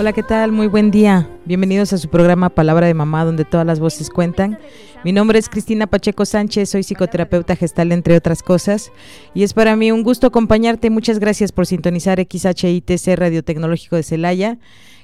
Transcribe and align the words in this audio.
Hola, 0.00 0.12
¿qué 0.12 0.22
tal? 0.22 0.52
Muy 0.52 0.68
buen 0.68 0.92
día. 0.92 1.28
Bienvenidos 1.44 1.92
a 1.92 1.98
su 1.98 2.08
programa 2.08 2.50
Palabra 2.50 2.86
de 2.86 2.94
Mamá, 2.94 3.24
donde 3.24 3.44
todas 3.44 3.66
las 3.66 3.80
voces 3.80 4.10
cuentan. 4.10 4.56
Mi 5.02 5.10
nombre 5.10 5.40
es 5.40 5.48
Cristina 5.48 5.88
Pacheco 5.88 6.24
Sánchez, 6.24 6.70
soy 6.70 6.84
psicoterapeuta 6.84 7.56
gestal, 7.56 7.90
entre 7.90 8.16
otras 8.16 8.44
cosas. 8.44 8.92
Y 9.34 9.42
es 9.42 9.54
para 9.54 9.74
mí 9.74 9.90
un 9.90 10.04
gusto 10.04 10.28
acompañarte. 10.28 10.88
Muchas 10.88 11.18
gracias 11.18 11.50
por 11.50 11.66
sintonizar 11.66 12.20
XHITC 12.20 13.16
Radio 13.16 13.42
Tecnológico 13.42 13.96
de 13.96 14.04
Celaya. 14.04 14.58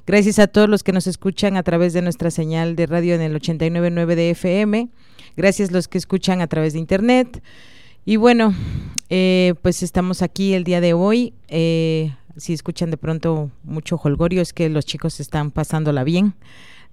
Gracias 0.06 0.38
a 0.38 0.46
todos 0.46 0.68
los 0.68 0.84
que 0.84 0.92
nos 0.92 1.08
escuchan 1.08 1.56
a 1.56 1.64
través 1.64 1.92
de 1.92 2.00
nuestra 2.00 2.30
señal 2.30 2.76
de 2.76 2.86
radio 2.86 3.16
en 3.16 3.22
el 3.22 3.34
899 3.34 4.14
de 4.14 4.30
FM. 4.30 4.90
Gracias 5.36 5.70
a 5.70 5.72
los 5.72 5.88
que 5.88 5.98
escuchan 5.98 6.40
a 6.40 6.46
través 6.46 6.72
de 6.72 6.78
Internet. 6.78 7.42
Y 8.04 8.14
bueno, 8.14 8.54
eh, 9.10 9.54
pues 9.60 9.82
estamos 9.82 10.22
aquí 10.22 10.54
el 10.54 10.62
día 10.62 10.80
de 10.80 10.92
hoy. 10.92 11.34
Eh, 11.48 12.12
si 12.36 12.52
escuchan 12.52 12.90
de 12.90 12.96
pronto 12.96 13.50
mucho 13.62 13.96
holgorio, 14.02 14.42
es 14.42 14.52
que 14.52 14.68
los 14.68 14.84
chicos 14.84 15.20
están 15.20 15.50
pasándola 15.50 16.04
bien 16.04 16.34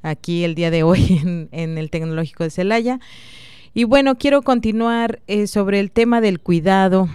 aquí 0.04 0.44
el 0.44 0.56
día 0.56 0.72
de 0.72 0.84
hoy 0.84 1.22
en, 1.52 1.78
el 1.78 1.90
Tecnológico 1.90 2.44
de 2.44 2.50
Celaya. 2.50 3.00
Y 3.74 3.86
bueno, 3.86 4.18
quiero 4.18 4.42
continuar 4.42 5.22
eh, 5.28 5.48
sobre 5.48 5.80
el 5.80 5.92
tema 5.92 6.22
del 6.22 6.40
cuidado. 6.40 7.08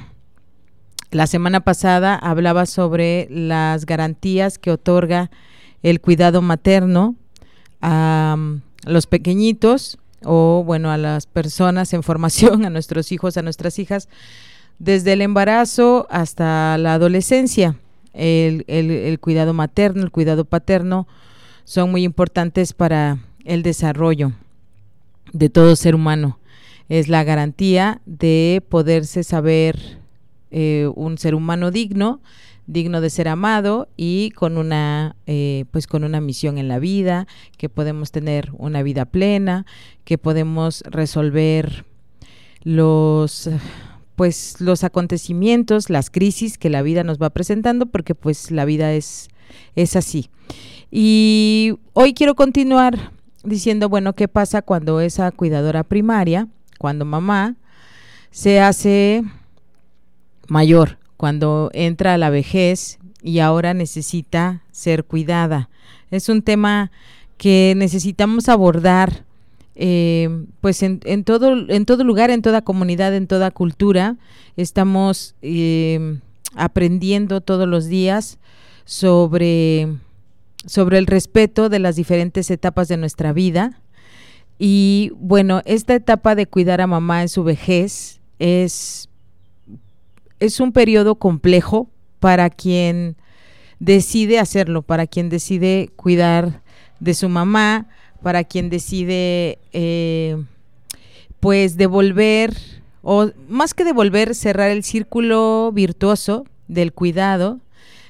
La 1.10 1.26
semana 1.26 1.60
pasada 1.60 2.14
hablaba 2.16 2.66
sobre 2.66 3.28
las 3.30 3.86
garantías 3.86 4.58
que 4.58 4.70
otorga 4.70 5.30
el 5.82 6.00
cuidado 6.00 6.42
materno 6.42 7.14
a 7.80 8.34
mm, 8.38 8.62
los 8.86 9.06
pequeñitos 9.06 9.98
o 10.24 10.64
bueno, 10.64 10.90
a 10.90 10.96
las 10.96 11.26
personas 11.26 11.92
en 11.92 12.02
formación, 12.02 12.64
a 12.66 12.70
nuestros 12.70 13.12
hijos, 13.12 13.36
a 13.36 13.42
nuestras 13.42 13.78
hijas, 13.78 14.08
desde 14.78 15.12
el 15.12 15.22
embarazo 15.22 16.06
hasta 16.10 16.76
la 16.78 16.94
adolescencia 16.94 17.76
el, 18.16 19.18
cuidado 19.20 19.54
materno, 19.54 20.02
el 20.02 20.10
cuidado 20.10 20.44
paterno, 20.44 21.06
son 21.64 21.90
muy 21.90 22.04
importantes 22.04 22.72
para 22.72 23.18
el 23.44 23.62
desarrollo 23.62 24.32
de 25.32 25.48
todo 25.48 25.76
ser 25.76 25.94
humano. 25.94 26.38
Es 26.88 27.08
la 27.08 27.24
garantía 27.24 28.00
de 28.06 28.62
poderse 28.68 29.24
saber 29.24 29.98
eh, 30.50 30.90
un 30.94 31.18
ser 31.18 31.34
humano 31.34 31.70
digno, 31.70 32.20
digno 32.66 33.00
de 33.00 33.10
ser 33.10 33.28
amado 33.28 33.88
y 33.96 34.30
con 34.30 34.58
una 34.58 35.16
eh, 35.26 35.64
pues 35.70 35.86
con 35.86 36.04
una 36.04 36.20
misión 36.20 36.58
en 36.58 36.68
la 36.68 36.78
vida, 36.78 37.26
que 37.58 37.68
podemos 37.68 38.10
tener 38.12 38.50
una 38.56 38.82
vida 38.82 39.04
plena, 39.04 39.66
que 40.04 40.18
podemos 40.18 40.82
resolver 40.86 41.84
los 42.62 43.48
pues 44.16 44.56
los 44.60 44.82
acontecimientos, 44.82 45.90
las 45.90 46.10
crisis 46.10 46.58
que 46.58 46.70
la 46.70 46.82
vida 46.82 47.04
nos 47.04 47.18
va 47.18 47.30
presentando, 47.30 47.86
porque 47.86 48.14
pues 48.14 48.50
la 48.50 48.64
vida 48.64 48.94
es, 48.94 49.28
es 49.76 49.94
así. 49.94 50.30
Y 50.90 51.74
hoy 51.92 52.14
quiero 52.14 52.34
continuar 52.34 53.12
diciendo, 53.44 53.88
bueno, 53.90 54.14
¿qué 54.14 54.26
pasa 54.26 54.62
cuando 54.62 55.00
esa 55.00 55.30
cuidadora 55.30 55.84
primaria, 55.84 56.48
cuando 56.78 57.04
mamá 57.04 57.56
se 58.30 58.60
hace 58.60 59.22
mayor, 60.48 60.98
cuando 61.18 61.70
entra 61.74 62.14
a 62.14 62.18
la 62.18 62.30
vejez 62.30 62.98
y 63.22 63.40
ahora 63.40 63.74
necesita 63.74 64.62
ser 64.72 65.04
cuidada? 65.04 65.68
Es 66.10 66.30
un 66.30 66.40
tema 66.40 66.90
que 67.36 67.74
necesitamos 67.76 68.48
abordar 68.48 69.25
eh, 69.78 70.46
pues 70.62 70.82
en, 70.82 71.24
todo, 71.24 71.68
en 71.68 71.84
todo 71.84 72.02
lugar, 72.02 72.30
en 72.30 72.40
toda 72.40 72.62
comunidad, 72.62 73.14
en 73.14 73.26
toda 73.26 73.50
cultura, 73.50 74.16
estamos 74.56 75.34
eh, 75.42 76.18
aprendiendo 76.54 77.42
todos 77.42 77.68
los 77.68 77.86
días 77.86 78.38
sobre, 78.86 79.88
sobre 80.64 80.96
el 80.96 81.06
respeto 81.06 81.68
de 81.68 81.78
las 81.78 81.94
diferentes 81.96 82.50
etapas 82.50 82.88
de 82.88 82.96
nuestra 82.96 83.34
vida. 83.34 83.82
Y 84.58 85.12
bueno, 85.16 85.60
esta 85.66 85.94
etapa 85.94 86.34
de 86.34 86.46
cuidar 86.46 86.80
a 86.80 86.86
mamá 86.86 87.20
en 87.20 87.28
su 87.28 87.44
vejez 87.44 88.20
es, 88.38 89.10
es 90.40 90.58
un 90.58 90.72
periodo 90.72 91.16
complejo 91.16 91.90
para 92.18 92.48
quien 92.48 93.16
decide 93.78 94.38
hacerlo, 94.38 94.80
para 94.80 95.06
quien 95.06 95.28
decide 95.28 95.90
cuidar 95.96 96.62
de 96.98 97.12
su 97.12 97.28
mamá, 97.28 97.88
para 98.22 98.44
quien 98.44 98.70
decide 98.70 99.58
eh, 99.72 100.36
pues 101.40 101.76
devolver 101.76 102.56
o 103.02 103.30
más 103.48 103.74
que 103.74 103.84
devolver 103.84 104.34
cerrar 104.34 104.70
el 104.70 104.82
círculo 104.82 105.70
virtuoso 105.72 106.44
del 106.68 106.92
cuidado 106.92 107.60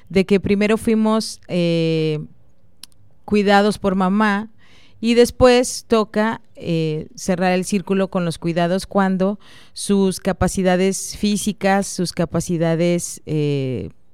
de 0.09 0.25
que 0.25 0.39
primero 0.39 0.77
fuimos 0.77 1.39
eh, 1.47 2.19
cuidados 3.25 3.77
por 3.77 3.95
mamá 3.95 4.49
y 4.99 5.13
después 5.13 5.85
toca 5.87 6.41
eh, 6.55 7.07
cerrar 7.15 7.51
el 7.53 7.65
círculo 7.65 8.07
con 8.07 8.25
los 8.25 8.39
cuidados 8.39 8.87
cuando 8.87 9.39
sus 9.73 10.19
capacidades 10.19 11.15
físicas, 11.17 11.85
sus 11.85 12.13
capacidades 12.13 13.21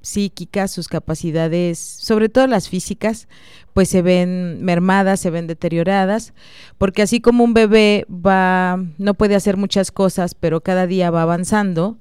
psíquicas, 0.03 0.69
sus 0.69 0.87
capacidades, 0.87 1.79
sobre 1.79 2.29
todo 2.29 2.45
las 2.45 2.69
físicas, 2.69 3.27
pues 3.73 3.89
se 3.89 4.03
ven 4.03 4.63
mermadas, 4.63 5.19
se 5.19 5.31
ven 5.31 5.47
deterioradas, 5.47 6.33
porque 6.77 7.01
así 7.01 7.21
como 7.21 7.43
un 7.43 7.55
bebé 7.55 8.05
va, 8.09 8.83
no 8.97 9.15
puede 9.15 9.35
hacer 9.35 9.57
muchas 9.57 9.91
cosas, 9.91 10.35
pero 10.35 10.61
cada 10.61 10.85
día 10.85 11.09
va 11.09 11.23
avanzando, 11.23 11.97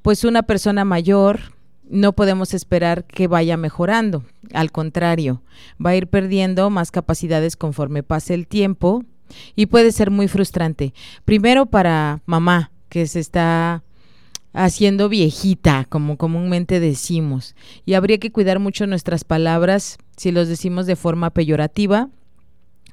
pues 0.00 0.24
una 0.24 0.42
persona 0.42 0.84
mayor 0.84 1.54
no 1.88 2.14
podemos 2.14 2.54
esperar 2.54 3.04
que 3.04 3.28
vaya 3.28 3.56
mejorando, 3.58 4.24
al 4.54 4.72
contrario, 4.72 5.42
va 5.84 5.90
a 5.90 5.96
ir 5.96 6.08
perdiendo 6.08 6.70
más 6.70 6.90
capacidades 6.90 7.56
conforme 7.56 8.02
pase 8.02 8.32
el 8.32 8.46
tiempo 8.46 9.04
y 9.54 9.66
puede 9.66 9.92
ser 9.92 10.10
muy 10.10 10.26
frustrante. 10.26 10.94
Primero 11.26 11.66
para 11.66 12.22
mamá, 12.24 12.72
que 12.88 13.06
se 13.06 13.20
está 13.20 13.82
haciendo 14.52 15.08
viejita, 15.08 15.86
como 15.88 16.16
comúnmente 16.16 16.80
decimos. 16.80 17.54
Y 17.84 17.94
habría 17.94 18.18
que 18.18 18.30
cuidar 18.30 18.58
mucho 18.58 18.86
nuestras 18.86 19.24
palabras 19.24 19.98
si 20.16 20.30
los 20.30 20.48
decimos 20.48 20.86
de 20.86 20.96
forma 20.96 21.30
peyorativa 21.30 22.08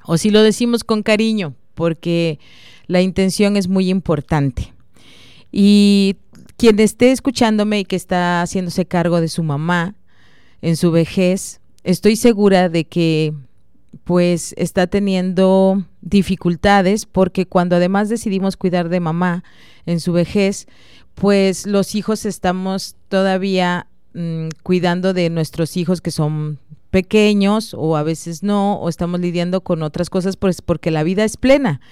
o 0.04 0.16
si 0.16 0.30
lo 0.30 0.42
decimos 0.42 0.84
con 0.84 1.02
cariño, 1.02 1.54
porque 1.74 2.38
la 2.86 3.02
intención 3.02 3.56
es 3.56 3.68
muy 3.68 3.90
importante. 3.90 4.72
Y 5.52 6.16
quien 6.56 6.78
esté 6.80 7.12
escuchándome 7.12 7.80
y 7.80 7.84
que 7.84 7.96
está 7.96 8.42
haciéndose 8.42 8.86
cargo 8.86 9.20
de 9.20 9.28
su 9.28 9.42
mamá 9.42 9.94
en 10.62 10.76
su 10.76 10.90
vejez, 10.90 11.60
estoy 11.84 12.16
segura 12.16 12.68
de 12.68 12.84
que 12.84 13.34
pues 14.04 14.54
está 14.56 14.86
teniendo 14.86 15.84
dificultades 16.00 17.06
porque 17.06 17.46
cuando 17.46 17.76
además 17.76 18.08
decidimos 18.08 18.56
cuidar 18.56 18.88
de 18.88 19.00
mamá 19.00 19.44
en 19.86 20.00
su 20.00 20.12
vejez, 20.12 20.66
pues 21.20 21.66
los 21.66 21.94
hijos 21.94 22.24
estamos 22.24 22.96
todavía 23.08 23.86
mm, 24.14 24.48
cuidando 24.62 25.12
de 25.12 25.28
nuestros 25.28 25.76
hijos 25.76 26.00
que 26.00 26.10
son 26.10 26.58
pequeños 26.90 27.74
o 27.76 27.98
a 27.98 28.02
veces 28.02 28.42
no, 28.42 28.76
o 28.76 28.88
estamos 28.88 29.20
lidiando 29.20 29.60
con 29.60 29.82
otras 29.82 30.08
cosas 30.08 30.38
pues 30.38 30.62
porque 30.62 30.90
la 30.90 31.02
vida 31.02 31.22
es 31.22 31.36
plena. 31.36 31.82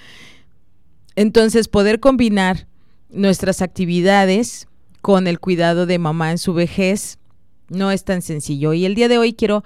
Entonces, 1.15 1.67
poder 1.67 1.99
combinar 1.99 2.65
nuestras 3.11 3.61
actividades 3.61 4.67
con 4.99 5.27
el 5.27 5.39
cuidado 5.39 5.85
de 5.85 5.99
mamá 5.99 6.31
en 6.31 6.39
su 6.39 6.55
vejez 6.55 7.19
no 7.69 7.91
es 7.91 8.05
tan 8.05 8.23
sencillo. 8.23 8.73
Y 8.73 8.85
el 8.85 8.95
día 8.95 9.09
de 9.09 9.19
hoy 9.19 9.33
quiero 9.33 9.63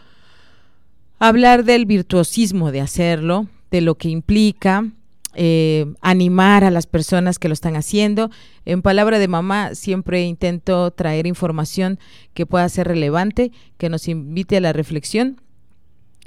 hablar 1.20 1.64
del 1.64 1.86
virtuosismo 1.86 2.74
de 2.74 2.82
hacerlo, 2.82 3.48
de 3.72 3.80
lo 3.80 3.96
que 3.96 4.10
implica, 4.10 4.92
eh, 5.36 5.94
animar 6.02 6.64
a 6.64 6.72
las 6.72 6.88
personas 6.88 7.40
que 7.40 7.48
lo 7.48 7.54
están 7.54 7.76
haciendo. 7.76 8.30
En 8.66 8.82
palabra 8.82 9.20
de 9.20 9.28
mamá, 9.28 9.76
siempre 9.76 10.24
intento 10.24 10.92
traer 10.92 11.28
información 11.28 12.00
que 12.34 12.46
pueda 12.46 12.68
ser 12.70 12.88
relevante, 12.88 13.52
que 13.78 13.90
nos 13.90 14.08
invite 14.08 14.58
a 14.58 14.62
la 14.62 14.74
reflexión 14.74 15.42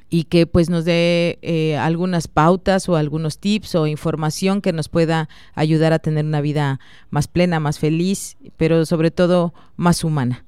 y 0.08 0.25
que 0.25 0.47
pues 0.47 0.70
nos 0.70 0.85
dé 0.85 1.38
eh, 1.43 1.76
algunas 1.76 2.29
pautas 2.29 2.88
o 2.88 2.97
algunos 2.97 3.38
tips 3.38 3.75
o 3.75 3.87
información 3.87 4.61
que 4.61 4.73
nos 4.73 4.88
pueda 4.88 5.29
ayudar 5.55 5.93
a 5.93 5.99
tener 5.99 6.25
una 6.25 6.41
vida 6.41 6.81
más 7.11 7.29
plena, 7.29 7.61
más 7.61 7.79
feliz, 7.79 8.37
pero 8.56 8.87
sobre 8.87 9.11
todo 9.11 9.52
más 9.76 10.05
humana. 10.05 10.44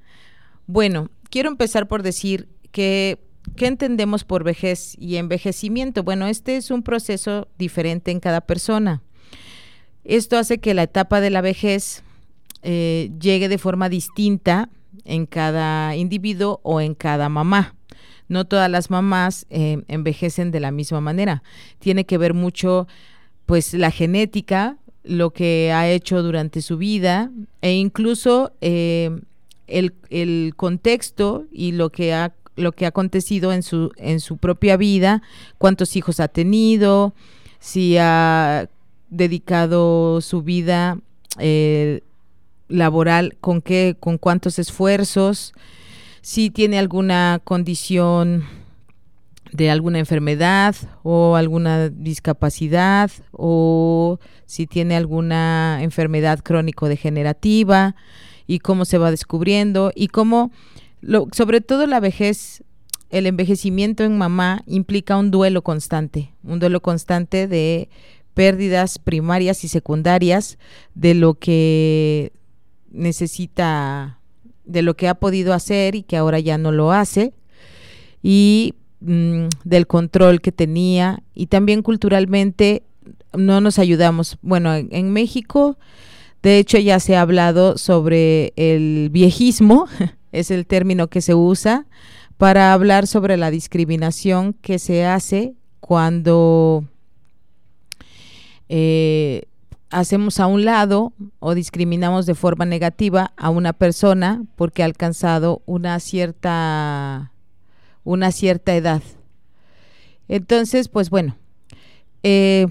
Bueno, 0.66 1.11
quiero 1.31 1.49
empezar 1.49 1.88
por 1.88 2.02
decir 2.02 2.49
que 2.70 3.19
¿Qué 3.58 3.66
entendemos 3.66 4.22
por 4.22 4.44
vejez 4.44 4.94
y 5.00 5.16
envejecimiento? 5.16 6.05
Bueno, 6.05 6.28
este 6.28 6.56
es 6.56 6.70
un 6.70 6.84
proceso 6.84 7.49
diferente 7.58 8.12
en 8.12 8.20
cada 8.20 8.40
persona. 8.40 9.02
Esto 10.05 10.38
hace 10.38 10.58
que 10.58 10.75
la 10.75 10.84
etapa 10.84 11.20
de 11.20 11.31
la 11.31 11.40
vejez 11.40 12.05
eh, 12.62 13.10
llegue 13.20 13.49
de 13.49 13.58
forma 13.58 13.88
distinta 13.88 14.70
en 15.05 15.26
cada 15.26 15.96
individuo 15.96 16.60
o 16.62 16.81
en 16.81 16.94
cada 16.94 17.28
mamá. 17.28 17.75
No 18.28 18.44
todas 18.44 18.70
las 18.70 18.90
mamás 18.90 19.44
eh, 19.50 19.82
envejecen 19.88 20.52
de 20.52 20.61
la 20.61 20.70
misma 20.70 21.00
manera. 21.00 21.43
Tiene 21.81 22.06
que 22.06 22.16
ver 22.16 22.34
mucho, 22.34 22.87
pues, 23.44 23.75
la 23.75 23.90
genética, 23.90 24.76
lo 25.02 25.32
que 25.32 25.72
ha 25.72 25.88
hecho 25.88 26.22
durante 26.22 26.62
su 26.62 26.76
vida 26.76 27.32
e 27.61 27.72
incluso 27.72 28.52
eh, 28.61 29.11
el, 29.66 30.54
contexto 30.54 31.46
y 31.50 31.72
lo 31.72 31.90
que 31.90 32.14
ha 32.14 32.34
lo 32.58 32.72
que 32.72 32.84
ha 32.84 32.88
acontecido 32.88 33.52
en 33.52 33.62
su 33.62 33.93
en 33.96 34.20
su 34.20 34.37
propia 34.37 34.76
vida, 34.76 35.22
cuántos 35.58 35.96
hijos 35.96 36.20
ha 36.20 36.28
tenido, 36.28 37.14
si 37.58 37.96
ha 37.99 38.69
dedicado 39.10 40.20
su 40.20 40.43
vida 40.43 40.99
eh, 41.38 42.02
laboral 42.69 43.37
con 43.40 43.62
qué, 43.62 43.96
con 43.99 44.19
cuántos 44.19 44.58
esfuerzos, 44.58 45.55
si 46.20 46.50
tiene 46.50 46.78
alguna 46.78 47.40
condición 47.43 48.44
de 49.52 49.70
alguna 49.70 49.99
enfermedad 49.99 50.76
o 51.02 51.37
alguna 51.37 51.88
discapacidad 51.88 53.11
o 53.32 54.19
si 54.46 54.66
tiene 54.66 54.96
alguna 54.96 55.78
enfermedad 55.82 56.40
crónico-degenerativa 56.40 57.94
y 58.46 58.58
cómo 58.58 58.84
se 58.84 58.99
va 58.99 59.11
descubriendo 59.11 59.93
y 59.94 60.08
cómo, 60.08 60.50
lo, 61.00 61.28
sobre 61.32 61.60
todo 61.60 61.86
la 61.86 62.00
vejez, 62.00 62.62
el 63.10 63.26
envejecimiento 63.26 64.04
en 64.04 64.18
mamá 64.18 64.62
implica 64.66 65.16
un 65.16 65.30
duelo 65.30 65.62
constante, 65.62 66.32
un 66.42 66.58
duelo 66.58 66.80
constante 66.80 67.46
de 67.48 67.88
pérdidas 68.34 68.98
primarias 68.98 69.64
y 69.64 69.68
secundarias 69.68 70.58
de 70.94 71.14
lo 71.14 71.34
que 71.34 72.32
necesita, 72.90 74.20
de 74.64 74.82
lo 74.82 74.94
que 74.94 75.08
ha 75.08 75.14
podido 75.14 75.54
hacer 75.54 75.94
y 75.94 76.02
que 76.02 76.16
ahora 76.16 76.38
ya 76.38 76.58
no 76.58 76.72
lo 76.72 76.92
hace, 76.92 77.32
y 78.22 78.74
mm, 79.00 79.46
del 79.64 79.86
control 79.86 80.40
que 80.40 80.52
tenía, 80.52 81.22
y 81.34 81.46
también 81.46 81.82
culturalmente 81.82 82.82
no 83.32 83.60
nos 83.60 83.78
ayudamos. 83.78 84.38
Bueno, 84.42 84.74
en 84.74 85.12
México 85.12 85.78
de 86.42 86.58
hecho, 86.58 86.78
ya 86.78 87.00
se 87.00 87.16
ha 87.16 87.22
hablado 87.22 87.76
sobre 87.78 88.52
el 88.56 89.10
viejismo, 89.10 89.86
es 90.32 90.50
el 90.50 90.66
término 90.66 91.08
que 91.08 91.20
se 91.20 91.34
usa 91.34 91.86
para 92.36 92.72
hablar 92.72 93.06
sobre 93.06 93.36
la 93.36 93.50
discriminación 93.50 94.52
que 94.52 94.78
se 94.78 95.04
hace 95.04 95.54
cuando 95.80 96.84
eh, 98.69 99.42
hacemos 99.90 100.38
a 100.40 100.46
un 100.46 100.64
lado 100.64 101.12
o 101.40 101.54
discriminamos 101.54 102.26
de 102.26 102.34
forma 102.34 102.64
negativa 102.64 103.32
a 103.36 103.50
una 103.50 103.72
persona 103.72 104.44
porque 104.56 104.82
ha 104.82 104.86
alcanzado 104.86 105.62
una 105.66 105.98
cierta 106.00 107.32
una 108.04 108.32
cierta 108.32 108.75
edad. 108.75 109.02
Entonces, 110.28 110.88
pues 110.88 111.10
bueno, 111.10 111.36
eh, 112.22 112.69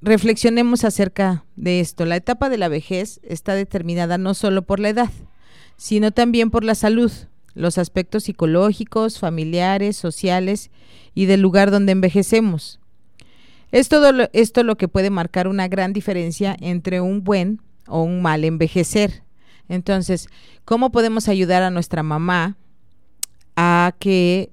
reflexionemos 0.00 0.84
acerca 0.84 1.44
de 1.54 1.80
esto. 1.80 2.04
La 2.04 2.16
etapa 2.16 2.48
de 2.48 2.58
la 2.58 2.68
vejez 2.68 3.20
está 3.22 3.54
determinada 3.54 4.18
no 4.18 4.34
solo 4.34 4.62
por 4.62 4.80
la 4.80 4.88
edad, 4.88 5.10
sino 5.76 6.10
también 6.10 6.50
por 6.50 6.64
la 6.64 6.74
salud, 6.74 7.12
los 7.54 7.78
aspectos 7.78 8.24
psicológicos, 8.24 9.18
familiares, 9.18 9.96
sociales 9.96 10.70
y 11.14 11.26
del 11.26 11.40
lugar 11.40 11.70
donde 11.70 11.92
envejecemos. 11.92 12.80
Es 13.72 13.88
todo 13.88 14.12
lo, 14.12 14.28
esto 14.32 14.62
lo 14.62 14.76
que 14.76 14.88
puede 14.88 15.10
marcar 15.10 15.48
una 15.48 15.68
gran 15.68 15.92
diferencia 15.92 16.56
entre 16.60 17.00
un 17.00 17.24
buen 17.24 17.60
o 17.86 18.02
un 18.02 18.22
mal 18.22 18.44
envejecer. 18.44 19.22
Entonces, 19.68 20.28
¿cómo 20.64 20.92
podemos 20.92 21.28
ayudar 21.28 21.62
a 21.62 21.70
nuestra 21.70 22.02
mamá 22.02 22.56
a 23.56 23.94
que 23.98 24.50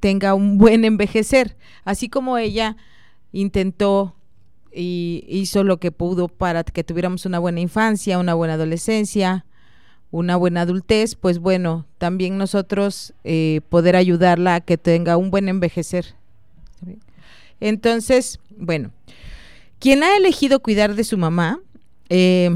tenga 0.00 0.34
un 0.34 0.58
buen 0.58 0.84
envejecer? 0.84 1.56
Así 1.84 2.08
como 2.08 2.38
ella 2.38 2.76
intentó 3.32 4.16
y 4.74 5.24
hizo 5.28 5.64
lo 5.64 5.78
que 5.78 5.92
pudo 5.92 6.28
para 6.28 6.64
que 6.64 6.84
tuviéramos 6.84 7.26
una 7.26 7.38
buena 7.38 7.60
infancia, 7.60 8.18
una 8.18 8.34
buena 8.34 8.54
adolescencia, 8.54 9.46
una 10.12 10.36
buena 10.36 10.60
adultez, 10.60 11.16
pues 11.16 11.38
bueno, 11.38 11.86
también 11.98 12.38
nosotros 12.38 13.14
eh, 13.24 13.62
poder 13.70 13.96
ayudarla 13.96 14.56
a 14.56 14.60
que 14.60 14.78
tenga 14.78 15.16
un 15.16 15.30
buen 15.30 15.48
envejecer. 15.48 16.14
Entonces, 17.60 18.38
bueno, 18.56 18.92
quien 19.78 20.04
ha 20.04 20.16
elegido 20.16 20.60
cuidar 20.60 20.94
de 20.94 21.04
su 21.04 21.16
mamá 21.16 21.60
eh, 22.10 22.50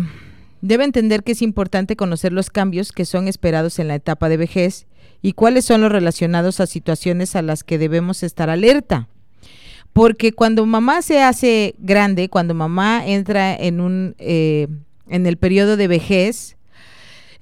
debe 0.60 0.84
entender 0.84 1.22
que 1.22 1.32
es 1.32 1.40
importante 1.40 1.96
conocer 1.96 2.32
los 2.32 2.50
cambios 2.50 2.92
que 2.92 3.06
son 3.06 3.26
esperados 3.26 3.78
en 3.78 3.88
la 3.88 3.94
etapa 3.94 4.28
de 4.28 4.36
vejez 4.36 4.86
y 5.22 5.32
cuáles 5.32 5.64
son 5.64 5.80
los 5.80 5.90
relacionados 5.90 6.60
a 6.60 6.66
situaciones 6.66 7.36
a 7.36 7.42
las 7.42 7.64
que 7.64 7.78
debemos 7.78 8.22
estar 8.22 8.50
alerta. 8.50 9.08
Porque 9.94 10.32
cuando 10.32 10.66
mamá 10.66 11.00
se 11.00 11.22
hace 11.22 11.74
grande, 11.78 12.28
cuando 12.28 12.52
mamá 12.52 13.06
entra 13.06 13.56
en 13.56 13.80
un 13.80 14.14
eh, 14.18 14.68
en 15.08 15.24
el 15.24 15.38
periodo 15.38 15.76
de 15.76 15.88
vejez, 15.88 16.55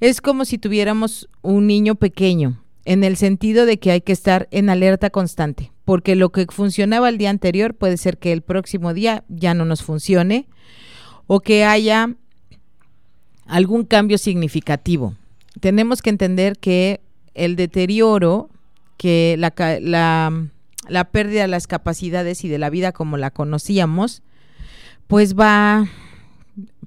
es 0.00 0.20
como 0.20 0.44
si 0.44 0.58
tuviéramos 0.58 1.28
un 1.42 1.66
niño 1.66 1.94
pequeño, 1.94 2.60
en 2.84 3.04
el 3.04 3.16
sentido 3.16 3.66
de 3.66 3.78
que 3.78 3.90
hay 3.90 4.00
que 4.00 4.12
estar 4.12 4.48
en 4.50 4.68
alerta 4.68 5.10
constante, 5.10 5.72
porque 5.84 6.16
lo 6.16 6.30
que 6.30 6.46
funcionaba 6.50 7.08
el 7.08 7.18
día 7.18 7.30
anterior 7.30 7.74
puede 7.74 7.96
ser 7.96 8.18
que 8.18 8.32
el 8.32 8.42
próximo 8.42 8.92
día 8.92 9.24
ya 9.28 9.54
no 9.54 9.64
nos 9.64 9.82
funcione 9.82 10.46
o 11.26 11.40
que 11.40 11.64
haya 11.64 12.14
algún 13.46 13.84
cambio 13.84 14.18
significativo. 14.18 15.14
Tenemos 15.60 16.02
que 16.02 16.10
entender 16.10 16.58
que 16.58 17.00
el 17.34 17.56
deterioro, 17.56 18.50
que 18.96 19.36
la, 19.38 19.52
la 20.88 21.04
pérdida 21.04 21.42
de 21.42 21.48
las 21.48 21.66
capacidades 21.66 22.44
y 22.44 22.48
de 22.48 22.58
la 22.58 22.70
vida 22.70 22.92
como 22.92 23.16
la 23.16 23.30
conocíamos, 23.30 24.22
pues 25.06 25.38
va 25.38 25.86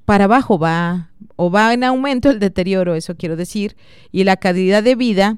para 0.06 0.26
abajo, 0.26 0.60
va 0.60 1.07
o 1.38 1.50
va 1.50 1.74
en 1.74 1.86
aumento 1.86 2.30
el 2.30 2.40
deterioro, 2.40 2.96
eso 2.96 3.16
quiero 3.16 3.38
decir, 3.38 3.78
y 4.12 4.26
la 4.26 4.36
calidad 4.36 4.84
de 4.84 4.96
vida 4.96 5.38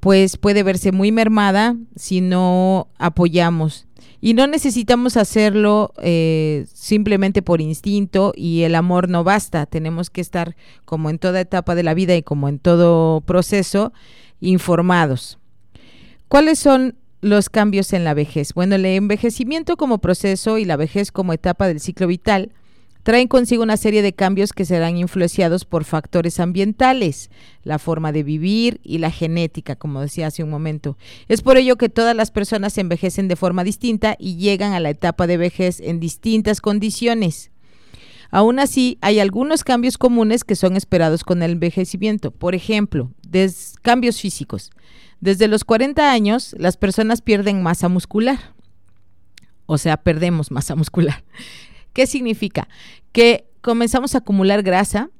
pues 0.00 0.36
puede 0.36 0.62
verse 0.62 0.92
muy 0.92 1.12
mermada 1.12 1.76
si 1.96 2.20
no 2.20 2.88
apoyamos. 2.98 3.86
Y 4.22 4.34
no 4.34 4.46
necesitamos 4.46 5.16
hacerlo 5.16 5.94
eh, 6.02 6.66
simplemente 6.74 7.40
por 7.40 7.62
instinto 7.62 8.32
y 8.36 8.62
el 8.62 8.74
amor 8.74 9.08
no 9.08 9.24
basta. 9.24 9.64
Tenemos 9.64 10.10
que 10.10 10.20
estar, 10.20 10.56
como 10.84 11.08
en 11.08 11.18
toda 11.18 11.40
etapa 11.40 11.74
de 11.74 11.82
la 11.82 11.94
vida 11.94 12.14
y 12.16 12.22
como 12.22 12.48
en 12.48 12.58
todo 12.58 13.22
proceso, 13.22 13.94
informados. 14.40 15.38
¿Cuáles 16.28 16.58
son 16.58 16.96
los 17.20 17.50
cambios 17.50 17.92
en 17.92 18.04
la 18.04 18.14
vejez. 18.14 18.54
Bueno, 18.54 18.76
el 18.76 18.86
envejecimiento 18.86 19.76
como 19.76 19.98
proceso 19.98 20.58
y 20.58 20.64
la 20.64 20.76
vejez 20.76 21.12
como 21.12 21.32
etapa 21.32 21.66
del 21.68 21.80
ciclo 21.80 22.06
vital 22.06 22.52
traen 23.02 23.28
consigo 23.28 23.62
una 23.62 23.76
serie 23.76 24.02
de 24.02 24.12
cambios 24.12 24.52
que 24.52 24.64
serán 24.64 24.96
influenciados 24.96 25.64
por 25.64 25.84
factores 25.84 26.40
ambientales, 26.40 27.30
la 27.62 27.78
forma 27.78 28.12
de 28.12 28.22
vivir 28.22 28.80
y 28.82 28.98
la 28.98 29.10
genética, 29.10 29.76
como 29.76 30.00
decía 30.00 30.26
hace 30.26 30.42
un 30.42 30.50
momento. 30.50 30.96
Es 31.28 31.42
por 31.42 31.56
ello 31.56 31.76
que 31.76 31.88
todas 31.88 32.14
las 32.14 32.30
personas 32.30 32.76
envejecen 32.78 33.28
de 33.28 33.36
forma 33.36 33.64
distinta 33.64 34.16
y 34.18 34.36
llegan 34.36 34.72
a 34.72 34.80
la 34.80 34.90
etapa 34.90 35.26
de 35.26 35.36
vejez 35.36 35.80
en 35.80 36.00
distintas 36.00 36.60
condiciones. 36.60 37.50
Aún 38.30 38.60
así, 38.60 38.96
hay 39.00 39.18
algunos 39.18 39.64
cambios 39.64 39.98
comunes 39.98 40.44
que 40.44 40.54
son 40.54 40.76
esperados 40.76 41.24
con 41.24 41.42
el 41.42 41.52
envejecimiento. 41.52 42.30
Por 42.30 42.54
ejemplo, 42.54 43.10
cambios 43.82 44.20
físicos. 44.20 44.70
Desde 45.20 45.48
los 45.48 45.64
40 45.64 46.12
años, 46.12 46.54
las 46.56 46.76
personas 46.76 47.22
pierden 47.22 47.62
masa 47.62 47.88
muscular. 47.88 48.54
O 49.66 49.78
sea, 49.78 49.96
perdemos 49.96 50.50
masa 50.50 50.76
muscular. 50.76 51.24
¿Qué 51.92 52.06
significa? 52.06 52.68
Que 53.12 53.46
comenzamos 53.60 54.14
a 54.14 54.18
acumular 54.18 54.62
grasa 54.62 55.10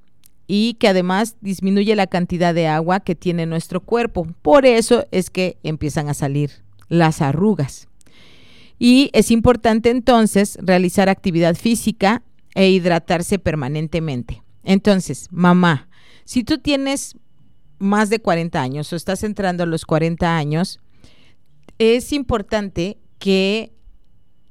y 0.46 0.74
que 0.74 0.88
además 0.88 1.36
disminuye 1.40 1.94
la 1.94 2.06
cantidad 2.06 2.54
de 2.54 2.66
agua 2.66 3.00
que 3.00 3.14
tiene 3.14 3.46
nuestro 3.46 3.80
cuerpo. 3.80 4.26
Por 4.42 4.66
eso 4.66 5.06
es 5.12 5.30
que 5.30 5.58
empiezan 5.62 6.08
a 6.08 6.14
salir 6.14 6.50
las 6.88 7.22
arrugas. 7.22 7.88
Y 8.78 9.10
es 9.12 9.30
importante 9.30 9.90
entonces 9.90 10.58
realizar 10.60 11.08
actividad 11.08 11.54
física 11.54 12.22
e 12.54 12.70
hidratarse 12.70 13.38
permanentemente. 13.38 14.42
Entonces, 14.64 15.28
mamá, 15.30 15.88
si 16.24 16.44
tú 16.44 16.58
tienes 16.58 17.16
más 17.78 18.10
de 18.10 18.20
40 18.20 18.60
años 18.60 18.92
o 18.92 18.96
estás 18.96 19.22
entrando 19.22 19.62
a 19.62 19.66
los 19.66 19.84
40 19.84 20.36
años, 20.36 20.80
es 21.78 22.12
importante 22.12 22.98
que 23.18 23.72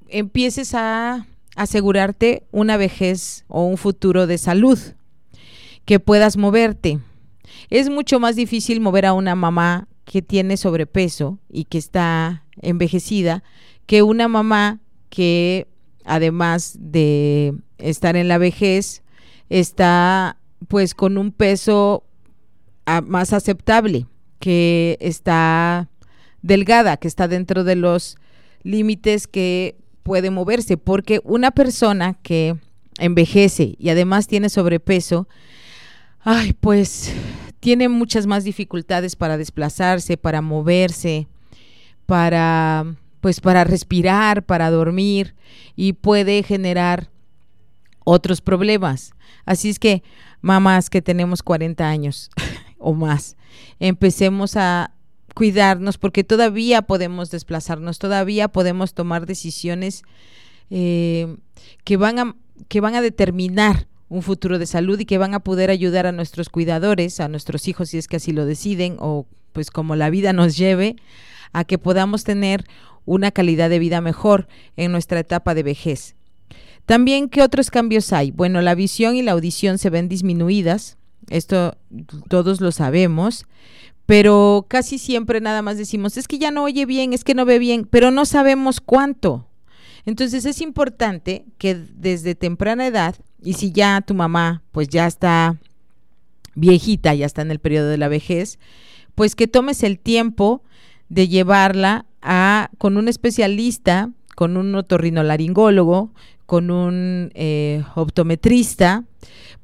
empieces 0.08 0.74
a 0.74 1.28
asegurarte 1.60 2.44
una 2.52 2.78
vejez 2.78 3.44
o 3.50 3.66
un 3.66 3.76
futuro 3.76 4.28
de 4.28 4.38
salud, 4.38 4.80
que 5.84 6.00
puedas 6.00 6.38
moverte. 6.38 7.00
Es 7.70 7.90
mucho 7.90 8.20
más 8.22 8.38
difícil 8.38 8.80
mover 8.80 9.06
a 9.06 9.14
una 9.14 9.36
mamá 9.36 9.90
que 10.06 10.22
tiene 10.22 10.56
sobrepeso 10.56 11.38
y 11.50 11.66
que 11.66 11.78
está 11.78 12.46
envejecida 12.62 13.44
que 13.86 14.04
una 14.04 14.30
mamá 14.30 14.80
que 15.10 15.68
además 16.06 16.78
de 16.80 17.54
estar 17.78 18.16
en 18.16 18.30
la 18.30 18.38
vejez 18.38 19.04
está 19.50 20.38
pues 20.70 20.94
con 20.94 21.18
un 21.18 21.34
peso 21.34 22.06
ah, 22.86 23.02
más 23.02 23.34
aceptable, 23.34 24.06
que 24.40 24.98
está 25.02 25.90
delgada, 26.42 26.96
que 26.96 27.10
está 27.10 27.28
dentro 27.28 27.66
de 27.66 27.76
los 27.76 28.18
límites 28.64 29.28
que 29.28 29.76
puede 30.10 30.32
moverse, 30.32 30.76
porque 30.76 31.22
una 31.24 31.52
persona 31.52 32.16
que 32.24 32.58
envejece 32.98 33.76
y 33.78 33.90
además 33.90 34.26
tiene 34.26 34.50
sobrepeso, 34.50 35.28
ay, 36.22 36.54
pues 36.54 37.14
tiene 37.60 37.90
muchas 37.90 38.26
más 38.26 38.44
dificultades 38.44 39.16
para 39.16 39.38
desplazarse, 39.38 40.18
para 40.18 40.42
moverse, 40.42 41.28
para 42.08 42.88
pues 43.22 43.40
para 43.40 43.64
respirar, 43.66 44.42
para 44.48 44.72
dormir 44.72 45.36
y 45.76 45.94
puede 45.94 46.42
generar 46.42 47.12
otros 48.04 48.42
problemas. 48.42 49.12
Así 49.46 49.70
es 49.70 49.78
que 49.78 50.02
mamás 50.42 50.90
que 50.90 51.04
tenemos 51.04 51.44
40 51.44 51.88
años 51.88 52.32
o 52.80 52.96
más, 52.96 53.38
empecemos 53.80 54.56
a 54.56 54.90
cuidarnos 55.34 55.98
porque 55.98 56.24
todavía 56.24 56.82
podemos 56.82 57.32
desplazarnos, 57.32 58.00
todavía 58.00 58.48
podemos 58.48 58.94
tomar 58.94 59.26
decisiones 59.26 60.04
eh, 60.70 61.38
que, 61.84 61.98
van 61.98 62.20
a, 62.20 62.36
que 62.68 62.82
van 62.82 62.96
a 62.96 63.02
determinar 63.02 63.88
un 64.10 64.22
futuro 64.24 64.60
de 64.60 64.66
salud 64.66 65.00
y 65.00 65.06
que 65.06 65.18
van 65.18 65.34
a 65.34 65.40
poder 65.40 65.70
ayudar 65.70 66.08
a 66.08 66.12
nuestros 66.12 66.50
cuidadores, 66.50 67.20
a 67.20 67.28
nuestros 67.28 67.68
hijos 67.68 67.90
si 67.90 67.98
es 67.98 68.08
que 68.08 68.18
así 68.18 68.32
lo 68.32 68.46
deciden 68.46 68.98
o 69.00 69.28
pues 69.54 69.72
como 69.72 69.96
la 69.96 70.10
vida 70.10 70.34
nos 70.34 70.58
lleve, 70.58 70.96
a 71.54 71.64
que 71.64 71.78
podamos 71.78 72.24
tener 72.24 72.66
una 73.06 73.32
calidad 73.32 73.70
de 73.70 73.80
vida 73.80 74.02
mejor 74.02 74.48
en 74.78 74.92
nuestra 74.92 75.20
etapa 75.20 75.56
de 75.56 75.64
vejez. 75.64 76.16
También, 76.86 77.30
¿qué 77.30 77.42
otros 77.42 77.72
cambios 77.72 78.14
hay? 78.14 78.32
Bueno, 78.32 78.62
la 78.62 78.76
visión 78.76 79.16
y 79.16 79.22
la 79.22 79.34
audición 79.34 79.78
se 79.78 79.90
ven 79.90 80.10
disminuidas, 80.10 80.98
esto 81.30 81.78
todos 82.28 82.62
lo 82.62 82.72
sabemos, 82.72 83.46
pero 84.10 84.66
casi 84.68 84.98
siempre 84.98 85.40
nada 85.40 85.62
más 85.62 85.78
decimos, 85.78 86.18
es 86.18 86.28
que 86.28 86.40
ya 86.40 86.50
no 86.50 86.64
oye 86.64 86.88
bien, 86.88 87.14
es 87.14 87.24
que 87.24 87.36
no 87.36 87.46
ve 87.46 87.60
bien, 87.60 87.88
pero 87.88 88.10
no 88.10 88.26
sabemos 88.26 88.82
cuánto. 88.82 89.46
Entonces 90.04 90.46
es 90.46 90.62
importante 90.62 91.46
que 91.60 91.76
desde 91.76 92.34
temprana 92.34 92.88
edad, 92.88 93.14
y 93.40 93.54
si 93.54 93.72
ya 93.72 94.02
tu 94.02 94.16
mamá 94.16 94.64
pues 94.72 94.88
ya 94.88 95.06
está 95.06 95.58
viejita, 96.56 97.14
ya 97.14 97.28
está 97.28 97.44
en 97.44 97.52
el 97.52 97.60
periodo 97.60 97.88
de 97.88 98.00
la 98.00 98.08
vejez, 98.08 98.58
pues 99.14 99.36
que 99.36 99.46
tomes 99.46 99.84
el 99.84 100.00
tiempo 100.00 100.64
de 101.10 101.28
llevarla 101.28 102.08
a 102.24 102.72
con 102.80 102.98
un 102.98 103.10
especialista, 103.10 104.10
con 104.36 104.58
un 104.58 104.74
otorrinolaringólogo, 104.74 106.16
con 106.48 106.72
un 106.72 107.30
eh, 107.36 107.84
optometrista, 107.94 109.04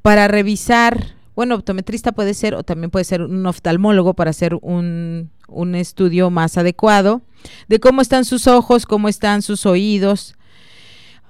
para 0.03 0.27
revisar 0.27 1.15
bueno, 1.35 1.55
optometrista 1.55 2.13
puede 2.13 2.33
ser 2.33 2.55
o 2.55 2.63
también 2.63 2.89
puede 2.89 3.05
ser 3.05 3.21
un 3.21 3.45
oftalmólogo 3.45 4.13
para 4.13 4.29
hacer 4.29 4.57
un, 4.61 5.29
un 5.47 5.75
estudio 5.75 6.29
más 6.29 6.57
adecuado 6.57 7.21
de 7.67 7.79
cómo 7.79 8.01
están 8.01 8.25
sus 8.25 8.47
ojos, 8.47 8.85
cómo 8.85 9.09
están 9.09 9.41
sus 9.41 9.65
oídos. 9.65 10.35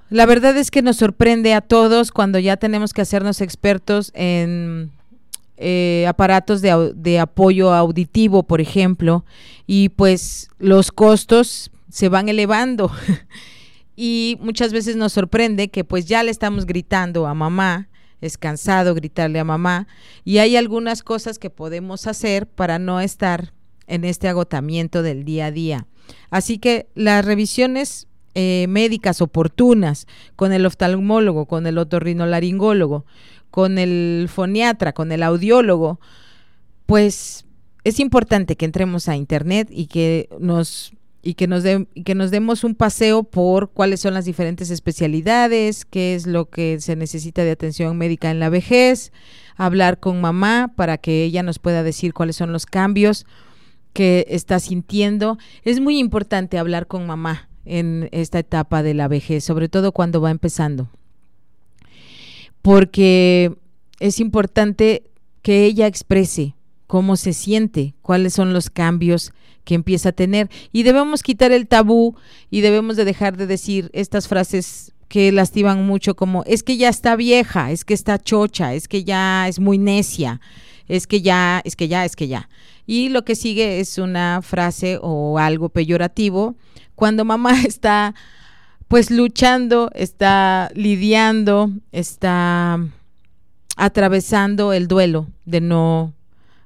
La 0.10 0.26
verdad 0.26 0.56
es 0.58 0.70
que 0.70 0.82
nos 0.82 0.98
sorprende 0.98 1.54
a 1.54 1.62
todos 1.62 2.12
cuando 2.12 2.38
ya 2.38 2.58
tenemos 2.58 2.94
que 2.94 3.02
hacernos 3.02 3.42
expertos 3.42 4.12
en 4.14 4.92
eh, 5.58 6.06
aparatos 6.08 6.62
de, 6.62 6.94
de, 6.96 7.20
apoyo 7.20 7.74
auditivo, 7.74 8.44
por 8.44 8.62
ejemplo, 8.62 9.26
y 9.66 9.90
pues 9.90 10.50
los 10.60 10.92
costos 10.92 11.72
se 11.90 12.10
van 12.10 12.30
elevando. 12.30 12.92
y 13.96 14.38
muchas 14.42 14.72
veces 14.72 14.96
nos 14.96 15.14
sorprende 15.14 15.70
que 15.70 15.84
pues 15.84 16.06
ya 16.06 16.22
le 16.22 16.30
estamos 16.30 16.66
gritando 16.66 17.26
a 17.26 17.34
mamá 17.34 17.90
es 18.26 18.38
cansado 18.38 18.96
gritarle 18.96 19.40
a 19.40 19.44
mamá 19.44 19.88
y 20.24 20.40
hay 20.40 20.56
algunas 20.56 21.04
cosas 21.04 21.40
que 21.40 21.50
podemos 21.50 22.08
hacer 22.08 22.48
para 22.48 22.80
no 22.80 23.00
estar 23.00 23.54
en 23.88 24.04
este 24.04 24.28
agotamiento 24.28 25.04
del 25.04 25.26
día 25.26 25.48
a 25.48 25.52
día. 25.52 25.88
Así 26.30 26.58
que 26.58 26.88
las 26.96 27.24
revisiones 27.26 28.08
eh, 28.34 28.66
médicas 28.68 29.22
oportunas 29.22 30.08
con 30.36 30.52
el 30.52 30.66
oftalmólogo, 30.66 31.46
con 31.46 31.68
el 31.68 31.78
otorrinolaringólogo, 31.78 33.06
con 33.50 33.78
el 33.78 34.28
foniatra, 34.30 34.92
con 34.92 35.12
el 35.12 35.24
audiólogo, 35.24 36.00
pues 36.86 37.46
es 37.86 38.00
importante 38.00 38.58
que 38.58 38.66
entremos 38.66 39.08
a 39.08 39.16
internet 39.16 39.70
y 39.72 39.88
que 39.88 40.28
nos 40.40 40.92
y 41.26 41.34
que 41.34 41.48
nos, 41.48 41.64
que 41.64 42.14
nos 42.14 42.30
demos 42.30 42.64
un 42.64 42.76
paseo 42.76 43.24
por 43.24 43.72
cuáles 43.72 44.00
son 44.00 44.14
las 44.14 44.26
diferentes 44.26 44.70
especialidades, 44.70 45.84
qué 45.84 46.14
es 46.14 46.28
lo 46.28 46.52
que 46.52 46.80
se 46.80 46.96
necesita 46.96 47.44
de 47.44 47.50
atención 47.50 47.98
médica 47.98 48.30
en 48.30 48.40
la 48.40 48.50
vejez, 48.50 49.12
hablar 49.56 50.00
con 50.00 50.22
mamá 50.22 50.72
para 50.76 51.00
que 51.00 51.24
ella 51.24 51.42
nos 51.42 51.58
pueda 51.58 51.82
decir 51.82 52.14
cuáles 52.14 52.36
son 52.36 52.54
los 52.54 52.68
cambios 52.68 53.26
que 53.92 54.28
está 54.30 54.60
sintiendo. 54.60 55.40
Es 55.64 55.80
muy 55.80 55.98
importante 55.98 56.60
hablar 56.60 56.86
con 56.86 57.08
mamá 57.08 57.50
en 57.66 58.08
esta 58.12 58.38
etapa 58.38 58.84
de 58.84 58.94
la 58.94 59.08
vejez, 59.08 59.44
sobre 59.44 59.68
todo 59.68 59.94
cuando 59.94 60.22
va 60.22 60.30
empezando, 60.30 60.92
porque 62.62 63.58
es 64.00 64.20
importante 64.20 65.10
que 65.42 65.66
ella 65.66 65.88
exprese 65.88 66.54
cómo 66.88 67.16
se 67.16 67.34
siente, 67.34 67.96
cuáles 68.02 68.34
son 68.34 68.54
los 68.54 68.70
cambios 68.70 69.34
que 69.64 69.76
empieza 69.76 70.10
a 70.10 70.14
tener. 70.14 70.50
Y 70.72 70.84
debemos 70.84 71.24
quitar 71.24 71.52
el 71.52 71.68
tabú 71.68 72.16
y 72.50 72.62
debemos 72.62 72.96
de 72.96 73.06
dejar 73.06 73.38
de 73.38 73.48
decir 73.48 73.90
estas 73.94 74.28
frases 74.28 74.94
que 75.08 75.32
lastiman 75.32 75.86
mucho 75.86 76.16
como 76.16 76.44
es 76.46 76.64
que 76.64 76.78
ya 76.78 76.90
está 76.90 77.16
vieja, 77.16 77.72
es 77.72 77.86
que 77.86 77.94
está 77.94 78.18
chocha, 78.18 78.74
es 78.74 78.88
que 78.88 79.04
ya 79.04 79.48
es 79.48 79.60
muy 79.60 79.78
necia, 79.78 80.42
es 80.88 81.08
que 81.08 81.22
ya, 81.22 81.62
es 81.64 81.76
que 81.76 81.88
ya, 81.88 82.06
es 82.06 82.16
que 82.16 82.28
ya. 82.28 82.50
Y 82.88 83.10
lo 83.10 83.26
que 83.26 83.36
sigue 83.36 83.80
es 83.80 83.98
una 83.98 84.42
frase 84.42 85.00
o 85.02 85.40
algo 85.40 85.70
peyorativo 85.70 86.56
cuando 86.96 87.26
mamá 87.26 87.62
está 87.68 88.16
pues 88.88 89.10
luchando, 89.10 89.90
está 89.94 90.70
lidiando, 90.76 91.72
está 91.92 92.80
atravesando 93.76 94.74
el 94.74 94.88
duelo 94.88 95.28
de 95.46 95.62
no 95.62 96.14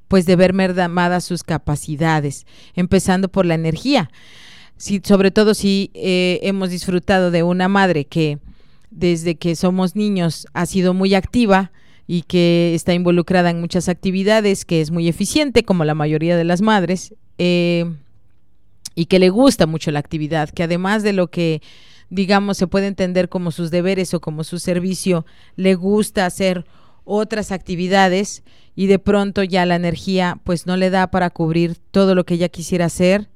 pues 0.09 0.25
de 0.25 0.35
ver 0.35 0.53
mermadas 0.53 1.23
sus 1.23 1.43
capacidades, 1.43 2.45
empezando 2.75 3.29
por 3.29 3.45
la 3.45 3.53
energía. 3.53 4.11
Sobre 4.77 5.31
todo 5.31 5.53
si 5.53 5.91
eh, 5.93 6.39
hemos 6.41 6.71
disfrutado 6.71 7.31
de 7.31 7.43
una 7.43 7.69
madre 7.69 8.05
que 8.05 8.39
desde 8.91 9.35
que 9.35 9.55
somos 9.55 9.95
niños 9.95 10.47
ha 10.53 10.65
sido 10.65 10.93
muy 10.93 11.13
activa 11.13 11.71
y 12.07 12.23
que 12.23 12.73
está 12.73 12.93
involucrada 12.93 13.51
en 13.51 13.61
muchas 13.61 13.87
actividades, 13.87 14.65
que 14.65 14.81
es 14.81 14.89
muy 14.89 15.07
eficiente 15.07 15.63
como 15.63 15.85
la 15.85 15.93
mayoría 15.93 16.35
de 16.35 16.43
las 16.43 16.61
madres, 16.61 17.13
eh, 17.37 17.85
y 18.95 19.05
que 19.05 19.19
le 19.19 19.29
gusta 19.29 19.67
mucho 19.67 19.91
la 19.91 19.99
actividad, 19.99 20.49
que 20.49 20.63
además 20.63 21.03
de 21.03 21.13
lo 21.13 21.27
que 21.27 21.61
digamos 22.09 22.57
se 22.57 22.65
puede 22.65 22.87
entender 22.87 23.29
como 23.29 23.51
sus 23.51 23.69
deberes 23.69 24.15
o 24.15 24.21
como 24.21 24.43
su 24.43 24.57
servicio, 24.57 25.27
le 25.55 25.75
gusta 25.75 26.25
hacer 26.25 26.65
otras 27.09 27.51
actividades 27.51 28.43
y 28.75 28.87
de 28.87 28.99
pronto 28.99 29.43
ya 29.43 29.65
la 29.65 29.75
energía 29.75 30.39
pues 30.43 30.67
no 30.67 30.77
le 30.77 30.89
da 30.89 31.07
para 31.07 31.31
cubrir 31.31 31.75
todo 31.91 32.15
lo 32.15 32.23
que 32.23 32.35
ella 32.35 32.49
quisiera 32.49 32.85
hacer, 32.85 33.27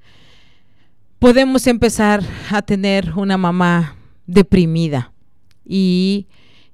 podemos 1.20 1.68
empezar 1.68 2.22
a 2.52 2.62
tener 2.62 3.14
una 3.16 3.38
mamá 3.38 3.98
deprimida 4.28 5.12
y 5.66 6.28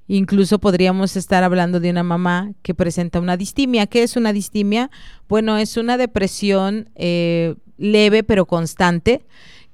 incluso 0.08 0.60
podríamos 0.60 1.16
estar 1.16 1.44
hablando 1.44 1.80
de 1.80 1.90
una 1.90 2.04
mamá 2.04 2.52
que 2.64 2.74
presenta 2.74 3.20
una 3.20 3.38
distimia. 3.38 3.88
¿Qué 3.88 4.04
es 4.04 4.16
una 4.16 4.34
distimia? 4.34 4.92
Bueno, 5.28 5.58
es 5.58 5.78
una 5.78 5.98
depresión 5.98 6.90
eh, 6.96 7.56
leve 7.78 8.24
pero 8.24 8.46
constante 8.46 9.26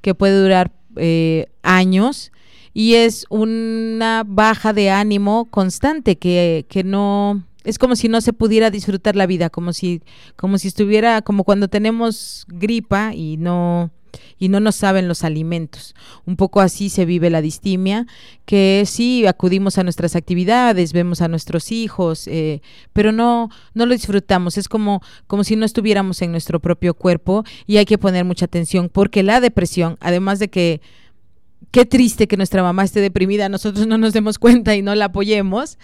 que 0.01 0.13
puede 0.13 0.41
durar 0.41 0.71
eh, 0.97 1.47
años 1.63 2.31
y 2.75 2.95
es 2.95 3.25
una 3.29 4.23
baja 4.27 4.73
de 4.73 4.89
ánimo 4.89 5.45
constante 5.45 6.17
que, 6.17 6.65
que 6.67 6.83
no 6.83 7.41
es 7.63 7.79
como 7.79 7.95
si 7.95 8.09
no 8.09 8.19
se 8.19 8.33
pudiera 8.33 8.69
disfrutar 8.69 9.15
la 9.15 9.25
vida, 9.25 9.49
como 9.49 9.71
si 9.71 10.01
como 10.35 10.57
si 10.57 10.67
estuviera 10.67 11.21
como 11.21 11.45
cuando 11.45 11.69
tenemos 11.69 12.45
gripa 12.49 13.13
y 13.15 13.37
no 13.37 13.91
y 14.37 14.49
no 14.49 14.59
nos 14.59 14.75
saben 14.75 15.07
los 15.07 15.23
alimentos. 15.23 15.95
Un 16.25 16.35
poco 16.35 16.59
así 16.59 16.89
se 16.89 17.05
vive 17.05 17.29
la 17.29 17.41
distimia, 17.41 18.07
que 18.45 18.83
sí 18.85 19.25
acudimos 19.25 19.77
a 19.77 19.83
nuestras 19.83 20.17
actividades, 20.17 20.91
vemos 20.91 21.21
a 21.21 21.29
nuestros 21.29 21.71
hijos, 21.71 22.27
eh, 22.27 22.61
pero 22.91 23.13
no, 23.13 23.49
no 23.73 23.85
lo 23.85 23.93
disfrutamos. 23.93 24.57
Es 24.57 24.67
como, 24.67 25.01
como 25.27 25.45
si 25.45 25.55
no 25.55 25.65
estuviéramos 25.65 26.21
en 26.21 26.31
nuestro 26.31 26.59
propio 26.59 26.93
cuerpo 26.93 27.45
y 27.67 27.77
hay 27.77 27.85
que 27.85 27.97
poner 27.97 28.25
mucha 28.25 28.45
atención 28.45 28.89
porque 28.89 29.23
la 29.23 29.39
depresión, 29.39 29.97
además 30.01 30.39
de 30.39 30.49
que 30.49 30.81
qué 31.75 31.85
triste 31.85 32.29
que 32.29 32.37
nuestra 32.37 32.63
mamá 32.63 32.85
esté 32.85 33.01
deprimida, 33.01 33.49
nosotros 33.49 33.85
no 33.85 33.97
nos 33.97 34.13
demos 34.13 34.39
cuenta 34.39 34.77
y 34.77 34.81
no 34.81 34.95
la 34.95 35.05
apoyemos. 35.05 35.77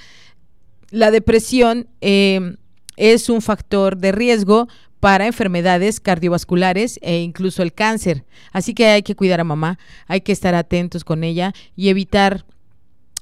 La 0.89 1.11
depresión 1.11 1.89
eh, 1.99 2.55
es 2.95 3.27
un 3.27 3.41
factor 3.41 3.97
de 3.97 4.13
riesgo 4.13 4.69
para 5.01 5.27
enfermedades 5.27 5.99
cardiovasculares 5.99 6.97
e 7.01 7.19
incluso 7.19 7.61
el 7.61 7.73
cáncer. 7.73 8.23
Así 8.53 8.73
que 8.73 8.85
hay 8.85 9.03
que 9.03 9.17
cuidar 9.17 9.41
a 9.41 9.43
mamá, 9.43 9.79
hay 10.07 10.21
que 10.21 10.31
estar 10.31 10.55
atentos 10.55 11.03
con 11.03 11.25
ella 11.25 11.51
y 11.75 11.89
evitar 11.89 12.45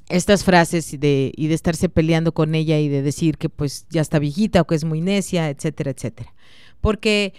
estas 0.08 0.44
frases 0.44 1.00
de, 1.00 1.32
y 1.36 1.48
de 1.48 1.56
estarse 1.56 1.90
peleando 1.90 2.34
con 2.34 2.54
ella 2.54 2.78
y 2.78 2.88
de 2.88 3.02
decir 3.02 3.40
que 3.40 3.50
pues 3.50 3.88
ya 3.90 4.02
está 4.02 4.20
viejita 4.20 4.62
o 4.62 4.68
que 4.68 4.76
es 4.76 4.84
muy 4.84 5.02
necia, 5.02 5.50
etcétera, 5.50 5.90
etcétera. 5.90 6.36
Porque 6.82 7.34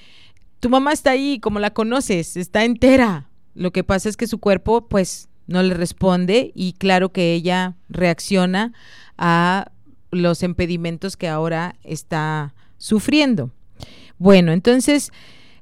tu 0.59 0.71
mamá 0.71 0.93
está 0.93 1.13
ahí, 1.13 1.39
como 1.39 1.61
la 1.61 1.71
conoces, 1.71 2.37
está 2.37 2.65
entera. 2.65 3.30
Lo 3.55 3.73
que 3.73 3.85
pasa 3.85 4.09
es 4.09 4.17
que 4.17 4.27
su 4.27 4.39
cuerpo 4.39 4.89
pues 4.89 5.29
no 5.47 5.63
le 5.63 5.75
responde 5.75 6.53
y 6.55 6.75
claro 6.75 7.11
que 7.11 7.35
ella 7.35 7.77
reacciona 7.89 8.73
a 9.19 9.73
los 10.11 10.43
impedimentos 10.43 11.17
que 11.17 11.29
ahora 11.29 11.77
está 11.83 12.55
sufriendo. 12.79 13.51
Bueno, 14.19 14.53
entonces, 14.53 15.13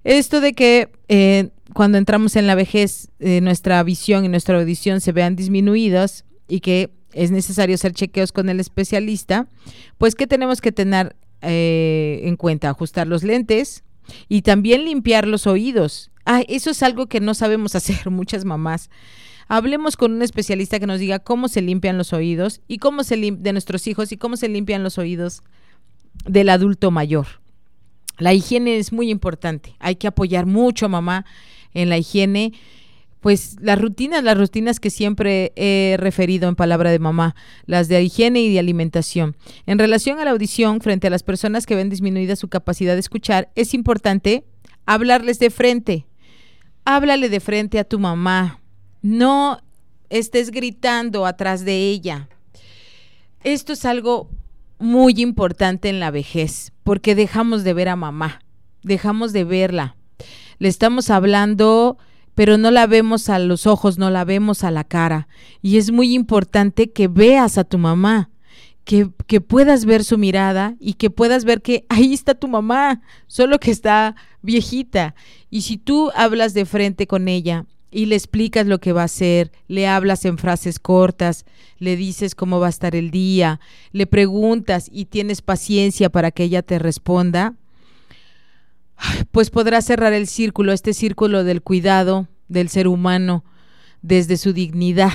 esto 0.04 0.40
de 0.40 0.52
que 0.52 0.90
eh, 1.08 1.50
cuando 1.74 1.98
entramos 1.98 2.36
en 2.36 2.46
la 2.46 2.54
vejez, 2.54 3.08
eh, 3.18 3.40
nuestra 3.40 3.82
visión 3.82 4.24
y 4.24 4.28
nuestra 4.28 4.58
audición 4.58 5.00
se 5.00 5.12
vean 5.12 5.36
disminuidas 5.36 6.24
y 6.48 6.60
que 6.60 6.90
es 7.12 7.30
necesario 7.30 7.74
hacer 7.74 7.92
chequeos 7.92 8.32
con 8.32 8.48
el 8.48 8.60
especialista, 8.60 9.48
pues 9.96 10.14
¿qué 10.14 10.26
tenemos 10.26 10.60
que 10.60 10.72
tener 10.72 11.16
eh, 11.42 12.20
en 12.24 12.36
cuenta? 12.36 12.70
Ajustar 12.70 13.06
los 13.06 13.22
lentes 13.22 13.84
y 14.28 14.42
también 14.42 14.84
limpiar 14.84 15.26
los 15.26 15.46
oídos. 15.46 16.10
Ah, 16.30 16.42
eso 16.46 16.68
es 16.68 16.82
algo 16.82 17.06
que 17.06 17.20
no 17.20 17.32
sabemos 17.32 17.74
hacer 17.74 18.10
muchas 18.10 18.44
mamás. 18.44 18.90
Hablemos 19.48 19.96
con 19.96 20.12
un 20.12 20.20
especialista 20.20 20.78
que 20.78 20.86
nos 20.86 21.00
diga 21.00 21.20
cómo 21.20 21.48
se 21.48 21.62
limpian 21.62 21.96
los 21.96 22.12
oídos 22.12 22.60
y 22.68 22.76
cómo 22.78 23.02
se 23.02 23.16
de 23.16 23.52
nuestros 23.52 23.86
hijos 23.86 24.12
y 24.12 24.18
cómo 24.18 24.36
se 24.36 24.50
limpian 24.50 24.82
los 24.82 24.98
oídos 24.98 25.42
del 26.26 26.50
adulto 26.50 26.90
mayor. 26.90 27.26
La 28.18 28.34
higiene 28.34 28.76
es 28.76 28.92
muy 28.92 29.10
importante. 29.10 29.74
Hay 29.78 29.96
que 29.96 30.06
apoyar 30.06 30.44
mucho 30.44 30.84
a 30.84 30.90
mamá 30.90 31.24
en 31.72 31.88
la 31.88 31.96
higiene 31.96 32.52
pues 33.20 33.56
las 33.60 33.80
rutinas, 33.80 34.22
las 34.22 34.36
rutinas 34.36 34.80
que 34.80 34.90
siempre 34.90 35.52
he 35.56 35.96
referido 35.98 36.48
en 36.48 36.56
palabra 36.56 36.90
de 36.90 36.98
mamá, 36.98 37.34
las 37.64 37.88
de 37.88 38.02
higiene 38.02 38.42
y 38.42 38.52
de 38.52 38.58
alimentación. 38.58 39.34
En 39.64 39.78
relación 39.78 40.20
a 40.20 40.24
la 40.24 40.32
audición, 40.32 40.82
frente 40.82 41.06
a 41.06 41.10
las 41.10 41.22
personas 41.22 41.64
que 41.64 41.74
ven 41.74 41.88
disminuida 41.88 42.36
su 42.36 42.48
capacidad 42.48 42.94
de 42.94 43.00
escuchar, 43.00 43.50
es 43.54 43.72
importante 43.72 44.44
hablarles 44.86 45.38
de 45.38 45.50
frente. 45.50 46.07
Háblale 46.90 47.28
de 47.28 47.40
frente 47.40 47.78
a 47.78 47.84
tu 47.84 47.98
mamá. 47.98 48.60
No 49.02 49.60
estés 50.08 50.50
gritando 50.50 51.26
atrás 51.26 51.66
de 51.66 51.90
ella. 51.90 52.30
Esto 53.44 53.74
es 53.74 53.84
algo 53.84 54.30
muy 54.78 55.20
importante 55.20 55.90
en 55.90 56.00
la 56.00 56.10
vejez, 56.10 56.72
porque 56.84 57.14
dejamos 57.14 57.62
de 57.62 57.74
ver 57.74 57.90
a 57.90 57.96
mamá, 57.96 58.40
dejamos 58.82 59.34
de 59.34 59.44
verla. 59.44 59.96
Le 60.58 60.68
estamos 60.68 61.10
hablando 61.10 61.98
pero 62.34 62.56
no 62.56 62.70
la 62.70 62.86
vemos 62.86 63.28
a 63.28 63.38
los 63.38 63.66
ojos, 63.66 63.98
no 63.98 64.08
la 64.08 64.24
vemos 64.24 64.64
a 64.64 64.70
la 64.70 64.84
cara. 64.84 65.28
Y 65.60 65.76
es 65.76 65.90
muy 65.90 66.14
importante 66.14 66.90
que 66.90 67.06
veas 67.06 67.58
a 67.58 67.64
tu 67.64 67.76
mamá, 67.76 68.30
que, 68.88 69.10
que, 69.26 69.42
puedas 69.42 69.84
ver 69.84 70.02
su 70.02 70.16
mirada 70.16 70.74
y 70.80 70.94
que 70.94 71.10
puedas 71.10 71.44
ver 71.44 71.60
que 71.60 71.84
ahí 71.90 72.14
está 72.14 72.34
tu 72.34 72.48
mamá, 72.48 73.02
solo 73.26 73.60
que 73.60 73.70
está 73.70 74.16
viejita. 74.40 75.14
Y 75.50 75.60
si 75.60 75.76
tú 75.76 76.10
hablas 76.16 76.54
de 76.54 76.64
frente 76.64 77.06
con 77.06 77.28
ella 77.28 77.66
y 77.90 78.06
le 78.06 78.16
explicas 78.16 78.66
lo 78.66 78.78
que 78.78 78.94
va 78.94 79.02
a 79.02 79.04
hacer, 79.04 79.52
le 79.66 79.86
hablas 79.86 80.24
en 80.24 80.38
frases 80.38 80.78
cortas, 80.78 81.44
le 81.78 81.96
dices 81.96 82.34
cómo 82.34 82.60
va 82.60 82.68
a 82.68 82.70
estar 82.70 82.96
el 82.96 83.10
día, 83.10 83.60
le 83.92 84.06
preguntas 84.06 84.88
y 84.90 85.04
tienes 85.04 85.42
paciencia 85.42 86.08
para 86.08 86.30
que 86.30 86.44
ella 86.44 86.62
te 86.62 86.78
responda, 86.78 87.56
pues 89.32 89.50
podrá 89.50 89.82
cerrar 89.82 90.14
el 90.14 90.26
círculo, 90.26 90.72
este 90.72 90.94
círculo 90.94 91.44
del 91.44 91.60
cuidado 91.60 92.26
del 92.48 92.70
ser 92.70 92.88
humano 92.88 93.44
desde 94.00 94.38
su 94.38 94.54
dignidad, 94.54 95.12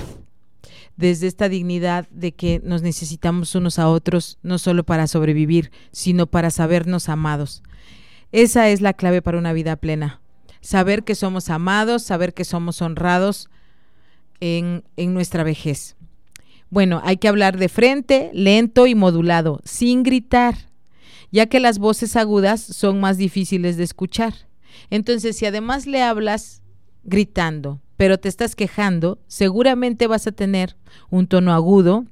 desde 0.95 1.27
esta 1.27 1.49
dignidad 1.49 2.08
de 2.10 2.34
que 2.34 2.62
nos 2.63 2.82
necesitamos 2.82 3.56
unos 3.56 3.79
a 3.79 3.89
otros, 3.89 4.38
no 4.43 4.58
solo 4.58 4.84
para 4.84 5.08
sobrevivir, 5.08 5.71
sino 5.91 6.27
para 6.27 6.51
sabernos 6.51 7.10
amados. 7.10 7.63
Esa 8.32 8.69
es 8.69 8.82
la 8.82 8.93
clave 8.93 9.21
para 9.21 9.38
una 9.38 9.53
vida 9.53 9.75
plena. 9.75 10.21
Saber 10.62 11.03
que 11.03 11.15
somos 11.15 11.49
amados, 11.49 12.03
saber 12.03 12.34
que 12.34 12.45
somos 12.45 12.82
honrados 12.82 13.49
en, 14.39 14.84
en 14.97 15.13
nuestra 15.13 15.43
vejez. 15.43 15.95
Bueno, 16.69 17.01
hay 17.03 17.17
que 17.17 17.27
hablar 17.27 17.58
de 17.58 17.69
frente, 17.69 18.32
lento 18.34 18.88
y 18.88 18.95
modulado, 18.95 19.62
sin 19.63 20.03
gritar 20.03 20.56
ya 21.34 21.47
que 21.47 21.60
las 21.60 21.79
voces 21.79 22.15
agudas 22.15 22.62
son 22.62 22.99
más 22.99 23.17
difíciles 23.17 23.75
de 23.75 23.84
escuchar. 23.84 24.36
Entonces, 24.91 25.36
si 25.36 25.47
además 25.47 25.88
le 25.88 26.03
hablas 26.03 26.62
gritando, 27.03 27.82
pero 27.97 28.17
te 28.17 28.29
estás 28.29 28.56
quejando, 28.56 29.19
seguramente 29.27 30.08
vas 30.08 30.27
a 30.27 30.32
tener 30.32 30.75
un 31.10 31.27
tono 31.27 31.53
agudo, 31.53 32.06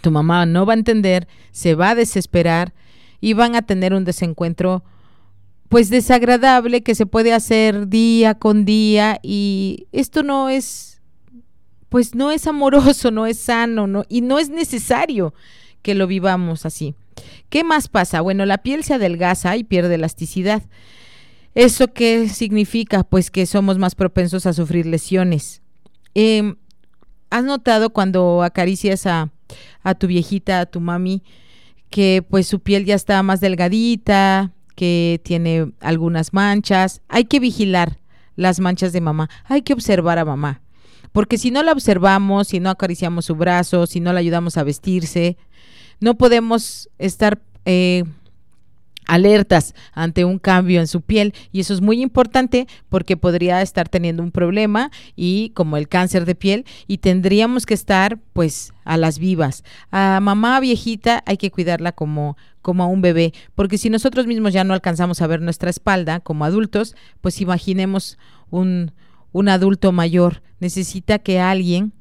tu 0.00 0.10
mamá 0.10 0.46
no 0.46 0.66
va 0.66 0.74
a 0.74 0.76
entender, 0.76 1.28
se 1.50 1.74
va 1.74 1.90
a 1.90 1.94
desesperar 1.94 2.74
y 3.20 3.32
van 3.32 3.54
a 3.54 3.62
tener 3.62 3.94
un 3.94 4.04
desencuentro 4.04 4.84
pues 5.68 5.88
desagradable 5.88 6.82
que 6.82 6.94
se 6.94 7.06
puede 7.06 7.32
hacer 7.32 7.88
día 7.88 8.34
con 8.34 8.64
día 8.64 9.18
y 9.22 9.86
esto 9.92 10.22
no 10.22 10.48
es 10.48 11.00
pues 11.88 12.14
no 12.14 12.32
es 12.32 12.46
amoroso, 12.46 13.10
no 13.10 13.26
es 13.26 13.38
sano, 13.38 13.86
no 13.86 14.04
y 14.08 14.20
no 14.20 14.38
es 14.38 14.50
necesario 14.50 15.32
que 15.82 15.94
lo 15.94 16.06
vivamos 16.06 16.66
así. 16.66 16.94
¿Qué 17.48 17.62
más 17.62 17.88
pasa? 17.88 18.20
Bueno, 18.20 18.46
la 18.46 18.58
piel 18.58 18.84
se 18.84 18.94
adelgaza 18.94 19.56
y 19.56 19.64
pierde 19.64 19.94
elasticidad. 19.94 20.62
¿Eso 21.54 21.92
qué 21.92 22.28
significa? 22.28 23.04
Pues 23.04 23.30
que 23.30 23.46
somos 23.46 23.78
más 23.78 23.94
propensos 23.94 24.46
a 24.46 24.52
sufrir 24.52 24.86
lesiones. 24.86 25.62
Em, 26.14 26.56
¿Has 27.30 27.44
notado 27.44 27.90
cuando 27.90 28.42
acaricias 28.42 29.06
a, 29.06 29.30
a 29.82 29.94
tu 29.94 30.06
viejita, 30.06 30.60
a 30.60 30.66
tu 30.66 30.80
mami, 30.80 31.22
que 31.90 32.24
pues 32.28 32.46
su 32.46 32.60
piel 32.60 32.84
ya 32.84 32.94
está 32.94 33.22
más 33.22 33.40
delgadita, 33.40 34.52
que 34.76 35.20
tiene 35.24 35.72
algunas 35.80 36.32
manchas? 36.32 37.02
Hay 37.08 37.24
que 37.24 37.40
vigilar 37.40 37.98
las 38.36 38.60
manchas 38.60 38.92
de 38.92 39.00
mamá, 39.00 39.30
hay 39.44 39.62
que 39.62 39.72
observar 39.72 40.18
a 40.18 40.24
mamá. 40.24 40.60
Porque 41.12 41.38
si 41.38 41.50
no 41.52 41.62
la 41.62 41.72
observamos, 41.72 42.48
si 42.48 42.58
no 42.58 42.70
acariciamos 42.70 43.26
su 43.26 43.36
brazo, 43.36 43.86
si 43.86 44.00
no 44.00 44.12
la 44.12 44.20
ayudamos 44.20 44.56
a 44.56 44.64
vestirse, 44.64 45.36
no 46.00 46.14
podemos 46.14 46.90
estar 46.98 47.40
eh, 47.64 48.04
alertas 49.06 49.74
ante 49.92 50.24
un 50.24 50.38
cambio 50.38 50.80
en 50.80 50.86
su 50.86 51.00
piel 51.00 51.34
y 51.52 51.60
eso 51.60 51.74
es 51.74 51.80
muy 51.80 52.00
importante 52.02 52.66
porque 52.88 53.16
podría 53.16 53.62
estar 53.62 53.88
teniendo 53.88 54.22
un 54.22 54.30
problema 54.30 54.90
y 55.16 55.50
como 55.50 55.76
el 55.76 55.88
cáncer 55.88 56.24
de 56.24 56.34
piel 56.34 56.64
y 56.86 56.98
tendríamos 56.98 57.66
que 57.66 57.74
estar 57.74 58.18
pues 58.32 58.72
a 58.84 58.96
las 58.96 59.18
vivas. 59.18 59.64
A 59.90 60.20
mamá 60.20 60.60
viejita 60.60 61.22
hay 61.26 61.36
que 61.36 61.50
cuidarla 61.50 61.92
como 61.92 62.36
como 62.62 62.82
a 62.82 62.86
un 62.86 63.02
bebé, 63.02 63.34
porque 63.54 63.76
si 63.76 63.90
nosotros 63.90 64.26
mismos 64.26 64.54
ya 64.54 64.64
no 64.64 64.72
alcanzamos 64.72 65.20
a 65.20 65.26
ver 65.26 65.42
nuestra 65.42 65.68
espalda 65.68 66.20
como 66.20 66.46
adultos, 66.46 66.96
pues 67.20 67.42
imaginemos 67.42 68.16
un, 68.48 68.92
un 69.32 69.50
adulto 69.50 69.92
mayor, 69.92 70.40
necesita 70.60 71.18
que 71.18 71.40
alguien 71.40 71.92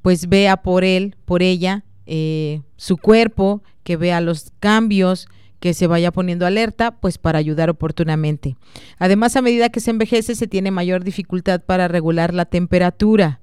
pues 0.00 0.30
vea 0.30 0.56
por 0.56 0.84
él, 0.84 1.16
por 1.26 1.42
ella, 1.42 1.84
eh, 2.06 2.62
su 2.76 2.96
cuerpo, 2.96 3.62
que 3.82 3.96
vea 3.96 4.20
los 4.20 4.52
cambios, 4.58 5.28
que 5.66 5.74
se 5.74 5.88
vaya 5.88 6.12
poniendo 6.12 6.46
alerta, 6.46 6.92
pues 6.92 7.18
para 7.18 7.40
ayudar 7.40 7.70
oportunamente. 7.70 8.56
Además, 9.00 9.34
a 9.34 9.42
medida 9.42 9.68
que 9.68 9.80
se 9.80 9.90
envejece, 9.90 10.36
se 10.36 10.46
tiene 10.46 10.70
mayor 10.70 11.02
dificultad 11.02 11.60
para 11.60 11.88
regular 11.88 12.32
la 12.32 12.44
temperatura. 12.44 13.40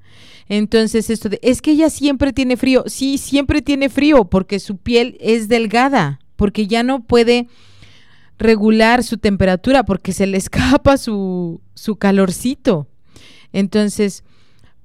Entonces, 0.47 1.09
esto 1.09 1.27
de, 1.27 1.37
es 1.41 1.61
que 1.61 1.71
ella 1.71 1.89
siempre 1.89 2.31
tiene 2.31 2.55
frío. 2.55 2.85
Sí, 2.87 3.17
siempre 3.17 3.61
tiene 3.61 3.89
frío 3.89 4.23
porque 4.23 4.61
su 4.61 4.77
piel 4.77 5.17
es 5.19 5.49
delgada, 5.49 6.21
porque 6.37 6.65
ya 6.65 6.81
no 6.81 7.03
puede 7.03 7.49
regular 8.37 9.03
su 9.03 9.17
temperatura, 9.17 9.83
porque 9.83 10.13
se 10.13 10.25
le 10.25 10.37
escapa 10.43 10.95
su, 10.95 11.59
su 11.73 11.97
calorcito. 11.97 12.87
Entonces, 13.51 14.23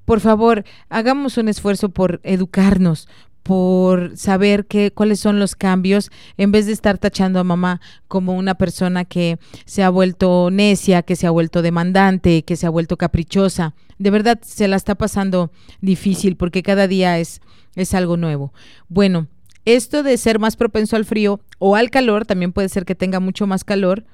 por 0.04 0.18
favor, 0.18 0.64
hagamos 0.88 1.36
un 1.36 1.48
esfuerzo 1.48 1.90
por 1.90 2.20
educarnos, 2.24 3.06
por 3.48 4.14
saber 4.18 4.66
qué, 4.66 4.90
cuáles 4.90 5.20
son 5.20 5.38
los 5.38 5.56
cambios, 5.56 6.10
en 6.36 6.52
vez 6.52 6.66
de 6.66 6.72
estar 6.72 6.98
tachando 6.98 7.40
a 7.40 7.44
mamá 7.44 7.80
como 8.06 8.34
una 8.34 8.56
persona 8.56 9.06
que 9.06 9.38
se 9.64 9.82
ha 9.82 9.88
vuelto 9.88 10.50
necia, 10.50 11.00
que 11.00 11.16
se 11.16 11.26
ha 11.26 11.30
vuelto 11.30 11.62
demandante, 11.62 12.42
que 12.42 12.56
se 12.56 12.66
ha 12.66 12.70
vuelto 12.70 12.98
caprichosa. 12.98 13.72
De 13.96 14.10
verdad 14.10 14.38
se 14.42 14.68
la 14.68 14.76
está 14.76 14.96
pasando 14.96 15.50
difícil 15.80 16.36
porque 16.36 16.62
cada 16.62 16.88
día 16.88 17.18
es, 17.18 17.40
es 17.74 17.94
algo 17.94 18.18
nuevo. 18.18 18.52
Bueno, 18.90 19.28
esto 19.64 20.02
de 20.02 20.18
ser 20.18 20.38
más 20.38 20.56
propenso 20.56 20.96
al 20.96 21.06
frío 21.06 21.40
o 21.58 21.74
al 21.74 21.88
calor, 21.88 22.26
también 22.26 22.52
puede 22.52 22.68
ser 22.68 22.84
que 22.84 22.94
tenga 22.94 23.18
mucho 23.18 23.46
más 23.46 23.64
calor, 23.64 24.04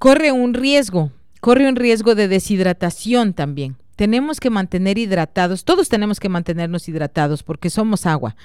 corre 0.00 0.32
un 0.32 0.54
riesgo, 0.54 1.12
corre 1.40 1.68
un 1.68 1.76
riesgo 1.76 2.16
de 2.16 2.26
deshidratación 2.26 3.34
también 3.34 3.76
tenemos 3.96 4.40
que 4.40 4.50
mantener 4.50 4.98
hidratados, 4.98 5.64
todos 5.64 5.88
tenemos 5.88 6.20
que 6.20 6.28
mantenernos 6.28 6.88
hidratados 6.88 7.42
porque 7.42 7.70
somos 7.70 8.06
agua. 8.06 8.36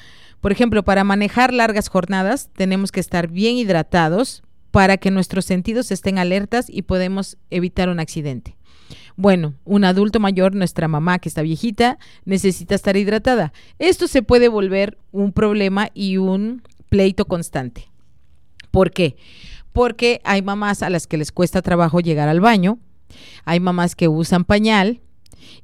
Por 0.41 0.51
ejemplo, 0.51 0.83
para 0.83 1.03
manejar 1.03 1.53
largas 1.53 1.89
jornadas 1.89 2.49
tenemos 2.55 2.91
que 2.91 2.99
estar 2.99 3.27
bien 3.27 3.57
hidratados 3.57 4.43
para 4.71 4.97
que 4.97 5.11
nuestros 5.11 5.45
sentidos 5.45 5.91
estén 5.91 6.19
alertas 6.19 6.67
y 6.69 6.83
podemos 6.83 7.37
evitar 7.49 7.89
un 7.89 7.99
accidente. 7.99 8.55
Bueno, 9.15 9.55
un 9.65 9.83
adulto 9.83 10.19
mayor, 10.19 10.53
nuestra 10.53 10.87
mamá 10.87 11.17
que 11.19 11.29
está 11.29 11.41
viejita, 11.41 11.97
necesita 12.25 12.75
estar 12.75 12.95
hidratada. 12.95 13.51
Esto 13.79 14.07
se 14.07 14.21
puede 14.21 14.47
volver 14.47 14.97
un 15.11 15.31
problema 15.31 15.89
y 15.93 16.17
un 16.17 16.61
pleito 16.89 17.25
constante. 17.25 17.89
¿Por 18.69 18.91
qué? 18.91 19.15
Porque 19.73 20.21
hay 20.23 20.41
mamás 20.43 20.83
a 20.83 20.89
las 20.89 21.07
que 21.07 21.17
les 21.17 21.31
cuesta 21.31 21.61
trabajo 21.63 21.99
llegar 21.99 22.29
al 22.29 22.39
baño, 22.41 22.77
hay 23.45 23.59
mamás 23.59 23.95
que 23.95 24.07
usan 24.07 24.43
pañal 24.43 25.01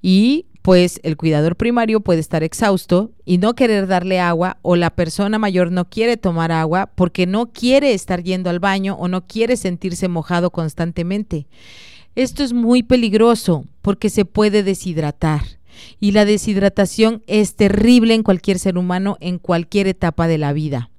y 0.01 0.45
pues 0.63 1.01
el 1.03 1.17
cuidador 1.17 1.57
primario 1.57 1.99
puede 1.99 2.21
estar 2.21 2.41
exhausto 2.41 3.11
y 3.25 3.37
no 3.37 3.53
querer 3.53 3.85
darle 3.85 4.21
agua 4.21 4.57
o 4.61 4.77
la 4.77 4.91
persona 4.91 5.37
mayor 5.37 5.71
no 5.73 5.89
quiere 5.89 6.15
tomar 6.15 6.53
agua 6.53 6.89
porque 6.95 7.27
no 7.27 7.51
quiere 7.51 7.93
estar 7.93 8.23
yendo 8.23 8.49
al 8.49 8.59
baño 8.59 8.95
o 8.95 9.09
no 9.09 9.27
quiere 9.27 9.57
sentirse 9.57 10.07
mojado 10.07 10.51
constantemente. 10.51 11.47
Esto 12.15 12.43
es 12.43 12.53
muy 12.53 12.81
peligroso 12.81 13.65
porque 13.81 14.09
se 14.09 14.23
puede 14.23 14.63
deshidratar. 14.63 15.41
Y 15.99 16.11
la 16.11 16.23
deshidratación 16.23 17.23
es 17.27 17.55
terrible 17.55 18.13
en 18.13 18.23
cualquier 18.23 18.57
ser 18.57 18.77
humano 18.77 19.17
en 19.19 19.39
cualquier 19.39 19.87
etapa 19.87 20.27
de 20.27 20.37
la 20.37 20.53
vida. 20.53 20.89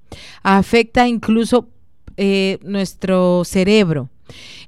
Afecta 0.43 1.07
incluso 1.07 1.69
eh, 2.17 2.59
nuestro 2.61 3.43
cerebro. 3.45 4.09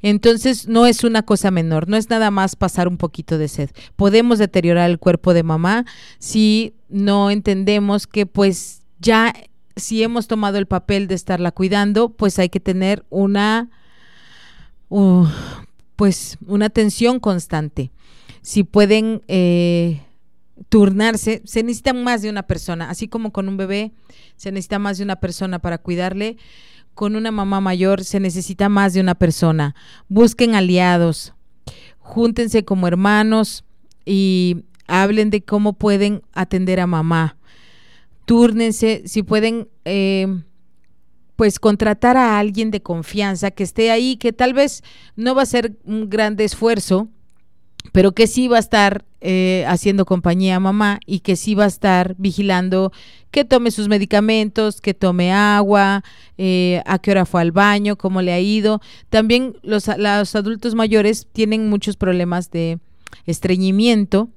Entonces 0.02 0.68
no 0.68 0.86
es 0.86 1.04
una 1.04 1.24
cosa 1.24 1.52
menor, 1.52 1.88
no 1.88 1.98
es 1.98 2.10
nada 2.10 2.32
más 2.32 2.56
pasar 2.56 2.88
un 2.88 2.98
poquito 2.98 3.38
de 3.38 3.48
sed. 3.48 3.70
Podemos 3.96 4.40
deteriorar 4.40 4.90
el 4.90 5.00
cuerpo 5.00 5.34
de 5.34 5.44
mamá 5.44 5.86
si 6.20 6.74
no 6.90 7.32
entendemos 7.32 8.08
que 8.08 8.26
pues 8.26 8.82
ya 9.00 9.34
si 9.76 10.04
hemos 10.04 10.28
tomado 10.28 10.58
el 10.58 10.66
papel 10.66 11.08
de 11.08 11.16
estarla 11.16 11.52
cuidando, 11.52 12.10
pues 12.10 12.40
hay 12.40 12.50
que 12.50 12.60
tener 12.60 13.06
una 13.10 13.70
uh, 14.90 15.26
pues 15.96 16.38
una 16.46 16.68
atención 16.68 17.20
constante. 17.20 17.92
Si 18.42 18.64
pueden 18.64 19.22
eh, 19.28 20.02
turnarse, 20.70 21.42
se 21.46 21.64
necesita 21.64 21.94
más 21.94 22.22
de 22.22 22.30
una 22.30 22.44
persona, 22.44 22.90
así 22.90 23.08
como 23.08 23.32
con 23.32 23.48
un 23.50 23.58
bebé 23.58 23.92
se 24.36 24.52
necesita 24.52 24.80
más 24.80 24.98
de 24.98 25.04
una 25.04 25.18
persona 25.18 25.60
para 25.60 25.80
cuidarle, 25.80 26.38
con 26.98 27.16
una 27.16 27.30
mamá 27.30 27.62
mayor 27.62 28.04
se 28.04 28.20
necesita 28.20 28.70
más 28.70 28.92
de 28.92 29.02
una 29.02 29.14
persona. 29.14 29.76
Busquen 30.10 30.56
aliados, 30.56 31.32
júntense 32.00 32.66
como 32.66 32.88
hermanos 32.88 33.64
y 34.04 34.64
hablen 34.88 35.30
de 35.30 35.44
cómo 35.44 35.74
pueden 35.74 36.24
atender 36.34 36.80
a 36.80 36.88
mamá. 36.88 37.38
Túrnense, 38.26 39.04
si 39.06 39.22
pueden 39.22 39.70
eh, 39.86 40.42
pues 41.36 41.60
contratar 41.60 42.18
a 42.18 42.40
alguien 42.40 42.72
de 42.72 42.82
confianza 42.82 43.52
que 43.52 43.64
esté 43.64 43.92
ahí, 43.92 44.18
que 44.18 44.34
tal 44.34 44.56
vez 44.56 44.84
no 45.16 45.36
va 45.36 45.44
a 45.44 45.46
ser 45.46 45.78
un 45.86 46.10
gran 46.10 46.36
esfuerzo, 46.40 47.10
pero 47.92 48.12
que 48.12 48.28
sí 48.28 48.48
va 48.48 48.58
a 48.58 48.60
estar 48.60 49.06
eh, 49.22 49.66
haciendo 49.68 50.06
compañía 50.06 50.58
a 50.58 50.60
mamá 50.60 51.00
y 51.06 51.20
que 51.20 51.36
sí 51.36 51.56
va 51.56 51.64
a 51.64 51.68
estar 51.68 52.16
vigilando 52.18 52.92
que 53.32 53.46
tome 53.46 53.72
sus 53.72 53.88
medicamentos, 53.88 54.82
que 54.82 54.94
tome 54.94 55.32
agua, 55.32 56.04
eh, 56.38 56.82
a 56.86 57.00
qué 57.00 57.12
hora 57.12 57.26
fue 57.26 57.42
al 57.42 57.52
baño, 57.52 57.98
cómo 57.98 58.22
le 58.22 58.34
ha 58.34 58.40
ido. 58.40 58.82
También 59.10 59.58
los, 59.64 59.88
los 59.98 60.36
adultos 60.36 60.76
mayores 60.76 61.28
tienen 61.32 61.70
muchos 61.70 61.98
problemas 61.98 62.52
de 62.52 62.80
estreñimiento 63.26 64.30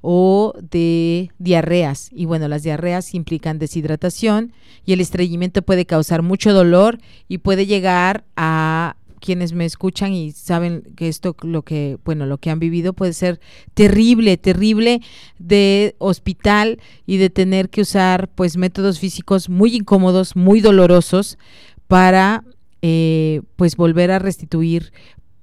o 0.00 0.54
de 0.60 1.30
diarreas. 1.38 2.08
Y 2.12 2.24
bueno, 2.26 2.48
las 2.48 2.62
diarreas 2.62 3.14
implican 3.14 3.58
deshidratación 3.58 4.52
y 4.84 4.92
el 4.92 5.00
estreñimiento 5.00 5.62
puede 5.62 5.86
causar 5.86 6.22
mucho 6.22 6.52
dolor 6.52 6.98
y 7.28 7.38
puede 7.38 7.66
llegar 7.66 8.24
a 8.36 8.96
quienes 9.22 9.52
me 9.52 9.64
escuchan 9.64 10.12
y 10.12 10.32
saben 10.32 10.82
que 10.96 11.08
esto 11.08 11.36
lo 11.42 11.62
que 11.62 11.98
bueno 12.04 12.26
lo 12.26 12.38
que 12.38 12.50
han 12.50 12.58
vivido 12.58 12.92
puede 12.92 13.12
ser 13.12 13.40
terrible 13.74 14.36
terrible 14.36 15.00
de 15.38 15.94
hospital 15.98 16.80
y 17.06 17.18
de 17.18 17.30
tener 17.30 17.70
que 17.70 17.82
usar 17.82 18.28
pues 18.34 18.56
métodos 18.56 18.98
físicos 18.98 19.48
muy 19.48 19.76
incómodos 19.76 20.34
muy 20.34 20.60
dolorosos 20.60 21.38
para 21.86 22.44
eh, 22.82 23.42
pues 23.54 23.76
volver 23.76 24.10
a 24.10 24.18
restituir 24.18 24.92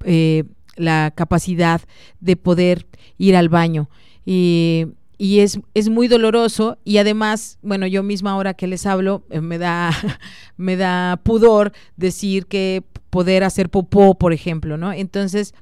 eh, 0.03 0.43
la 0.75 1.13
capacidad 1.15 1.81
de 2.19 2.35
poder 2.35 2.85
ir 3.17 3.37
al 3.37 3.47
baño. 3.47 3.89
Y, 4.25 4.87
y 5.17 5.39
es, 5.39 5.59
es, 5.73 5.87
muy 5.87 6.09
doloroso 6.09 6.77
y 6.83 6.97
además, 6.97 7.57
bueno, 7.61 7.87
yo 7.87 8.03
misma 8.03 8.31
ahora 8.31 8.53
que 8.53 8.67
les 8.67 8.85
hablo, 8.85 9.23
eh, 9.29 9.39
me, 9.39 9.57
da, 9.57 9.91
me 10.57 10.75
da 10.75 11.19
pudor 11.23 11.71
decir 11.95 12.45
que 12.45 12.83
poder 13.09 13.43
hacer 13.43 13.69
popó, 13.69 14.15
por 14.15 14.33
ejemplo, 14.33 14.77
¿no? 14.77 14.91
Entonces, 14.93 15.53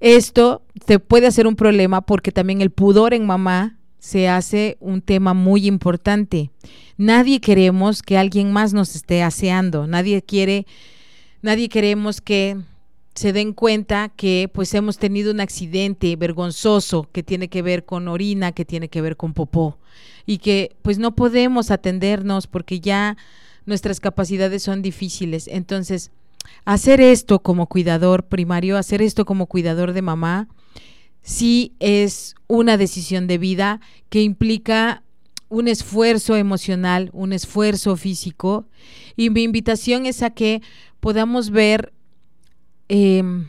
esto 0.00 0.62
te 0.84 0.98
puede 0.98 1.26
hacer 1.26 1.46
un 1.46 1.56
problema 1.56 2.00
porque 2.00 2.32
también 2.32 2.60
el 2.60 2.70
pudor 2.70 3.14
en 3.14 3.26
mamá 3.26 3.78
se 3.98 4.28
hace 4.28 4.76
un 4.80 5.00
tema 5.00 5.32
muy 5.32 5.66
importante. 5.66 6.50
Nadie 6.96 7.40
queremos 7.40 8.02
que 8.02 8.18
alguien 8.18 8.52
más 8.52 8.74
nos 8.74 8.96
esté 8.96 9.22
aseando, 9.22 9.86
nadie 9.86 10.22
quiere, 10.22 10.66
nadie 11.40 11.68
queremos 11.68 12.20
que 12.20 12.56
se 13.14 13.32
den 13.32 13.52
cuenta 13.52 14.08
que 14.08 14.50
pues 14.52 14.74
hemos 14.74 14.98
tenido 14.98 15.30
un 15.30 15.40
accidente 15.40 16.16
vergonzoso 16.16 17.08
que 17.12 17.22
tiene 17.22 17.48
que 17.48 17.62
ver 17.62 17.84
con 17.84 18.08
orina, 18.08 18.52
que 18.52 18.64
tiene 18.64 18.88
que 18.88 19.02
ver 19.02 19.16
con 19.16 19.34
popó 19.34 19.78
y 20.26 20.38
que 20.38 20.74
pues 20.82 20.98
no 20.98 21.14
podemos 21.14 21.70
atendernos 21.70 22.46
porque 22.46 22.80
ya 22.80 23.16
nuestras 23.66 24.00
capacidades 24.00 24.62
son 24.62 24.82
difíciles. 24.82 25.46
Entonces, 25.46 26.10
hacer 26.64 27.00
esto 27.00 27.40
como 27.42 27.66
cuidador 27.66 28.26
primario, 28.26 28.76
hacer 28.76 29.02
esto 29.02 29.24
como 29.24 29.46
cuidador 29.46 29.92
de 29.92 30.02
mamá, 30.02 30.48
sí 31.22 31.74
es 31.80 32.34
una 32.46 32.76
decisión 32.76 33.26
de 33.26 33.38
vida 33.38 33.80
que 34.08 34.22
implica 34.22 35.02
un 35.48 35.68
esfuerzo 35.68 36.36
emocional, 36.36 37.10
un 37.12 37.32
esfuerzo 37.32 37.96
físico 37.96 38.66
y 39.16 39.30
mi 39.30 39.42
invitación 39.42 40.06
es 40.06 40.22
a 40.22 40.30
que 40.30 40.62
podamos 41.00 41.50
ver 41.50 41.92
Em, 42.94 43.46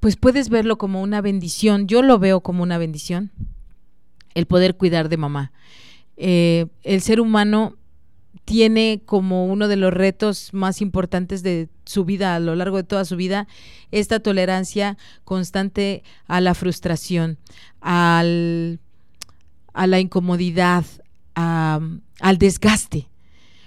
pues 0.00 0.16
puedes 0.16 0.48
verlo 0.48 0.78
como 0.78 1.00
una 1.00 1.20
bendición. 1.20 1.86
Yo 1.86 2.02
lo 2.02 2.18
veo 2.18 2.40
como 2.40 2.64
una 2.64 2.76
bendición, 2.76 3.30
el 4.34 4.46
poder 4.46 4.76
cuidar 4.76 5.08
de 5.08 5.16
mamá. 5.16 5.52
Eh, 6.16 6.66
el 6.82 7.00
ser 7.00 7.20
humano 7.20 7.76
tiene 8.48 9.02
como 9.04 9.44
uno 9.44 9.68
de 9.68 9.76
los 9.76 9.92
retos 9.92 10.54
más 10.54 10.80
importantes 10.80 11.42
de 11.42 11.68
su 11.84 12.06
vida 12.06 12.34
a 12.34 12.40
lo 12.40 12.56
largo 12.56 12.78
de 12.78 12.82
toda 12.82 13.04
su 13.04 13.14
vida 13.14 13.46
esta 13.90 14.20
tolerancia 14.20 14.96
constante 15.24 16.02
a 16.28 16.40
la 16.40 16.54
frustración, 16.54 17.36
al, 17.82 18.80
a 19.74 19.86
la 19.86 20.00
incomodidad, 20.00 20.86
al 21.34 22.38
desgaste 22.38 23.10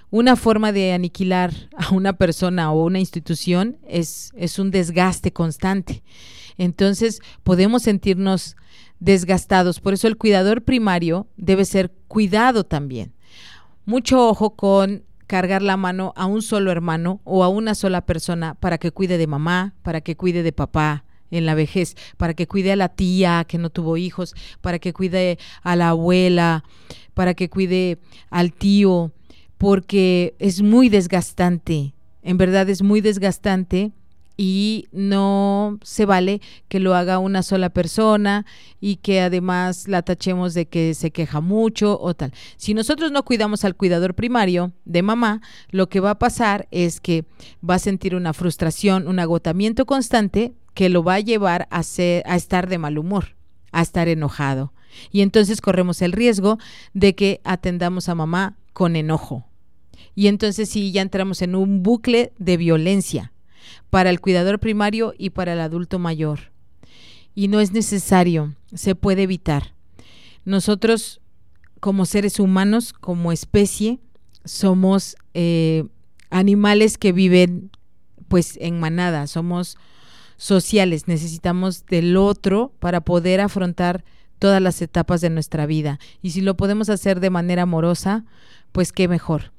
una 0.09 0.35
forma 0.35 0.71
de 0.71 0.93
aniquilar 0.93 1.53
a 1.77 1.93
una 1.93 2.13
persona 2.13 2.71
o 2.71 2.83
una 2.83 2.99
institución 2.99 3.77
es, 3.87 4.31
es 4.35 4.57
un 4.57 4.71
desgaste 4.71 5.31
constante. 5.31 6.01
Entonces 6.57 7.21
podemos 7.43 7.83
sentirnos 7.83 8.57
desgastados. 8.99 9.79
Por 9.79 9.93
eso 9.93 10.07
el 10.07 10.17
cuidador 10.17 10.63
primario 10.63 11.27
debe 11.37 11.65
ser 11.65 11.93
cuidado 12.07 12.63
también. 12.65 13.13
Mucho 13.85 14.27
ojo 14.29 14.55
con 14.55 15.03
cargar 15.25 15.61
la 15.61 15.75
mano 15.75 16.13
a 16.15 16.25
un 16.25 16.41
solo 16.41 16.71
hermano 16.71 17.21
o 17.23 17.43
a 17.43 17.49
una 17.49 17.73
sola 17.73 18.05
persona 18.05 18.55
para 18.55 18.77
que 18.77 18.91
cuide 18.91 19.17
de 19.17 19.27
mamá, 19.27 19.73
para 19.81 20.01
que 20.01 20.15
cuide 20.15 20.43
de 20.43 20.51
papá 20.51 21.03
en 21.31 21.45
la 21.45 21.55
vejez, 21.55 21.95
para 22.17 22.33
que 22.33 22.47
cuide 22.47 22.73
a 22.73 22.75
la 22.75 22.89
tía 22.89 23.45
que 23.47 23.57
no 23.57 23.69
tuvo 23.69 23.97
hijos, 23.97 24.35
para 24.59 24.77
que 24.77 24.93
cuide 24.93 25.39
a 25.63 25.75
la 25.75 25.89
abuela, 25.89 26.63
para 27.13 27.33
que 27.33 27.49
cuide 27.49 27.97
al 28.29 28.53
tío, 28.53 29.13
porque 29.57 30.35
es 30.37 30.61
muy 30.61 30.89
desgastante, 30.89 31.95
en 32.21 32.37
verdad 32.37 32.69
es 32.69 32.83
muy 32.83 33.01
desgastante 33.01 33.93
y 34.43 34.87
no 34.91 35.77
se 35.83 36.07
vale 36.07 36.41
que 36.67 36.79
lo 36.79 36.95
haga 36.95 37.19
una 37.19 37.43
sola 37.43 37.69
persona 37.69 38.47
y 38.79 38.95
que 38.95 39.21
además 39.21 39.87
la 39.87 40.01
tachemos 40.01 40.55
de 40.55 40.65
que 40.65 40.95
se 40.95 41.11
queja 41.11 41.41
mucho 41.41 42.01
o 42.01 42.15
tal. 42.15 42.33
Si 42.57 42.73
nosotros 42.73 43.11
no 43.11 43.23
cuidamos 43.23 43.65
al 43.65 43.75
cuidador 43.75 44.15
primario 44.15 44.71
de 44.83 45.03
mamá, 45.03 45.43
lo 45.69 45.89
que 45.89 45.99
va 45.99 46.09
a 46.09 46.17
pasar 46.17 46.67
es 46.71 46.99
que 46.99 47.23
va 47.63 47.75
a 47.75 47.79
sentir 47.79 48.15
una 48.15 48.33
frustración, 48.33 49.07
un 49.07 49.19
agotamiento 49.19 49.85
constante 49.85 50.53
que 50.73 50.89
lo 50.89 51.03
va 51.03 51.13
a 51.13 51.19
llevar 51.19 51.67
a, 51.69 51.81
a 51.81 52.35
estar 52.35 52.67
de 52.67 52.77
mal 52.79 52.97
humor, 52.97 53.35
a 53.71 53.83
estar 53.83 54.07
enojado. 54.07 54.73
Y 55.11 55.21
entonces 55.21 55.61
corremos 55.61 56.01
el 56.01 56.13
riesgo 56.13 56.57
de 56.95 57.13
que 57.13 57.41
atendamos 57.43 58.09
a 58.09 58.15
mamá 58.15 58.57
con 58.73 58.95
enojo, 58.95 59.45
y 60.15 60.27
entonces 60.27 60.67
sí, 60.67 60.91
ya 60.91 61.03
entramos 61.03 61.43
en 61.43 61.53
un 61.53 61.83
bucle 61.83 62.33
de 62.39 62.57
violencia 62.57 63.30
para 63.91 64.09
el 64.09 64.21
cuidador 64.21 64.59
primario 64.59 65.13
y 65.17 65.29
para 65.29 65.53
el 65.53 65.59
adulto 65.59 65.99
mayor. 65.99 66.51
Y 67.35 67.49
no 67.49 67.59
es 67.59 67.73
necesario, 67.73 68.55
se 68.73 68.95
puede 68.95 69.23
evitar. 69.23 69.75
Nosotros, 70.45 71.21
como 71.79 72.05
seres 72.05 72.39
humanos, 72.39 72.93
como 72.93 73.31
especie, 73.31 73.99
somos 74.43 75.15
eh, 75.35 75.83
animales 76.31 76.97
que 76.97 77.11
viven 77.11 77.69
pues 78.27 78.57
en 78.61 78.79
manada, 78.79 79.27
somos 79.27 79.77
sociales, 80.37 81.07
necesitamos 81.07 81.85
del 81.85 82.15
otro 82.15 82.73
para 82.79 83.01
poder 83.01 83.41
afrontar 83.41 84.05
todas 84.39 84.61
las 84.61 84.81
etapas 84.81 85.19
de 85.19 85.29
nuestra 85.29 85.65
vida. 85.65 85.99
Y 86.21 86.31
si 86.31 86.39
lo 86.39 86.55
podemos 86.55 86.89
hacer 86.89 87.19
de 87.19 87.29
manera 87.29 87.63
amorosa, 87.63 88.23
pues 88.71 88.93
qué 88.93 89.09
mejor. 89.09 89.51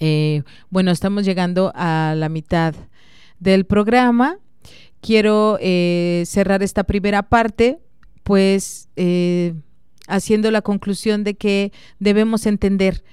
Eh, 0.00 0.42
bueno, 0.70 0.90
estamos 0.90 1.24
llegando 1.24 1.72
a 1.74 2.14
la 2.16 2.30
mitad 2.30 2.74
del 3.38 3.66
programa. 3.66 4.38
Quiero 5.00 5.58
eh, 5.60 6.24
cerrar 6.26 6.62
esta 6.62 6.84
primera 6.84 7.22
parte, 7.22 7.78
pues 8.24 8.88
eh, 8.96 9.54
haciendo 10.08 10.50
la 10.50 10.62
conclusión 10.62 11.24
de 11.24 11.34
que 11.34 11.72
debemos 11.98 12.46
entender 12.46 13.04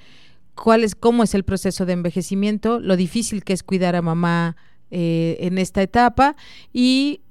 cuál 0.56 0.84
es, 0.84 0.96
cómo 0.96 1.24
es 1.24 1.36
el 1.36 1.44
proceso 1.44 1.86
de 1.86 1.94
envejecimiento, 1.94 2.80
lo 2.80 2.98
difícil 2.98 3.44
que 3.44 3.54
es 3.54 3.62
cuidar 3.62 3.96
a 3.96 4.02
mamá 4.02 4.56
eh, 4.92 5.38
en 5.42 5.58
esta 5.58 5.82
etapa 5.82 6.36
y 6.72 7.22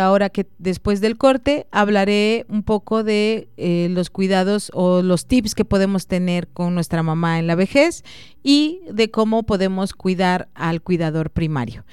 ahora 0.00 0.30
que 0.30 0.46
después 0.58 1.00
del 1.00 1.16
corte 1.18 1.66
hablaré 1.70 2.46
un 2.48 2.62
poco 2.62 3.02
de 3.02 3.48
los 3.90 4.10
cuidados 4.10 4.70
o 4.74 5.02
los 5.02 5.26
tips 5.26 5.54
que 5.54 5.64
podemos 5.64 6.06
tener 6.06 6.48
con 6.48 6.74
nuestra 6.74 7.02
mamá 7.02 7.38
en 7.38 7.46
la 7.46 7.54
vejez 7.54 8.04
y 8.42 8.80
de 8.90 9.10
cómo 9.10 9.42
podemos 9.42 9.92
cuidar 9.92 10.48
al 10.54 10.82
cuidador 10.82 11.30
primario. 11.30 11.84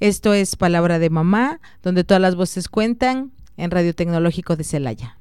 Esto 0.00 0.34
es 0.34 0.56
Palabra 0.56 0.98
de 0.98 1.08
Mamá, 1.08 1.60
donde 1.82 2.04
todas 2.04 2.20
las 2.20 2.34
voces 2.34 2.68
cuentan 2.68 3.32
en 3.56 3.70
Radio 3.70 3.94
Tecnológico 3.94 4.56
de 4.56 4.64
Celaya. 4.64 5.16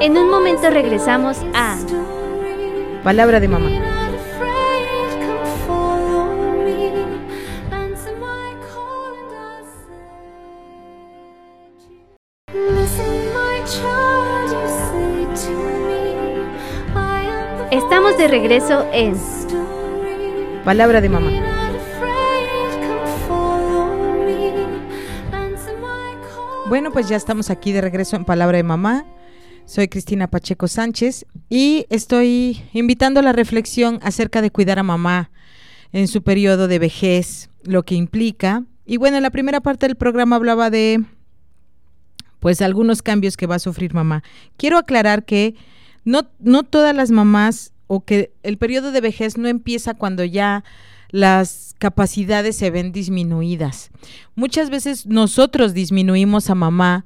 En 0.00 0.16
un 0.16 0.30
momento 0.30 0.68
regresamos 0.70 1.36
a 1.54 1.78
Palabra 3.04 3.40
de 3.40 3.48
Mamá. 3.48 3.91
Estamos 18.02 18.18
de 18.18 18.26
regreso 18.26 18.88
en 18.92 19.14
Palabra 20.64 21.00
de 21.00 21.08
Mamá. 21.08 21.30
Bueno, 26.68 26.90
pues 26.90 27.08
ya 27.08 27.14
estamos 27.14 27.48
aquí 27.48 27.70
de 27.70 27.80
regreso 27.80 28.16
en 28.16 28.24
Palabra 28.24 28.56
de 28.56 28.64
Mamá. 28.64 29.06
Soy 29.66 29.86
Cristina 29.86 30.26
Pacheco 30.26 30.66
Sánchez 30.66 31.26
y 31.48 31.86
estoy 31.90 32.64
invitando 32.72 33.20
a 33.20 33.22
la 33.22 33.32
reflexión 33.32 34.00
acerca 34.02 34.42
de 34.42 34.50
cuidar 34.50 34.80
a 34.80 34.82
mamá 34.82 35.30
en 35.92 36.08
su 36.08 36.24
periodo 36.24 36.66
de 36.66 36.80
vejez, 36.80 37.50
lo 37.62 37.84
que 37.84 37.94
implica. 37.94 38.64
Y 38.84 38.96
bueno, 38.96 39.18
en 39.18 39.22
la 39.22 39.30
primera 39.30 39.60
parte 39.60 39.86
del 39.86 39.94
programa 39.94 40.34
hablaba 40.34 40.70
de 40.70 41.04
pues 42.40 42.62
algunos 42.62 43.00
cambios 43.00 43.36
que 43.36 43.46
va 43.46 43.54
a 43.54 43.60
sufrir 43.60 43.94
mamá. 43.94 44.24
Quiero 44.56 44.76
aclarar 44.76 45.24
que 45.24 45.54
no, 46.04 46.22
no 46.40 46.64
todas 46.64 46.96
las 46.96 47.12
mamás 47.12 47.71
o 47.94 48.00
que 48.06 48.32
el 48.42 48.56
periodo 48.56 48.90
de 48.90 49.02
vejez 49.02 49.36
no 49.36 49.48
empieza 49.48 49.92
cuando 49.92 50.24
ya 50.24 50.64
las 51.10 51.74
capacidades 51.78 52.56
se 52.56 52.70
ven 52.70 52.90
disminuidas. 52.90 53.90
Muchas 54.34 54.70
veces 54.70 55.04
nosotros 55.04 55.74
disminuimos 55.74 56.48
a 56.48 56.54
mamá 56.54 57.04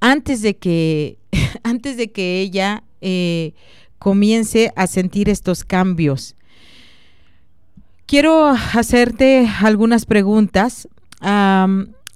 antes 0.00 0.40
de 0.40 0.56
que, 0.56 1.18
antes 1.62 1.98
de 1.98 2.10
que 2.10 2.40
ella 2.40 2.84
eh, 3.02 3.52
comience 3.98 4.72
a 4.76 4.86
sentir 4.86 5.28
estos 5.28 5.62
cambios. 5.62 6.36
Quiero 8.06 8.46
hacerte 8.48 9.46
algunas 9.60 10.06
preguntas 10.06 10.88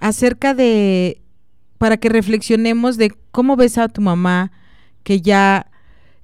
acerca 0.00 0.54
de, 0.54 1.20
para 1.76 1.98
que 1.98 2.08
reflexionemos 2.08 2.96
de 2.96 3.12
cómo 3.32 3.54
ves 3.56 3.76
a 3.76 3.88
tu 3.88 4.00
mamá 4.00 4.50
que 5.02 5.20
ya 5.20 5.67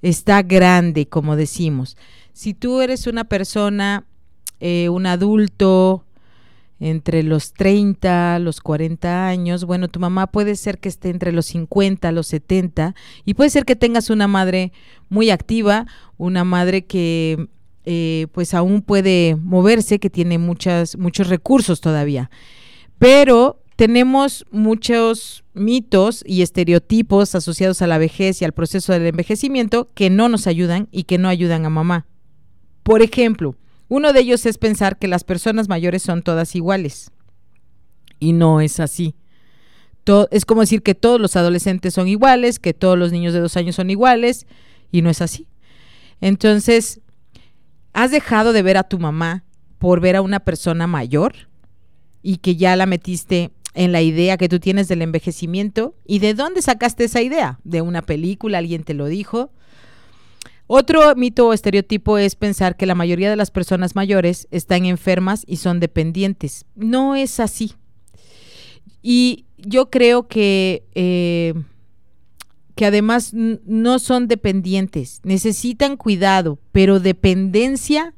está 0.08 0.42
grande, 0.42 1.06
como 1.06 1.34
decimos. 1.34 1.96
Si 2.32 2.52
tú 2.52 2.82
eres 2.82 3.06
una 3.06 3.24
persona, 3.24 4.04
eh, 4.60 4.88
un 4.90 5.06
adulto, 5.06 6.04
entre 6.80 7.22
los 7.22 7.54
30, 7.54 8.38
los 8.40 8.60
40 8.60 9.26
años, 9.26 9.64
bueno, 9.64 9.88
tu 9.88 10.00
mamá 10.00 10.26
puede 10.26 10.56
ser 10.56 10.78
que 10.78 10.90
esté 10.90 11.08
entre 11.08 11.32
los 11.32 11.46
50, 11.46 12.12
los 12.12 12.26
70, 12.26 12.94
y 13.24 13.34
puede 13.34 13.48
ser 13.48 13.64
que 13.64 13.76
tengas 13.76 14.10
una 14.10 14.28
madre 14.28 14.72
muy 15.08 15.30
activa, 15.30 15.86
una 16.18 16.44
madre 16.44 16.84
que 16.84 17.48
eh, 17.86 18.26
pues 18.32 18.52
aún 18.52 18.82
puede 18.82 19.36
moverse, 19.40 19.98
que 19.98 20.10
tiene 20.10 20.36
muchas, 20.36 20.98
muchos 20.98 21.28
recursos 21.28 21.80
todavía. 21.80 22.30
Pero 22.98 23.62
tenemos 23.76 24.46
muchos 24.50 25.44
mitos 25.52 26.22
y 26.26 26.42
estereotipos 26.42 27.34
asociados 27.34 27.82
a 27.82 27.86
la 27.86 27.98
vejez 27.98 28.40
y 28.40 28.44
al 28.44 28.52
proceso 28.52 28.92
del 28.92 29.06
envejecimiento 29.06 29.90
que 29.94 30.10
no 30.10 30.28
nos 30.28 30.46
ayudan 30.46 30.88
y 30.92 31.04
que 31.04 31.18
no 31.18 31.28
ayudan 31.28 31.64
a 31.66 31.70
mamá. 31.70 32.06
Por 32.82 33.02
ejemplo, 33.02 33.56
uno 33.88 34.12
de 34.12 34.20
ellos 34.20 34.46
es 34.46 34.58
pensar 34.58 34.98
que 34.98 35.08
las 35.08 35.24
personas 35.24 35.68
mayores 35.68 36.02
son 36.02 36.22
todas 36.22 36.54
iguales. 36.54 37.10
Y 38.20 38.32
no 38.32 38.60
es 38.60 38.78
así. 38.78 39.14
es 40.30 40.44
como 40.44 40.60
decir 40.60 40.82
que 40.82 40.94
todos 40.94 41.20
los 41.20 41.34
adolescentes 41.34 41.94
son 41.94 42.08
iguales, 42.08 42.58
que 42.58 42.74
todos 42.74 42.98
los 42.98 43.10
niños 43.10 43.34
de 43.34 43.40
dos 43.40 43.56
años 43.56 43.74
son 43.74 43.90
iguales, 43.90 44.46
y 44.92 45.02
no 45.02 45.10
es 45.10 45.20
así. 45.20 45.48
Entonces, 46.20 47.00
¿has 47.92 48.12
dejado 48.12 48.52
de 48.52 48.62
ver 48.62 48.76
a 48.76 48.84
tu 48.84 48.98
mamá 48.98 49.44
por 49.78 50.00
ver 50.00 50.16
a 50.16 50.22
una 50.22 50.40
persona 50.40 50.86
mayor 50.86 51.34
y 52.22 52.38
que 52.38 52.56
ya 52.56 52.76
la 52.76 52.86
metiste 52.86 53.50
en 53.74 53.92
la 53.92 54.02
idea 54.02 54.36
que 54.36 54.48
tú 54.48 54.60
tienes 54.60 54.88
del 54.88 55.02
envejecimiento? 55.02 55.94
¿Y 56.06 56.20
de 56.20 56.34
dónde 56.34 56.62
sacaste 56.62 57.04
esa 57.04 57.22
idea? 57.22 57.60
¿De 57.64 57.82
una 57.82 58.02
película? 58.02 58.58
¿Alguien 58.58 58.84
te 58.84 58.94
lo 58.94 59.06
dijo? 59.06 59.50
Otro 60.66 61.14
mito 61.14 61.48
o 61.48 61.52
estereotipo 61.52 62.16
es 62.16 62.36
pensar 62.36 62.76
que 62.76 62.86
la 62.86 62.94
mayoría 62.94 63.28
de 63.28 63.36
las 63.36 63.50
personas 63.50 63.94
mayores 63.94 64.48
están 64.50 64.86
enfermas 64.86 65.44
y 65.46 65.56
son 65.56 65.78
dependientes. 65.78 66.64
No 66.74 67.14
es 67.14 67.38
así. 67.38 67.74
Y 69.02 69.44
yo 69.58 69.90
creo 69.90 70.26
que, 70.26 70.84
eh, 70.94 71.52
que 72.74 72.86
además 72.86 73.34
no 73.34 73.98
son 73.98 74.26
dependientes, 74.26 75.20
necesitan 75.22 75.98
cuidado, 75.98 76.58
pero 76.72 76.98
dependencia 76.98 78.14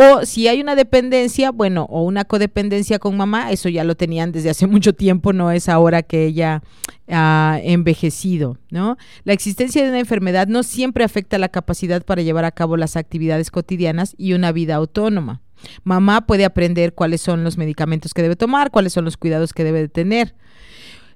o 0.00 0.24
si 0.24 0.46
hay 0.46 0.60
una 0.60 0.76
dependencia, 0.76 1.50
bueno, 1.50 1.84
o 1.90 2.04
una 2.04 2.24
codependencia 2.24 3.00
con 3.00 3.16
mamá, 3.16 3.50
eso 3.50 3.68
ya 3.68 3.82
lo 3.82 3.96
tenían 3.96 4.30
desde 4.30 4.50
hace 4.50 4.66
mucho 4.68 4.92
tiempo, 4.92 5.32
no 5.32 5.50
es 5.50 5.68
ahora 5.68 6.04
que 6.04 6.24
ella 6.24 6.62
ha 7.08 7.58
envejecido, 7.64 8.58
¿no? 8.70 8.96
La 9.24 9.32
existencia 9.32 9.82
de 9.82 9.88
una 9.88 9.98
enfermedad 9.98 10.46
no 10.46 10.62
siempre 10.62 11.02
afecta 11.02 11.36
la 11.36 11.48
capacidad 11.48 12.04
para 12.04 12.22
llevar 12.22 12.44
a 12.44 12.52
cabo 12.52 12.76
las 12.76 12.94
actividades 12.94 13.50
cotidianas 13.50 14.14
y 14.16 14.34
una 14.34 14.52
vida 14.52 14.76
autónoma. 14.76 15.40
Mamá 15.82 16.28
puede 16.28 16.44
aprender 16.44 16.94
cuáles 16.94 17.20
son 17.20 17.42
los 17.42 17.58
medicamentos 17.58 18.14
que 18.14 18.22
debe 18.22 18.36
tomar, 18.36 18.70
cuáles 18.70 18.92
son 18.92 19.04
los 19.04 19.16
cuidados 19.16 19.52
que 19.52 19.64
debe 19.64 19.88
tener. 19.88 20.36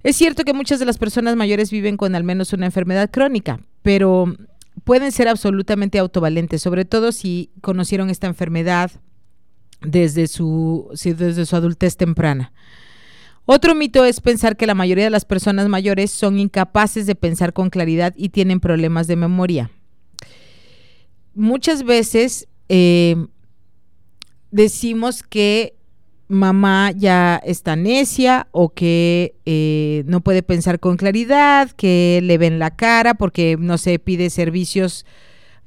Es 0.03 0.17
cierto 0.17 0.43
que 0.43 0.55
muchas 0.55 0.81
de 0.81 0.87
las 0.87 0.99
personas 0.99 1.37
mayores 1.37 1.71
viven 1.71 1.97
con 1.97 2.17
al 2.17 2.25
menos 2.25 2.53
una 2.53 2.67
enfermedad 2.67 3.13
crónica, 3.13 3.61
pero 3.83 4.35
pueden 4.85 5.13
ser 5.13 5.29
absolutamente 5.29 5.99
autovalentes, 5.99 6.63
sobre 6.63 6.85
todo 6.85 7.13
si 7.13 7.51
conocieron 7.61 8.11
esta 8.11 8.27
enfermedad 8.27 8.91
desde 9.81 10.27
su, 10.27 10.89
desde 11.05 11.47
su 11.47 11.57
adultez 11.57 11.97
temprana. 11.97 12.53
Otro 13.45 13.75
mito 13.75 14.05
es 14.05 14.21
pensar 14.21 14.57
que 14.57 14.67
la 14.67 14.75
mayoría 14.75 15.05
de 15.05 15.11
las 15.11 15.25
personas 15.25 15.69
mayores 15.69 16.11
son 16.11 16.39
incapaces 16.39 17.07
de 17.07 17.17
pensar 17.17 17.53
con 17.53 17.71
claridad 17.71 18.15
y 18.17 18.29
tienen 18.29 18.61
problemas 18.61 19.09
de 19.09 19.17
memoria. 19.17 19.71
Muchas 21.35 21.83
veces 21.83 22.47
eh, 22.69 23.17
decimos 24.51 25.23
que 25.25 25.77
mamá 26.33 26.91
ya 26.91 27.41
está 27.45 27.77
necia 27.77 28.49
o 28.51 28.71
que 28.71 29.37
eh, 29.47 30.03
no 30.07 30.21
puede 30.21 30.43
pensar 30.43 30.81
con 30.81 30.97
claridad, 30.97 31.71
que 31.71 32.21
le 32.23 32.39
ven 32.39 32.59
la 32.59 32.75
cara 32.75 33.15
porque 33.15 33.57
no 33.59 33.79
se 33.79 33.99
pide 33.99 34.31
servicios 34.31 35.07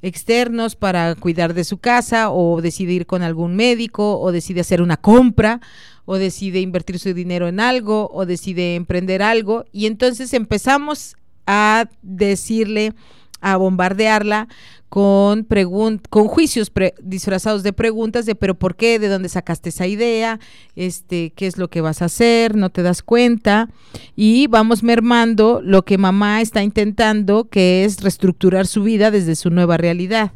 externos 0.02 0.76
para 0.76 1.16
cuidar 1.16 1.54
de 1.54 1.64
su 1.64 1.78
casa 1.78 2.30
o 2.30 2.62
decide 2.62 2.94
ir 2.94 3.06
con 3.06 3.24
algún 3.24 3.56
médico 3.56 4.20
o 4.20 4.32
decide 4.32 4.62
hacer 4.62 4.82
una 4.82 4.98
compra 4.98 5.62
o 6.06 6.18
decide 6.18 6.60
invertir 6.60 7.00
su 7.00 7.14
dinero 7.14 7.48
en 7.48 7.60
algo 7.60 8.10
o 8.14 8.26
decide 8.26 8.76
emprender 8.76 9.24
algo. 9.24 9.66
Y 9.72 9.88
entonces 9.88 10.34
empezamos 10.34 11.16
a 11.48 11.90
decirle 12.02 12.94
a 13.42 13.58
bombardearla 13.58 14.48
con, 14.90 15.46
con 16.10 16.28
juicios 16.28 16.72
disfrazados 17.02 17.64
de 17.64 17.74
preguntas 17.74 18.26
de 18.26 18.36
pero 18.36 18.56
por 18.56 18.76
qué, 18.76 18.98
de 18.98 19.10
dónde 19.10 19.30
sacaste 19.30 19.70
esa 19.70 19.88
idea, 19.88 20.40
este, 20.76 21.32
qué 21.36 21.48
es 21.48 21.58
lo 21.58 21.70
que 21.70 21.82
vas 21.82 22.02
a 22.02 22.06
hacer, 22.06 22.56
no 22.56 22.70
te 22.70 22.82
das 22.82 23.02
cuenta 23.02 23.70
y 24.16 24.48
vamos 24.48 24.84
mermando 24.84 25.62
lo 25.62 25.84
que 25.84 25.98
mamá 25.98 26.42
está 26.42 26.64
intentando 26.64 27.50
que 27.50 27.84
es 27.84 28.02
reestructurar 28.02 28.68
su 28.68 28.84
vida 28.84 29.12
desde 29.12 29.36
su 29.36 29.50
nueva 29.50 29.78
realidad. 29.78 30.32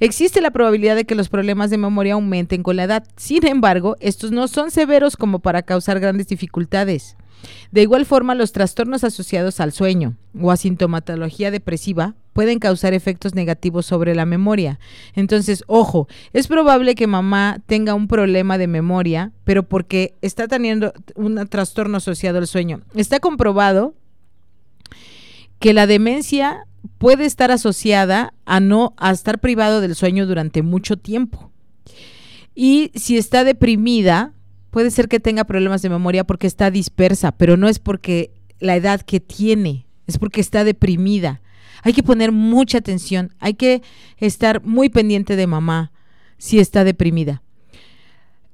Existe 0.00 0.40
la 0.40 0.52
probabilidad 0.52 0.94
de 0.94 1.04
que 1.04 1.16
los 1.16 1.28
problemas 1.28 1.70
de 1.70 1.78
memoria 1.78 2.14
aumenten 2.14 2.62
con 2.62 2.76
la 2.76 2.84
edad. 2.84 3.04
Sin 3.16 3.46
embargo, 3.46 3.96
estos 3.98 4.30
no 4.30 4.46
son 4.46 4.70
severos 4.70 5.16
como 5.16 5.40
para 5.40 5.62
causar 5.62 5.98
grandes 5.98 6.28
dificultades. 6.28 7.16
De 7.70 7.82
igual 7.82 8.06
forma, 8.06 8.34
los 8.34 8.52
trastornos 8.52 9.04
asociados 9.04 9.60
al 9.60 9.72
sueño 9.72 10.16
o 10.40 10.50
a 10.50 10.56
sintomatología 10.56 11.50
depresiva 11.50 12.14
pueden 12.32 12.58
causar 12.58 12.94
efectos 12.94 13.34
negativos 13.34 13.84
sobre 13.84 14.14
la 14.14 14.24
memoria. 14.24 14.78
Entonces, 15.14 15.64
ojo, 15.66 16.08
es 16.32 16.46
probable 16.46 16.94
que 16.94 17.06
mamá 17.06 17.58
tenga 17.66 17.94
un 17.94 18.08
problema 18.08 18.58
de 18.58 18.68
memoria, 18.68 19.32
pero 19.44 19.64
porque 19.64 20.14
está 20.22 20.48
teniendo 20.48 20.92
un 21.14 21.46
trastorno 21.48 21.98
asociado 21.98 22.38
al 22.38 22.46
sueño. 22.46 22.80
Está 22.94 23.20
comprobado 23.20 23.94
que 25.58 25.74
la 25.74 25.86
demencia 25.86 26.64
puede 26.98 27.24
estar 27.24 27.50
asociada 27.50 28.32
a 28.44 28.60
no 28.60 28.94
a 28.96 29.10
estar 29.10 29.40
privado 29.40 29.80
del 29.80 29.94
sueño 29.94 30.26
durante 30.26 30.62
mucho 30.62 30.96
tiempo. 30.96 31.50
Y 32.54 32.90
si 32.94 33.16
está 33.16 33.44
deprimida, 33.44 34.32
puede 34.78 34.92
ser 34.92 35.08
que 35.08 35.18
tenga 35.18 35.42
problemas 35.42 35.82
de 35.82 35.88
memoria 35.88 36.22
porque 36.22 36.46
está 36.46 36.70
dispersa, 36.70 37.32
pero 37.32 37.56
no 37.56 37.66
es 37.68 37.80
porque 37.80 38.30
la 38.60 38.76
edad 38.76 39.00
que 39.00 39.18
tiene, 39.18 39.86
es 40.06 40.18
porque 40.18 40.40
está 40.40 40.62
deprimida. 40.62 41.40
Hay 41.82 41.92
que 41.92 42.04
poner 42.04 42.30
mucha 42.30 42.78
atención, 42.78 43.34
hay 43.40 43.54
que 43.54 43.82
estar 44.18 44.62
muy 44.62 44.88
pendiente 44.88 45.34
de 45.34 45.48
mamá 45.48 45.90
si 46.36 46.60
está 46.60 46.84
deprimida. 46.84 47.42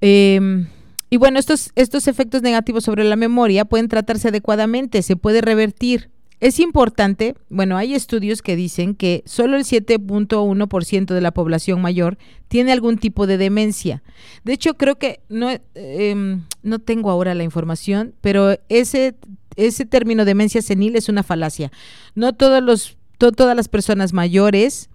Em, 0.00 0.66
y 1.10 1.18
bueno, 1.18 1.38
estos, 1.38 1.72
estos 1.74 2.08
efectos 2.08 2.40
negativos 2.40 2.84
sobre 2.84 3.04
la 3.04 3.16
memoria 3.16 3.66
pueden 3.66 3.88
tratarse 3.88 4.28
adecuadamente, 4.28 5.02
se 5.02 5.16
puede 5.16 5.42
revertir. 5.42 6.08
Es 6.40 6.60
importante, 6.60 7.34
bueno, 7.48 7.76
hay 7.76 7.94
estudios 7.94 8.42
que 8.42 8.56
dicen 8.56 8.94
que 8.94 9.22
solo 9.24 9.56
el 9.56 9.64
7.1% 9.64 11.14
de 11.14 11.20
la 11.20 11.32
población 11.32 11.80
mayor 11.80 12.18
tiene 12.48 12.72
algún 12.72 12.98
tipo 12.98 13.26
de 13.26 13.38
demencia. 13.38 14.02
De 14.44 14.52
hecho, 14.52 14.74
creo 14.74 14.96
que 14.96 15.20
no, 15.28 15.50
em, 15.74 16.42
no 16.62 16.78
tengo 16.80 17.10
ahora 17.10 17.34
la 17.34 17.44
información, 17.44 18.14
pero 18.20 18.58
ese, 18.68 19.14
ese 19.56 19.86
término 19.86 20.24
demencia 20.24 20.60
senil 20.60 20.96
es 20.96 21.08
una 21.08 21.22
falacia. 21.22 21.70
No 22.14 22.32
todos 22.32 22.62
los, 22.62 22.96
todas 23.18 23.56
las 23.56 23.68
personas 23.68 24.12
mayores 24.12 24.90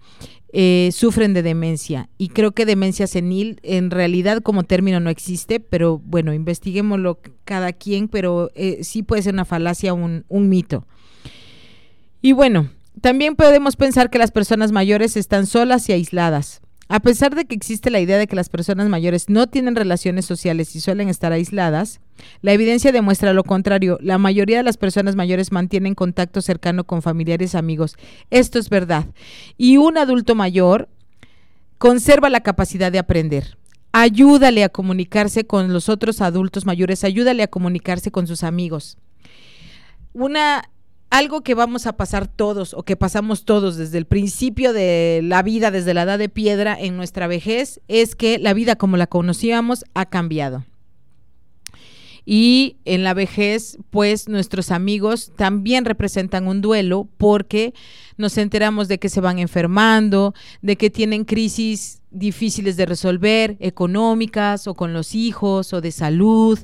eh, 0.52 0.90
sufren 0.92 1.32
de 1.32 1.44
demencia 1.44 2.08
y 2.18 2.28
creo 2.28 2.50
que 2.50 2.66
demencia 2.66 3.06
senil 3.06 3.60
en 3.62 3.90
realidad 3.90 4.42
como 4.42 4.64
término 4.64 4.98
no 4.98 5.08
existe, 5.08 5.60
pero 5.60 5.98
bueno, 6.04 6.34
investiguémoslo 6.34 7.20
cada 7.44 7.72
quien, 7.72 8.08
pero 8.08 8.50
eh, 8.56 8.82
sí 8.82 9.04
puede 9.04 9.22
ser 9.22 9.34
una 9.34 9.44
falacia, 9.44 9.94
un, 9.94 10.24
un 10.28 10.48
mito. 10.48 10.86
Y 12.22 12.32
bueno, 12.32 12.70
también 13.00 13.36
podemos 13.36 13.76
pensar 13.76 14.10
que 14.10 14.18
las 14.18 14.30
personas 14.30 14.72
mayores 14.72 15.16
están 15.16 15.46
solas 15.46 15.88
y 15.88 15.92
aisladas. 15.92 16.60
A 16.88 16.98
pesar 16.98 17.36
de 17.36 17.44
que 17.44 17.54
existe 17.54 17.88
la 17.88 18.00
idea 18.00 18.18
de 18.18 18.26
que 18.26 18.34
las 18.34 18.48
personas 18.48 18.88
mayores 18.88 19.28
no 19.28 19.46
tienen 19.46 19.76
relaciones 19.76 20.26
sociales 20.26 20.74
y 20.74 20.80
suelen 20.80 21.08
estar 21.08 21.32
aisladas, 21.32 22.00
la 22.42 22.52
evidencia 22.52 22.90
demuestra 22.90 23.32
lo 23.32 23.44
contrario. 23.44 23.96
La 24.02 24.18
mayoría 24.18 24.56
de 24.56 24.64
las 24.64 24.76
personas 24.76 25.14
mayores 25.14 25.52
mantienen 25.52 25.94
contacto 25.94 26.42
cercano 26.42 26.82
con 26.82 27.00
familiares 27.00 27.54
y 27.54 27.56
amigos. 27.56 27.96
Esto 28.30 28.58
es 28.58 28.68
verdad. 28.68 29.06
Y 29.56 29.76
un 29.76 29.98
adulto 29.98 30.34
mayor 30.34 30.88
conserva 31.78 32.28
la 32.28 32.40
capacidad 32.40 32.90
de 32.90 32.98
aprender. 32.98 33.56
Ayúdale 33.92 34.64
a 34.64 34.68
comunicarse 34.68 35.46
con 35.46 35.72
los 35.72 35.88
otros 35.88 36.20
adultos 36.20 36.66
mayores, 36.66 37.04
ayúdale 37.04 37.44
a 37.44 37.48
comunicarse 37.48 38.10
con 38.10 38.26
sus 38.26 38.42
amigos. 38.42 38.98
Una 40.12 40.68
algo 41.10 41.42
que 41.42 41.54
vamos 41.54 41.86
a 41.86 41.96
pasar 41.96 42.28
todos 42.28 42.72
o 42.72 42.84
que 42.84 42.96
pasamos 42.96 43.44
todos 43.44 43.76
desde 43.76 43.98
el 43.98 44.06
principio 44.06 44.72
de 44.72 45.20
la 45.22 45.42
vida, 45.42 45.70
desde 45.70 45.92
la 45.92 46.02
edad 46.02 46.18
de 46.18 46.28
piedra 46.28 46.76
en 46.78 46.96
nuestra 46.96 47.26
vejez, 47.26 47.80
es 47.88 48.14
que 48.14 48.38
la 48.38 48.54
vida 48.54 48.76
como 48.76 48.96
la 48.96 49.08
conocíamos 49.08 49.84
ha 49.94 50.06
cambiado. 50.06 50.64
Y 52.24 52.76
en 52.84 53.02
la 53.02 53.12
vejez, 53.12 53.78
pues 53.90 54.28
nuestros 54.28 54.70
amigos 54.70 55.32
también 55.36 55.84
representan 55.84 56.46
un 56.46 56.60
duelo 56.60 57.08
porque 57.16 57.74
nos 58.16 58.38
enteramos 58.38 58.86
de 58.86 58.98
que 58.98 59.08
se 59.08 59.20
van 59.20 59.40
enfermando, 59.40 60.32
de 60.62 60.76
que 60.76 60.90
tienen 60.90 61.24
crisis 61.24 62.02
difíciles 62.10 62.76
de 62.76 62.86
resolver, 62.86 63.56
económicas 63.58 64.68
o 64.68 64.74
con 64.74 64.92
los 64.92 65.14
hijos 65.16 65.72
o 65.72 65.80
de 65.80 65.90
salud, 65.90 66.58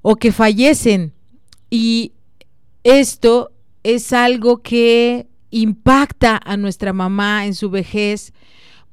o 0.00 0.16
que 0.16 0.32
fallecen. 0.32 1.12
Y 1.68 2.12
esto 2.86 3.50
es 3.82 4.12
algo 4.12 4.62
que 4.62 5.26
impacta 5.50 6.40
a 6.44 6.56
nuestra 6.56 6.92
mamá 6.92 7.44
en 7.44 7.54
su 7.56 7.68
vejez 7.68 8.32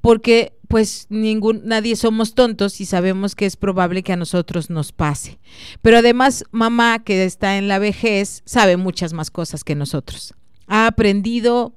porque 0.02 0.58
pues 0.68 1.06
nadie 1.10 1.96
somos 1.96 2.34
tontos 2.34 2.82
y 2.82 2.86
sabemos 2.86 3.36
que 3.36 3.46
es 3.46 3.56
probable 3.56 4.02
que 4.02 4.12
a 4.12 4.16
nosotros 4.18 4.72
nos 4.72 4.92
pase. 4.92 5.38
Pero 5.84 6.00
además 6.00 6.44
mamá 6.52 7.04
que 7.04 7.24
está 7.24 7.60
en 7.60 7.68
la 7.68 7.78
vejez 7.78 8.42
sabe 8.46 8.78
muchas 8.78 9.14
más 9.14 9.30
cosas 9.30 9.64
que 9.64 9.76
nosotros. 9.76 10.34
Ha 10.66 10.88
aprendido 10.88 11.76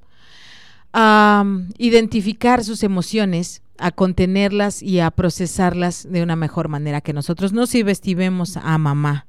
a 0.95 1.43
um, 1.45 1.69
identificar 1.77 2.65
sus 2.65 2.83
emociones, 2.83 3.61
a 3.77 3.91
contenerlas 3.91 4.83
y 4.83 5.01
a 5.01 5.11
procesarlas 5.11 6.11
de 6.11 6.23
una 6.23 6.37
mejor 6.37 6.69
manera 6.69 7.03
que 7.03 7.13
nosotros. 7.13 7.53
No 7.53 7.67
si 7.67 7.83
vestimos 7.83 8.57
a 8.57 8.79
mamá 8.79 9.27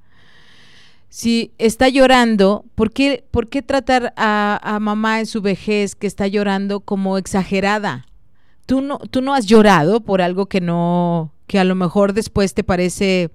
si 1.10 1.52
está 1.58 1.90
llorando, 1.90 2.66
¿por 2.76 2.92
qué, 2.92 3.24
por 3.32 3.48
qué 3.48 3.62
tratar 3.62 4.14
a, 4.18 4.78
mamá 4.82 5.20
en 5.20 5.26
su 5.26 5.42
vejez 5.42 5.96
que 5.96 6.08
está 6.08 6.28
llorando 6.28 6.82
como 6.82 7.18
exagerada? 7.18 8.06
¿Tú 8.66 8.82
no, 8.82 9.00
tú 9.00 9.22
no 9.22 9.34
has 9.34 9.46
llorado 9.46 10.02
por 10.02 10.22
algo 10.22 10.48
que 10.48 10.60
no, 10.60 11.32
que 11.48 11.60
a 11.60 11.64
lo 11.64 11.76
mejor 11.76 12.14
después 12.14 12.54
te 12.54 12.64
parece 12.64 13.32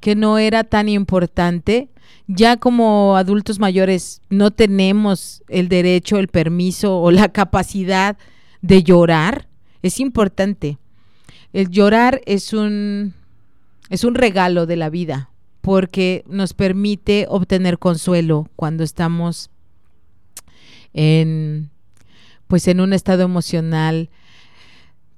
que 0.00 0.14
no 0.14 0.38
era 0.38 0.64
tan 0.64 0.88
importante. 0.88 1.88
Ya 2.26 2.56
como 2.56 3.16
adultos 3.16 3.60
mayores 3.60 4.20
no 4.28 4.50
tenemos 4.50 5.42
el 5.48 5.68
derecho, 5.68 6.18
el 6.18 6.28
permiso 6.28 7.00
o 7.00 7.10
la 7.12 7.28
capacidad 7.28 8.16
de 8.62 8.82
llorar. 8.82 9.46
Es 9.82 10.00
importante. 10.00 10.78
El 11.52 11.70
llorar 11.70 12.20
es 12.26 12.52
un, 12.52 13.14
es 13.90 14.02
un 14.02 14.16
regalo 14.16 14.66
de 14.66 14.76
la 14.76 14.90
vida 14.90 15.30
porque 15.66 16.22
nos 16.28 16.54
permite 16.54 17.26
obtener 17.28 17.80
consuelo 17.80 18.48
cuando 18.54 18.84
estamos 18.84 19.50
en 20.92 21.72
pues 22.46 22.68
en 22.68 22.78
un 22.78 22.92
estado 22.92 23.24
emocional 23.24 24.08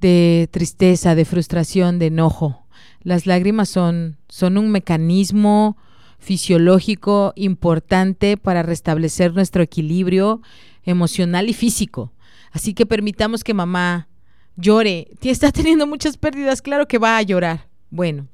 de 0.01 0.49
tristeza, 0.51 1.15
de 1.15 1.27
frustración, 1.27 1.99
de 1.99 2.07
enojo. 2.07 2.65
Las 3.03 3.27
lágrimas 3.27 3.69
son, 3.69 4.17
son 4.31 4.57
un 4.57 4.71
mecanismo 4.71 5.77
fisiológico 6.19 7.35
importante 7.37 8.39
para 8.39 8.63
restablecer 8.63 9.35
nuestro 9.35 9.63
equilibrio 9.63 10.41
emocional 10.83 11.51
y 11.51 11.53
físico. 11.53 12.15
Así 12.53 12.73
que 12.73 12.87
permitamos 12.87 13.45
que 13.45 13.53
mamá 13.53 14.09
llore. 14.57 15.09
Está 15.21 15.53
teniendo 15.53 15.87
muchas 15.87 16.17
pérdidas, 16.17 16.63
claro 16.63 16.89
que 16.89 16.97
va 16.97 17.19
a 17.19 17.23
llorar. 17.23 17.69
Bueno, 17.91 18.29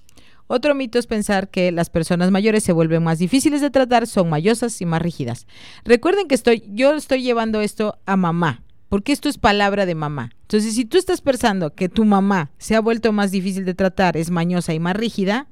otro 0.46 0.74
mito 0.74 0.98
es 0.98 1.07
pensar 1.07 1.48
que 1.48 1.72
las 1.72 1.90
personas 1.90 2.30
mayores 2.30 2.62
se 2.62 2.72
vuelven 2.72 3.02
más 3.02 3.18
difíciles 3.18 3.61
de 3.61 3.70
tratar, 3.70 4.07
son 4.07 4.28
mayosas 4.28 4.80
y 4.80 4.87
más 4.87 5.00
rígidas. 5.00 5.46
Recuerden 5.85 6.28
que 6.28 6.35
estoy, 6.35 6.64
yo 6.68 6.94
estoy 6.94 7.22
llevando 7.22 7.61
esto 7.61 7.98
a 8.04 8.16
mamá, 8.16 8.62
porque 8.88 9.12
esto 9.12 9.28
es 9.28 9.38
palabra 9.38 9.87
de 9.87 9.94
mamá. 9.94 10.31
Entonces, 10.42 10.75
si 10.75 10.85
tú 10.85 10.98
estás 10.98 11.23
pensando 11.23 11.75
que 11.75 11.88
tu 11.88 12.04
mamá 12.04 12.50
se 12.58 12.75
ha 12.75 12.81
vuelto 12.81 13.12
más 13.12 13.31
difícil 13.31 13.64
de 13.64 13.75
tratar, 13.75 14.16
es 14.16 14.31
mañosa 14.31 14.75
y 14.75 14.81
más 14.81 14.96
rígida, 14.96 15.48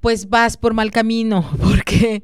pues 0.00 0.28
vas 0.28 0.56
por 0.56 0.72
mal 0.72 0.92
camino, 0.92 1.48
porque 1.60 2.22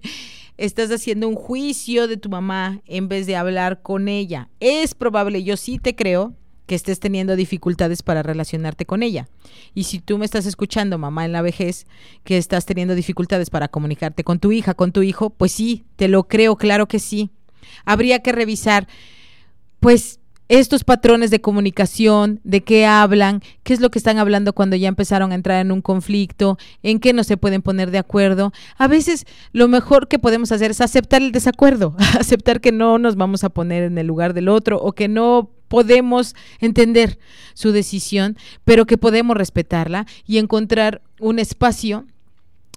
estás 0.56 0.90
haciendo 0.90 1.28
un 1.28 1.34
juicio 1.34 2.06
de 2.06 2.16
tu 2.16 2.28
mamá 2.28 2.80
en 2.86 3.08
vez 3.08 3.26
de 3.26 3.34
hablar 3.34 3.82
con 3.82 4.06
ella. 4.06 4.48
Es 4.60 4.94
probable, 4.94 5.42
yo 5.42 5.56
sí 5.56 5.78
te 5.78 5.96
creo, 5.96 6.36
que 6.66 6.74
estés 6.74 7.00
teniendo 7.00 7.36
dificultades 7.36 8.02
para 8.02 8.22
relacionarte 8.22 8.86
con 8.86 9.02
ella. 9.02 9.28
Y 9.74 9.84
si 9.84 9.98
tú 9.98 10.18
me 10.18 10.24
estás 10.24 10.46
escuchando, 10.46 10.98
mamá 10.98 11.24
en 11.24 11.32
la 11.32 11.42
vejez, 11.42 11.86
que 12.24 12.38
estás 12.38 12.66
teniendo 12.66 12.94
dificultades 12.94 13.50
para 13.50 13.68
comunicarte 13.68 14.24
con 14.24 14.38
tu 14.38 14.52
hija, 14.52 14.74
con 14.74 14.92
tu 14.92 15.02
hijo, 15.02 15.30
pues 15.30 15.52
sí, 15.52 15.84
te 15.96 16.08
lo 16.08 16.24
creo, 16.24 16.56
claro 16.56 16.86
que 16.86 16.98
sí. 16.98 17.30
Habría 17.84 18.20
que 18.20 18.32
revisar, 18.32 18.86
pues, 19.80 20.20
estos 20.48 20.84
patrones 20.84 21.30
de 21.30 21.40
comunicación, 21.40 22.40
de 22.44 22.62
qué 22.62 22.84
hablan, 22.84 23.40
qué 23.62 23.72
es 23.72 23.80
lo 23.80 23.90
que 23.90 23.98
están 23.98 24.18
hablando 24.18 24.52
cuando 24.52 24.76
ya 24.76 24.88
empezaron 24.88 25.32
a 25.32 25.34
entrar 25.34 25.64
en 25.64 25.72
un 25.72 25.80
conflicto, 25.80 26.58
en 26.82 27.00
qué 27.00 27.14
no 27.14 27.24
se 27.24 27.38
pueden 27.38 27.62
poner 27.62 27.90
de 27.90 27.96
acuerdo. 27.96 28.52
A 28.76 28.86
veces 28.86 29.24
lo 29.52 29.66
mejor 29.66 30.08
que 30.08 30.18
podemos 30.18 30.52
hacer 30.52 30.70
es 30.70 30.82
aceptar 30.82 31.22
el 31.22 31.32
desacuerdo, 31.32 31.96
aceptar 32.20 32.60
que 32.60 32.70
no 32.70 32.98
nos 32.98 33.16
vamos 33.16 33.44
a 33.44 33.48
poner 33.48 33.84
en 33.84 33.96
el 33.96 34.06
lugar 34.06 34.34
del 34.34 34.50
otro 34.50 34.78
o 34.78 34.92
que 34.92 35.08
no 35.08 35.50
podemos 35.72 36.36
entender 36.60 37.18
su 37.54 37.72
decisión, 37.72 38.36
pero 38.62 38.84
que 38.84 38.98
podemos 38.98 39.38
respetarla 39.38 40.04
y 40.26 40.36
encontrar 40.36 41.00
un 41.18 41.38
espacio 41.38 42.04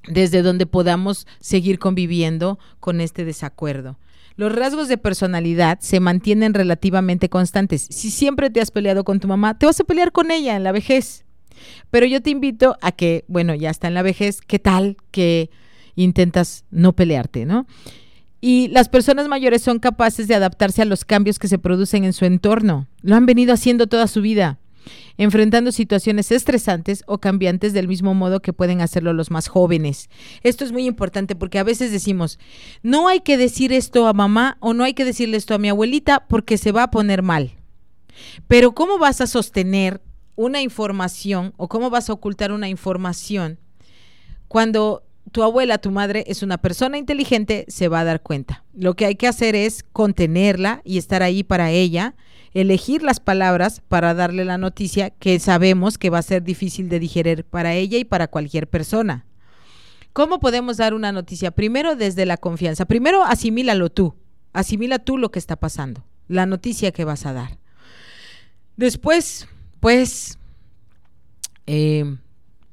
desde 0.08 0.42
donde 0.42 0.66
podamos 0.66 1.28
seguir 1.42 1.78
conviviendo 1.78 2.58
con 2.80 3.02
este 3.02 3.26
desacuerdo. 3.26 4.00
Los 4.38 4.56
rasgos 4.56 4.88
de 4.88 4.98
personalidad 4.98 5.78
se 5.82 6.00
mantienen 6.00 6.54
relativamente 6.54 7.28
constantes. 7.28 7.86
Si 7.90 8.10
siempre 8.12 8.50
te 8.50 8.62
has 8.62 8.72
peleado 8.72 9.04
con 9.04 9.20
tu 9.20 9.28
mamá, 9.28 9.60
te 9.60 9.66
vas 9.66 9.82
a 9.82 9.84
pelear 9.84 10.14
con 10.14 10.32
ella 10.32 10.56
en 10.56 10.64
la 10.64 10.72
vejez. 10.72 11.26
Pero 11.92 12.06
yo 12.06 12.22
te 12.22 12.30
invito 12.30 12.78
a 12.82 12.94
que, 12.94 13.26
bueno, 13.28 13.56
ya 13.56 13.72
está 13.72 13.90
en 13.90 13.94
la 13.94 14.04
vejez, 14.04 14.40
¿qué 14.40 14.58
tal 14.58 14.96
que 15.12 15.50
intentas 15.96 16.64
no 16.72 16.94
pelearte, 16.94 17.44
¿no? 17.44 17.68
Y 18.48 18.68
las 18.68 18.90
personas 18.90 19.28
mayores 19.28 19.64
son 19.64 19.80
capaces 19.80 20.28
de 20.28 20.36
adaptarse 20.36 20.84
a 20.84 20.86
los 20.86 21.04
cambios 21.04 21.40
que 21.40 21.48
se 21.48 21.58
producen 21.58 22.04
en 22.04 22.14
su 22.14 22.26
entorno. 22.26 22.88
Lo 23.02 23.16
han 23.16 23.26
venido 23.26 23.56
haciendo 23.56 23.88
toda 23.88 24.06
su 24.06 24.22
vida, 24.22 24.60
enfrentando 25.18 25.72
situaciones 25.72 26.32
estresantes 26.32 27.04
o 27.08 27.18
cambiantes 27.18 27.74
del 27.74 27.88
mismo 27.88 28.14
modo 28.14 28.44
que 28.44 28.54
pueden 28.54 28.82
hacerlo 28.82 29.14
los 29.14 29.32
más 29.32 29.48
jóvenes. 29.48 30.12
Esto 30.44 30.64
es 30.64 30.72
muy 30.72 30.86
importante 30.86 31.36
porque 31.36 31.58
a 31.58 31.64
veces 31.64 31.92
decimos, 31.92 32.38
no 32.84 33.08
hay 33.08 33.22
que 33.22 33.36
decir 33.36 33.74
esto 33.74 34.06
a 34.06 34.14
mamá 34.14 34.58
o 34.60 34.76
no 34.76 34.84
hay 34.84 34.94
que 34.94 35.06
decirle 35.06 35.38
esto 35.38 35.56
a 35.56 35.58
mi 35.58 35.70
abuelita 35.70 36.28
porque 36.28 36.60
se 36.60 36.72
va 36.72 36.84
a 36.84 36.92
poner 36.92 37.24
mal. 37.24 37.54
Pero 38.48 38.76
¿cómo 38.76 39.00
vas 39.00 39.22
a 39.22 39.26
sostener 39.26 40.04
una 40.36 40.62
información 40.62 41.56
o 41.58 41.68
cómo 41.68 41.90
vas 41.90 42.12
a 42.12 42.14
ocultar 42.14 42.52
una 42.52 42.70
información 42.70 43.58
cuando 44.48 45.05
tu 45.32 45.44
abuela, 45.44 45.78
tu 45.78 45.92
madre 45.92 46.24
es 46.28 46.44
una 46.44 46.58
persona 46.58 46.98
inteligente, 46.98 47.66
se 47.68 47.88
va 47.88 48.02
a 48.02 48.04
dar 48.06 48.22
cuenta. 48.22 48.64
Lo 48.74 48.96
que 48.96 49.06
hay 49.06 49.16
que 49.16 49.28
hacer 49.28 49.56
es 49.56 49.84
contenerla 49.92 50.82
y 50.84 50.98
estar 50.98 51.24
ahí 51.24 51.44
para 51.44 51.72
ella, 51.72 52.16
elegir 52.54 53.04
las 53.04 53.20
palabras 53.20 53.82
para 53.88 54.14
darle 54.14 54.46
la 54.46 54.58
noticia 54.58 55.10
que 55.10 55.40
sabemos 55.40 55.98
que 55.98 56.10
va 56.10 56.20
a 56.20 56.24
ser 56.24 56.44
difícil 56.44 56.90
de 56.90 57.00
digerir 57.00 57.44
para 57.44 57.74
ella 57.74 57.98
y 57.98 58.06
para 58.06 58.28
cualquier 58.28 58.68
persona. 58.68 59.26
¿Cómo 60.14 60.40
podemos 60.40 60.78
dar 60.78 60.94
una 60.94 61.12
noticia? 61.12 61.52
Primero 61.52 61.98
desde 61.98 62.26
la 62.26 62.38
confianza. 62.38 62.86
Primero 62.86 63.24
asimílalo 63.24 63.90
tú. 63.90 64.16
Asimila 64.54 65.00
tú 65.00 65.18
lo 65.18 65.32
que 65.32 65.40
está 65.40 65.58
pasando, 65.58 66.06
la 66.30 66.46
noticia 66.46 66.94
que 66.94 67.04
vas 67.04 67.26
a 67.26 67.34
dar. 67.34 67.58
Después, 68.78 69.50
pues, 69.82 70.38
eh, 71.68 72.16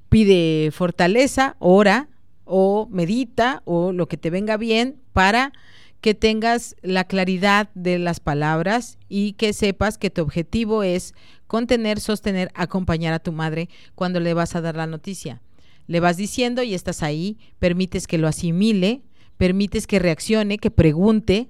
pide 0.08 0.70
fortaleza, 0.70 1.56
ora, 1.58 2.08
o 2.54 2.86
medita 2.90 3.62
o 3.64 3.92
lo 3.92 4.08
que 4.08 4.18
te 4.18 4.28
venga 4.28 4.58
bien 4.58 5.00
para 5.14 5.54
que 6.02 6.12
tengas 6.12 6.76
la 6.82 7.04
claridad 7.04 7.70
de 7.74 7.98
las 7.98 8.20
palabras 8.20 8.98
y 9.08 9.32
que 9.32 9.54
sepas 9.54 9.96
que 9.96 10.10
tu 10.10 10.20
objetivo 10.20 10.82
es 10.82 11.14
contener, 11.46 11.98
sostener, 11.98 12.50
acompañar 12.52 13.14
a 13.14 13.20
tu 13.20 13.32
madre 13.32 13.70
cuando 13.94 14.20
le 14.20 14.34
vas 14.34 14.54
a 14.54 14.60
dar 14.60 14.76
la 14.76 14.86
noticia. 14.86 15.40
Le 15.86 16.00
vas 16.00 16.18
diciendo 16.18 16.62
y 16.62 16.74
estás 16.74 17.02
ahí, 17.02 17.38
permites 17.58 18.06
que 18.06 18.18
lo 18.18 18.28
asimile, 18.28 19.00
permites 19.38 19.86
que 19.86 19.98
reaccione, 19.98 20.58
que 20.58 20.70
pregunte 20.70 21.48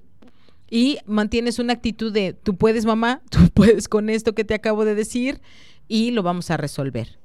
y 0.69 0.99
mantienes 1.05 1.59
una 1.59 1.73
actitud 1.73 2.13
de 2.13 2.31
tú 2.31 2.55
puedes 2.55 2.85
mamá, 2.85 3.21
tú 3.29 3.49
puedes 3.53 3.89
con 3.89 4.09
esto 4.09 4.33
que 4.33 4.45
te 4.45 4.53
acabo 4.53 4.85
de 4.85 4.95
decir 4.95 5.41
y 5.89 6.11
lo 6.11 6.23
vamos 6.23 6.49
a 6.49 6.55
resolver. 6.55 7.19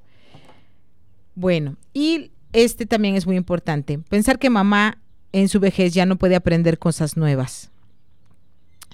Bueno, 1.33 1.77
y 1.93 2.31
este 2.53 2.85
también 2.85 3.15
es 3.15 3.25
muy 3.25 3.35
importante. 3.35 3.99
Pensar 4.09 4.39
que 4.39 4.49
mamá 4.49 4.97
en 5.31 5.49
su 5.49 5.59
vejez 5.59 5.93
ya 5.93 6.05
no 6.05 6.17
puede 6.17 6.35
aprender 6.35 6.79
cosas 6.79 7.17
nuevas. 7.17 7.71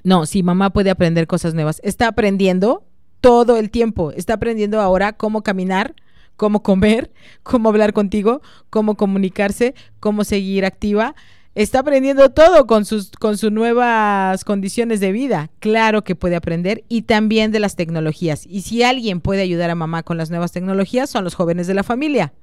No, 0.04 0.26
si 0.26 0.44
mamá 0.44 0.72
puede 0.72 0.90
aprender 0.90 1.28
cosas 1.28 1.54
nuevas. 1.54 1.82
Está 1.84 2.08
aprendiendo 2.08 2.84
todo 3.22 3.58
el 3.58 3.72
tiempo. 3.72 4.12
Está 4.12 4.36
aprendiendo 4.36 4.80
ahora 4.82 5.14
cómo 5.14 5.42
caminar, 5.42 5.96
cómo 6.36 6.62
comer, 6.62 7.12
cómo 7.44 7.70
hablar 7.70 7.94
contigo, 7.94 8.42
cómo 8.70 8.96
comunicarse, 8.96 9.74
cómo 10.00 10.24
seguir 10.24 10.66
activa. 10.66 11.16
Está 11.56 11.80
aprendiendo 11.80 12.30
todo 12.32 12.68
con 12.68 12.84
sus, 12.84 13.12
con 13.12 13.38
sus 13.38 13.52
nuevas 13.52 14.44
condiciones 14.44 15.00
de 15.00 15.14
vida. 15.14 15.50
Claro 15.60 16.04
que 16.04 16.14
puede 16.14 16.36
aprender 16.36 16.84
y 16.90 17.04
también 17.04 17.52
de 17.52 17.62
las 17.62 17.78
tecnologías. 17.78 18.46
Y 18.46 18.62
si 18.62 18.84
alguien 18.84 19.22
puede 19.22 19.42
ayudar 19.42 19.70
a 19.70 19.76
mamá 19.76 20.04
con 20.04 20.18
las 20.18 20.30
nuevas 20.30 20.52
tecnologías, 20.52 21.10
son 21.10 21.24
los 21.24 21.34
jóvenes 21.34 21.66
de 21.66 21.74
la 21.74 21.84
familia. 21.84 22.34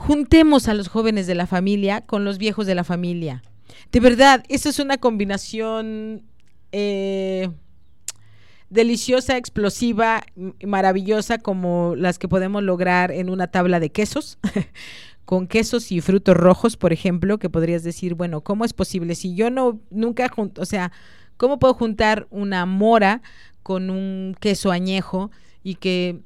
Juntemos 0.00 0.66
a 0.66 0.72
los 0.72 0.88
jóvenes 0.88 1.26
de 1.26 1.34
la 1.34 1.46
familia 1.46 2.00
con 2.00 2.24
los 2.24 2.38
viejos 2.38 2.66
de 2.66 2.74
la 2.74 2.84
familia. 2.84 3.42
De 3.92 4.00
verdad, 4.00 4.42
eso 4.48 4.70
es 4.70 4.78
una 4.78 4.96
combinación 4.96 6.22
eh, 6.72 7.50
deliciosa, 8.70 9.36
explosiva, 9.36 10.22
maravillosa, 10.66 11.36
como 11.36 11.96
las 11.96 12.18
que 12.18 12.28
podemos 12.28 12.62
lograr 12.62 13.12
en 13.12 13.28
una 13.28 13.48
tabla 13.48 13.78
de 13.78 13.92
quesos. 13.92 14.38
con 15.26 15.46
quesos 15.46 15.92
y 15.92 16.00
frutos 16.00 16.34
rojos, 16.34 16.78
por 16.78 16.94
ejemplo, 16.94 17.38
que 17.38 17.50
podrías 17.50 17.84
decir, 17.84 18.14
bueno, 18.14 18.40
¿cómo 18.40 18.64
es 18.64 18.72
posible? 18.72 19.14
Si 19.14 19.34
yo 19.34 19.50
no, 19.50 19.80
nunca, 19.90 20.30
junto, 20.30 20.62
o 20.62 20.64
sea, 20.64 20.92
¿cómo 21.36 21.58
puedo 21.58 21.74
juntar 21.74 22.26
una 22.30 22.64
mora 22.64 23.20
con 23.62 23.90
un 23.90 24.34
queso 24.40 24.70
añejo 24.70 25.30
y 25.62 25.74
que 25.74 26.20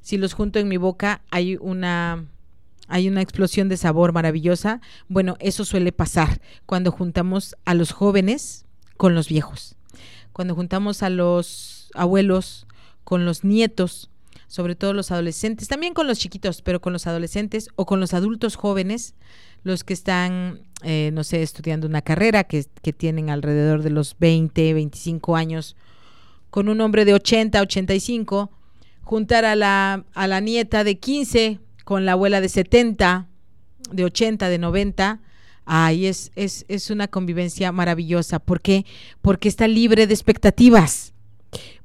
si 0.00 0.18
los 0.18 0.32
junto 0.32 0.58
en 0.58 0.66
mi 0.66 0.78
boca 0.78 1.22
hay 1.30 1.56
una 1.60 2.26
hay 2.90 3.08
una 3.08 3.22
explosión 3.22 3.68
de 3.68 3.76
sabor 3.76 4.12
maravillosa. 4.12 4.80
Bueno, 5.08 5.36
eso 5.38 5.64
suele 5.64 5.92
pasar 5.92 6.40
cuando 6.66 6.90
juntamos 6.90 7.56
a 7.64 7.74
los 7.74 7.92
jóvenes 7.92 8.66
con 8.96 9.14
los 9.14 9.28
viejos, 9.28 9.76
cuando 10.32 10.54
juntamos 10.54 11.02
a 11.02 11.08
los 11.08 11.88
abuelos 11.94 12.66
con 13.04 13.24
los 13.24 13.44
nietos, 13.44 14.10
sobre 14.48 14.74
todo 14.74 14.92
los 14.92 15.12
adolescentes, 15.12 15.68
también 15.68 15.94
con 15.94 16.08
los 16.08 16.18
chiquitos, 16.18 16.62
pero 16.62 16.80
con 16.80 16.92
los 16.92 17.06
adolescentes 17.06 17.68
o 17.76 17.86
con 17.86 18.00
los 18.00 18.12
adultos 18.12 18.56
jóvenes, 18.56 19.14
los 19.62 19.84
que 19.84 19.94
están, 19.94 20.60
eh, 20.82 21.10
no 21.14 21.22
sé, 21.22 21.42
estudiando 21.42 21.86
una 21.86 22.02
carrera, 22.02 22.44
que, 22.44 22.66
que 22.82 22.92
tienen 22.92 23.30
alrededor 23.30 23.82
de 23.82 23.90
los 23.90 24.16
20, 24.18 24.74
25 24.74 25.36
años, 25.36 25.76
con 26.50 26.68
un 26.68 26.80
hombre 26.80 27.04
de 27.04 27.14
80, 27.14 27.60
85, 27.60 28.50
juntar 29.02 29.44
a 29.44 29.54
la, 29.54 30.04
a 30.12 30.26
la 30.26 30.40
nieta 30.40 30.82
de 30.82 30.98
15 30.98 31.60
con 31.90 32.06
la 32.06 32.12
abuela 32.12 32.40
de 32.40 32.48
70, 32.48 33.26
de 33.90 34.04
80, 34.04 34.48
de 34.48 34.58
90. 34.58 35.20
Ay, 35.64 36.06
es, 36.06 36.30
es, 36.36 36.64
es 36.68 36.88
una 36.88 37.08
convivencia 37.08 37.72
maravillosa. 37.72 38.38
¿Por 38.38 38.60
qué? 38.60 38.86
Porque 39.22 39.48
está 39.48 39.66
libre 39.66 40.06
de 40.06 40.14
expectativas, 40.14 41.14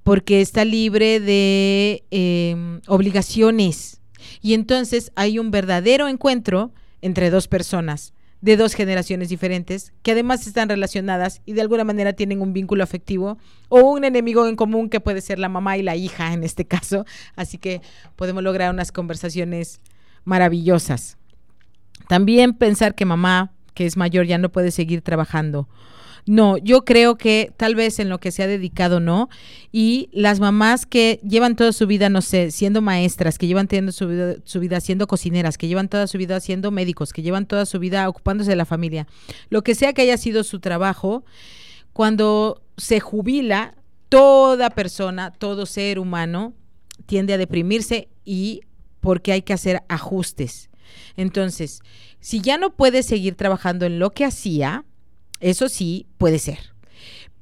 porque 0.04 0.42
está 0.42 0.64
libre 0.64 1.20
de 1.20 2.04
em, 2.12 2.82
obligaciones. 2.86 4.00
Y 4.44 4.54
entonces 4.54 5.12
hay 5.16 5.40
un 5.40 5.50
verdadero 5.50 6.08
encuentro 6.08 6.72
entre 7.02 7.32
dos 7.32 7.48
personas 7.48 8.14
de 8.42 8.58
dos 8.58 8.76
generaciones 8.76 9.30
diferentes 9.30 9.92
que 10.04 10.12
además 10.12 10.46
están 10.46 10.70
relacionadas 10.70 11.42
y 11.48 11.54
de 11.54 11.62
alguna 11.62 11.84
manera 11.84 12.14
tienen 12.14 12.44
un 12.44 12.54
vínculo 12.54 12.84
afectivo 12.84 13.40
o 13.70 13.80
un 13.80 14.04
enemigo 14.04 14.48
en 14.48 14.56
común 14.56 14.88
que 14.88 15.00
puede 15.00 15.22
ser 15.22 15.40
la 15.40 15.50
mamá 15.50 15.80
y 15.80 15.82
la 15.82 15.96
hija 15.96 16.32
en 16.32 16.44
este 16.44 16.66
caso. 16.66 17.06
Así 17.36 17.58
que 17.58 17.82
podemos 18.16 18.44
lograr 18.44 18.72
unas 18.72 18.92
conversaciones 18.92 19.82
maravillosas. 20.26 21.18
También 22.08 22.54
pensar 22.54 22.96
que 22.96 23.06
mamá, 23.06 23.52
que 23.74 23.86
es 23.86 23.98
mayor, 23.98 24.26
ya 24.26 24.38
no 24.38 24.50
puede 24.50 24.72
seguir 24.72 25.02
trabajando. 25.02 25.68
No, 26.28 26.58
yo 26.58 26.86
creo 26.86 27.18
que 27.18 27.54
tal 27.56 27.76
vez 27.76 28.00
en 28.00 28.10
lo 28.10 28.18
que 28.18 28.32
se 28.32 28.42
ha 28.42 28.48
dedicado 28.48 29.00
no. 29.00 29.30
Y 29.72 30.10
las 30.12 30.40
mamás 30.40 30.88
que 30.88 31.20
llevan 31.28 31.56
toda 31.56 31.72
su 31.72 31.86
vida, 31.86 32.10
no 32.10 32.22
sé, 32.22 32.50
siendo 32.50 32.82
maestras, 32.82 33.38
que 33.38 33.46
llevan 33.46 33.68
teniendo 33.68 33.92
su 33.92 34.08
vida, 34.08 34.36
su 34.44 34.60
vida 34.60 34.80
siendo 34.82 35.06
cocineras, 35.06 35.58
que 35.58 35.68
llevan 35.68 35.88
toda 35.88 36.08
su 36.08 36.18
vida 36.18 36.40
siendo 36.40 36.72
médicos, 36.72 37.14
que 37.14 37.22
llevan 37.22 37.46
toda 37.46 37.66
su 37.68 37.80
vida 37.80 38.10
ocupándose 38.10 38.50
de 38.50 38.56
la 38.56 38.66
familia, 38.66 39.08
lo 39.50 39.64
que 39.64 39.76
sea 39.76 39.94
que 39.94 40.02
haya 40.02 40.18
sido 40.18 40.44
su 40.44 40.60
trabajo, 40.60 41.24
cuando 41.94 42.64
se 42.76 43.00
jubila, 43.00 43.76
toda 44.10 44.70
persona, 44.72 45.32
todo 45.32 45.66
ser 45.66 46.00
humano 46.00 46.54
tiende 47.06 47.34
a 47.34 47.38
deprimirse 47.38 48.10
y 48.24 48.62
porque 49.06 49.34
hay 49.34 49.44
que 49.44 49.54
hacer 49.54 49.84
ajustes. 49.88 50.72
Entonces, 51.16 51.84
si 52.22 52.42
ya 52.42 52.58
no 52.58 52.76
puede 52.76 53.04
seguir 53.04 53.36
trabajando 53.36 53.86
en 53.86 54.00
lo 54.00 54.14
que 54.14 54.26
hacía, 54.26 54.84
eso 55.40 55.70
sí 55.70 56.08
puede 56.18 56.40
ser. 56.40 56.74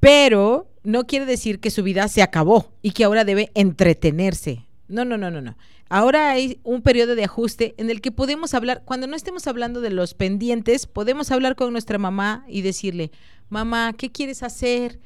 Pero 0.02 0.70
no 0.84 1.08
quiere 1.08 1.26
decir 1.26 1.62
que 1.62 1.72
su 1.72 1.82
vida 1.82 2.10
se 2.10 2.22
acabó 2.22 2.74
y 2.82 2.92
que 2.92 3.06
ahora 3.06 3.24
debe 3.24 3.50
entretenerse. 3.56 4.66
No, 4.90 5.06
no, 5.06 5.18
no, 5.18 5.32
no, 5.32 5.40
no. 5.40 5.56
Ahora 5.88 6.32
hay 6.32 6.60
un 6.64 6.82
periodo 6.82 7.16
de 7.16 7.24
ajuste 7.24 7.76
en 7.78 7.90
el 7.90 8.02
que 8.02 8.12
podemos 8.12 8.54
hablar, 8.54 8.82
cuando 8.84 9.08
no 9.08 9.16
estemos 9.16 9.48
hablando 9.48 9.80
de 9.80 9.92
los 9.92 10.16
pendientes, 10.16 10.86
podemos 10.86 11.32
hablar 11.32 11.56
con 11.56 11.72
nuestra 11.72 11.98
mamá 11.98 12.44
y 12.50 12.62
decirle, 12.62 13.12
mamá, 13.48 13.94
¿qué 13.98 14.12
quieres 14.12 14.44
hacer? 14.44 15.00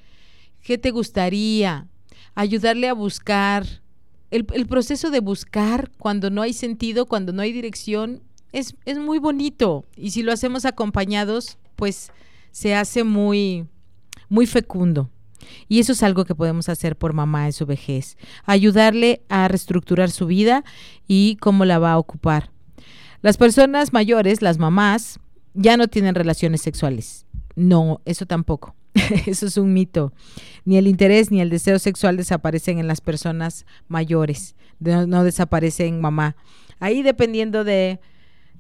¿Qué 0.64 0.80
te 0.80 0.90
gustaría? 0.90 1.86
Ayudarle 2.34 2.88
a 2.88 2.94
buscar, 2.94 3.84
el, 4.32 4.68
proceso 4.68 5.10
de 5.10 5.20
buscar 5.20 5.92
cuando 5.98 6.30
no 6.30 6.42
hay 6.42 6.54
sentido, 6.54 7.06
cuando 7.06 7.34
no 7.34 7.42
hay 7.42 7.54
dirección, 7.54 8.22
es, 8.52 8.76
es 8.86 8.98
muy 8.98 9.20
bonito. 9.20 9.86
Y 9.96 10.12
si 10.12 10.24
lo 10.24 10.32
hacemos 10.32 10.66
acompañados, 10.66 11.58
pues 11.76 12.12
se 12.52 12.76
hace 12.76 13.04
muy, 13.04 13.68
muy 14.30 14.46
fecundo. 14.46 15.10
Y 15.68 15.80
eso 15.80 15.94
es 15.94 16.04
algo 16.04 16.26
que 16.26 16.36
podemos 16.36 16.68
hacer 16.70 16.98
por 16.98 17.14
mamá 17.14 17.46
en 17.46 17.54
su 17.54 17.66
vejez. 17.66 18.18
Ayudarle 18.46 19.22
a 19.30 19.48
reestructurar 19.48 20.12
su 20.12 20.26
vida 20.26 20.64
y 21.08 21.38
cómo 21.38 21.66
la 21.66 21.80
va 21.80 21.94
a 21.94 21.98
ocupar. 21.98 22.52
Las 23.22 23.38
personas 23.38 23.94
mayores, 23.94 24.42
las 24.42 24.58
mamás, 24.58 25.20
ya 25.54 25.78
no 25.78 25.88
tienen 25.88 26.16
relaciones 26.16 26.62
sexuales. 26.62 27.26
No, 27.56 28.02
eso 28.06 28.26
tampoco. 28.26 28.76
Eso 29.26 29.46
es 29.46 29.58
un 29.58 29.74
mito. 29.74 30.14
Ni 30.66 30.78
el 30.78 30.88
interés 30.88 31.32
ni 31.32 31.42
el 31.42 31.50
deseo 31.50 31.80
sexual 31.80 32.18
desaparecen 32.18 32.80
en 32.80 32.88
las 32.88 33.02
personas 33.02 33.66
mayores. 33.88 34.56
No, 34.80 35.24
desaparece 35.24 35.88
en 35.88 36.02
mamá. 36.02 36.36
Ahí 36.80 37.02
dependiendo 37.02 37.64
de 37.64 38.00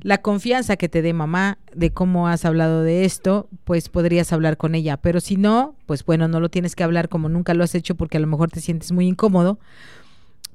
la 0.01 0.21
confianza 0.21 0.77
que 0.77 0.89
te 0.89 1.01
dé 1.01 1.13
mamá, 1.13 1.59
de 1.73 1.91
cómo 1.91 2.27
has 2.27 2.45
hablado 2.45 2.83
de 2.83 3.05
esto, 3.05 3.49
pues 3.63 3.89
podrías 3.89 4.31
hablar 4.31 4.57
con 4.57 4.75
ella. 4.75 4.97
Pero 4.97 5.19
si 5.19 5.37
no, 5.37 5.75
pues 5.85 6.05
bueno, 6.05 6.27
no 6.27 6.39
lo 6.39 6.49
tienes 6.49 6.75
que 6.75 6.83
hablar 6.83 7.09
como 7.09 7.29
nunca 7.29 7.53
lo 7.53 7.63
has 7.63 7.75
hecho 7.75 7.95
porque 7.95 8.17
a 8.17 8.21
lo 8.21 8.27
mejor 8.27 8.51
te 8.51 8.61
sientes 8.61 8.91
muy 8.91 9.07
incómodo. 9.07 9.59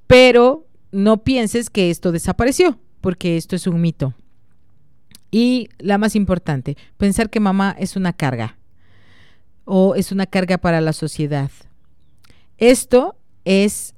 Pero 0.06 0.66
no 0.90 1.24
pienses 1.24 1.70
que 1.70 1.90
esto 1.90 2.12
desapareció, 2.12 2.78
porque 3.00 3.36
esto 3.36 3.56
es 3.56 3.66
un 3.66 3.80
mito. 3.80 4.14
Y 5.30 5.70
la 5.78 5.96
más 5.96 6.14
importante, 6.14 6.76
pensar 6.98 7.30
que 7.30 7.40
mamá 7.40 7.74
es 7.78 7.96
una 7.96 8.12
carga 8.12 8.58
o 9.64 9.94
es 9.94 10.12
una 10.12 10.26
carga 10.26 10.58
para 10.58 10.80
la 10.80 10.92
sociedad. 10.92 11.50
Esto 12.58 13.16
es 13.44 13.94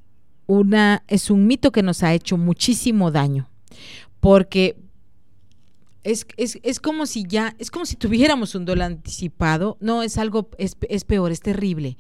una 0.47 1.03
es 1.09 1.31
un 1.31 1.47
mito 1.47 1.73
que 1.73 1.83
nos 1.83 2.03
ha 2.03 2.13
hecho 2.13 2.37
muchísimo 2.37 3.11
daño, 3.11 3.49
porque 4.21 4.77
es, 6.05 6.27
es, 6.37 6.81
como 6.81 7.07
si 7.07 7.25
ya, 7.25 7.55
es 7.59 7.71
como 7.71 7.87
si 7.87 7.97
tuviéramos 7.97 8.55
un 8.55 8.67
dólar 8.67 8.93
anticipado. 8.93 9.79
No, 9.81 10.03
es 10.03 10.19
algo, 10.19 10.51
es, 10.59 10.77
es 10.89 11.05
peor, 11.05 11.33
es 11.33 11.41
terrible. 11.41 11.97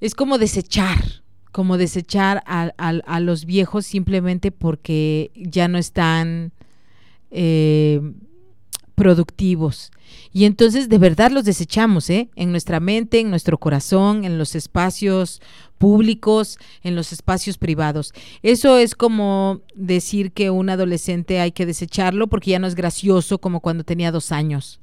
Es 0.00 0.16
como 0.16 0.36
desechar, 0.36 1.22
como 1.52 1.78
desechar 1.78 2.42
a, 2.44 2.72
a, 2.76 3.20
los 3.20 3.44
viejos 3.44 3.86
simplemente 3.86 4.50
porque 4.50 5.30
ya 5.34 5.68
no 5.68 5.78
están 5.78 6.52
eh, 7.30 8.00
productivos. 9.00 9.90
Y 10.30 10.44
entonces 10.44 10.90
de 10.90 10.98
verdad 10.98 11.30
los 11.30 11.44
desechamos, 11.44 12.10
¿eh? 12.10 12.28
En 12.36 12.50
nuestra 12.50 12.80
mente, 12.80 13.18
en 13.20 13.30
nuestro 13.30 13.56
corazón, 13.56 14.24
en 14.24 14.36
los 14.36 14.54
espacios 14.54 15.40
públicos, 15.78 16.58
en 16.82 16.96
los 16.96 17.10
espacios 17.10 17.56
privados. 17.56 18.12
Eso 18.42 18.76
es 18.76 18.94
como 18.94 19.62
decir 19.74 20.32
que 20.32 20.50
un 20.50 20.68
adolescente 20.68 21.40
hay 21.40 21.52
que 21.52 21.64
desecharlo 21.64 22.26
porque 22.26 22.50
ya 22.50 22.58
no 22.58 22.66
es 22.66 22.74
gracioso 22.74 23.38
como 23.38 23.60
cuando 23.60 23.84
tenía 23.84 24.12
dos 24.12 24.32
años. 24.32 24.80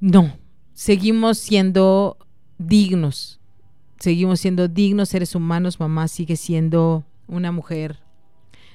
No, 0.00 0.38
seguimos 0.72 1.36
siendo 1.36 2.16
dignos, 2.56 3.40
seguimos 3.98 4.40
siendo 4.40 4.68
dignos 4.68 5.10
seres 5.10 5.34
humanos, 5.34 5.80
mamá 5.80 6.08
sigue 6.08 6.36
siendo 6.36 7.04
una 7.26 7.52
mujer 7.52 7.98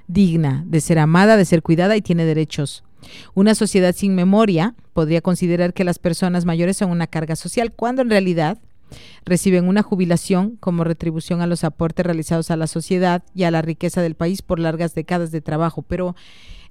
digna 0.06 0.64
de 0.68 0.80
ser 0.80 1.00
amada, 1.00 1.38
de 1.38 1.46
ser 1.46 1.64
cuidada 1.64 1.98
y 1.98 2.04
tiene 2.04 2.26
derechos 2.26 2.84
una 3.34 3.56
sociedad 3.56 3.96
sin 3.96 4.16
memoria 4.16 4.76
podría 4.94 5.22
considerar 5.22 5.74
que 5.74 5.84
las 5.84 6.00
personas 6.00 6.46
mayores 6.46 6.78
son 6.78 6.92
una 6.92 7.08
carga 7.08 7.36
social, 7.36 7.72
cuando 7.72 8.02
en 8.02 8.10
realidad 8.10 8.60
reciben 9.26 9.68
una 9.68 9.82
jubilación 9.82 10.58
como 10.58 10.84
retribución 10.84 11.42
a 11.42 11.48
los 11.48 11.64
aportes 11.64 12.06
realizados 12.06 12.52
a 12.52 12.58
la 12.58 12.68
sociedad 12.68 13.24
y 13.34 13.44
a 13.44 13.52
la 13.52 13.62
riqueza 13.62 14.02
del 14.02 14.16
país 14.16 14.42
por 14.42 14.60
largas 14.60 14.94
décadas 14.94 15.32
de 15.32 15.42
trabajo. 15.42 15.82
Pero 15.82 16.16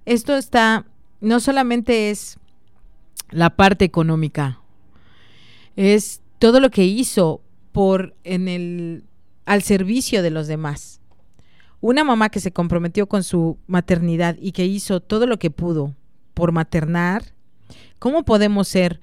esto 0.05 0.37
está, 0.37 0.87
no 1.21 1.41
solamente 1.41 2.11
es 2.11 2.39
la 3.31 3.51
parte 3.51 3.85
económica, 3.85 4.61
es 5.77 6.21
todo 6.39 6.61
lo 6.61 6.71
que 6.71 6.85
hizo 6.85 7.41
por 7.73 8.15
en 8.25 8.49
el 8.49 9.05
al 9.45 9.63
servicio 9.63 10.23
de 10.23 10.31
los 10.31 10.47
demás. 10.47 11.01
Una 11.81 12.05
mamá 12.05 12.29
que 12.29 12.41
se 12.41 12.53
comprometió 12.53 13.09
con 13.09 13.25
su 13.25 13.59
maternidad 13.67 14.37
y 14.41 14.53
que 14.53 14.67
hizo 14.67 15.01
todo 15.01 15.27
lo 15.27 15.39
que 15.39 15.51
pudo 15.51 15.97
por 16.35 16.53
maternar, 16.53 17.33
¿cómo 17.99 18.25
podemos 18.25 18.69
ser 18.69 19.01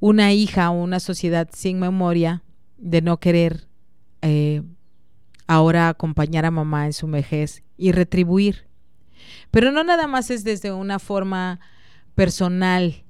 una 0.00 0.32
hija 0.32 0.70
o 0.70 0.82
una 0.82 1.00
sociedad 1.00 1.48
sin 1.52 1.78
memoria 1.78 2.42
de 2.78 3.02
no 3.02 3.18
querer 3.20 3.68
eh, 4.22 4.62
ahora 5.46 5.88
acompañar 5.88 6.44
a 6.44 6.50
mamá 6.50 6.86
en 6.86 6.92
su 6.92 7.06
vejez 7.06 7.62
y 7.76 7.92
retribuir? 7.92 8.66
Pero 9.50 9.70
no 9.70 9.84
nada 9.84 10.06
más 10.06 10.30
es 10.30 10.44
desde 10.44 10.72
una 10.72 10.98
forma 10.98 11.60
personal 12.14 13.04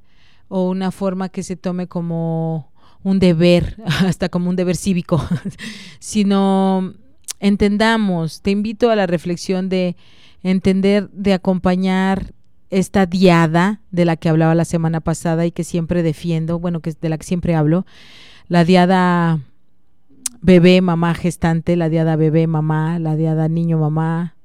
o 0.48 0.68
una 0.68 0.90
forma 0.90 1.28
que 1.28 1.42
se 1.42 1.56
tome 1.56 1.86
como 1.86 2.72
un 3.02 3.18
deber, 3.18 3.76
hasta 4.06 4.28
como 4.28 4.50
un 4.50 4.56
deber 4.56 4.76
cívico, 4.76 5.22
sino 5.98 6.94
entendamos, 7.40 8.42
te 8.42 8.50
invito 8.50 8.90
a 8.90 8.96
la 8.96 9.06
reflexión 9.06 9.68
de 9.68 9.96
entender, 10.42 11.08
de 11.10 11.32
acompañar 11.32 12.34
esta 12.72 13.04
diada 13.04 13.80
de 13.90 14.06
la 14.06 14.16
que 14.16 14.30
hablaba 14.30 14.54
la 14.54 14.64
semana 14.64 15.00
pasada 15.00 15.44
y 15.44 15.52
que 15.52 15.62
siempre 15.62 16.02
defiendo, 16.02 16.58
bueno, 16.58 16.80
que 16.80 16.94
de 16.98 17.08
la 17.10 17.18
que 17.18 17.26
siempre 17.26 17.54
hablo, 17.54 17.84
la 18.48 18.64
diada 18.64 19.40
bebé, 20.40 20.80
mamá 20.80 21.12
gestante, 21.12 21.76
la 21.76 21.90
diada 21.90 22.16
bebé, 22.16 22.46
mamá, 22.46 22.98
la 22.98 23.14
diada 23.14 23.48
niño, 23.48 23.76
mamá, 23.76 24.36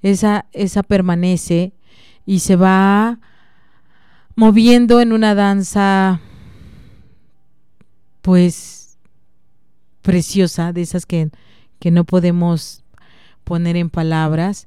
esa, 0.00 0.46
esa 0.52 0.82
permanece 0.82 1.74
y 2.24 2.38
se 2.38 2.56
va 2.56 3.18
moviendo 4.36 5.02
en 5.02 5.12
una 5.12 5.34
danza 5.34 6.18
pues 8.22 8.98
preciosa, 10.00 10.72
de 10.72 10.80
esas 10.80 11.04
que, 11.04 11.28
que 11.78 11.90
no 11.90 12.04
podemos 12.04 12.84
poner 13.44 13.76
en 13.76 13.90
palabras 13.90 14.66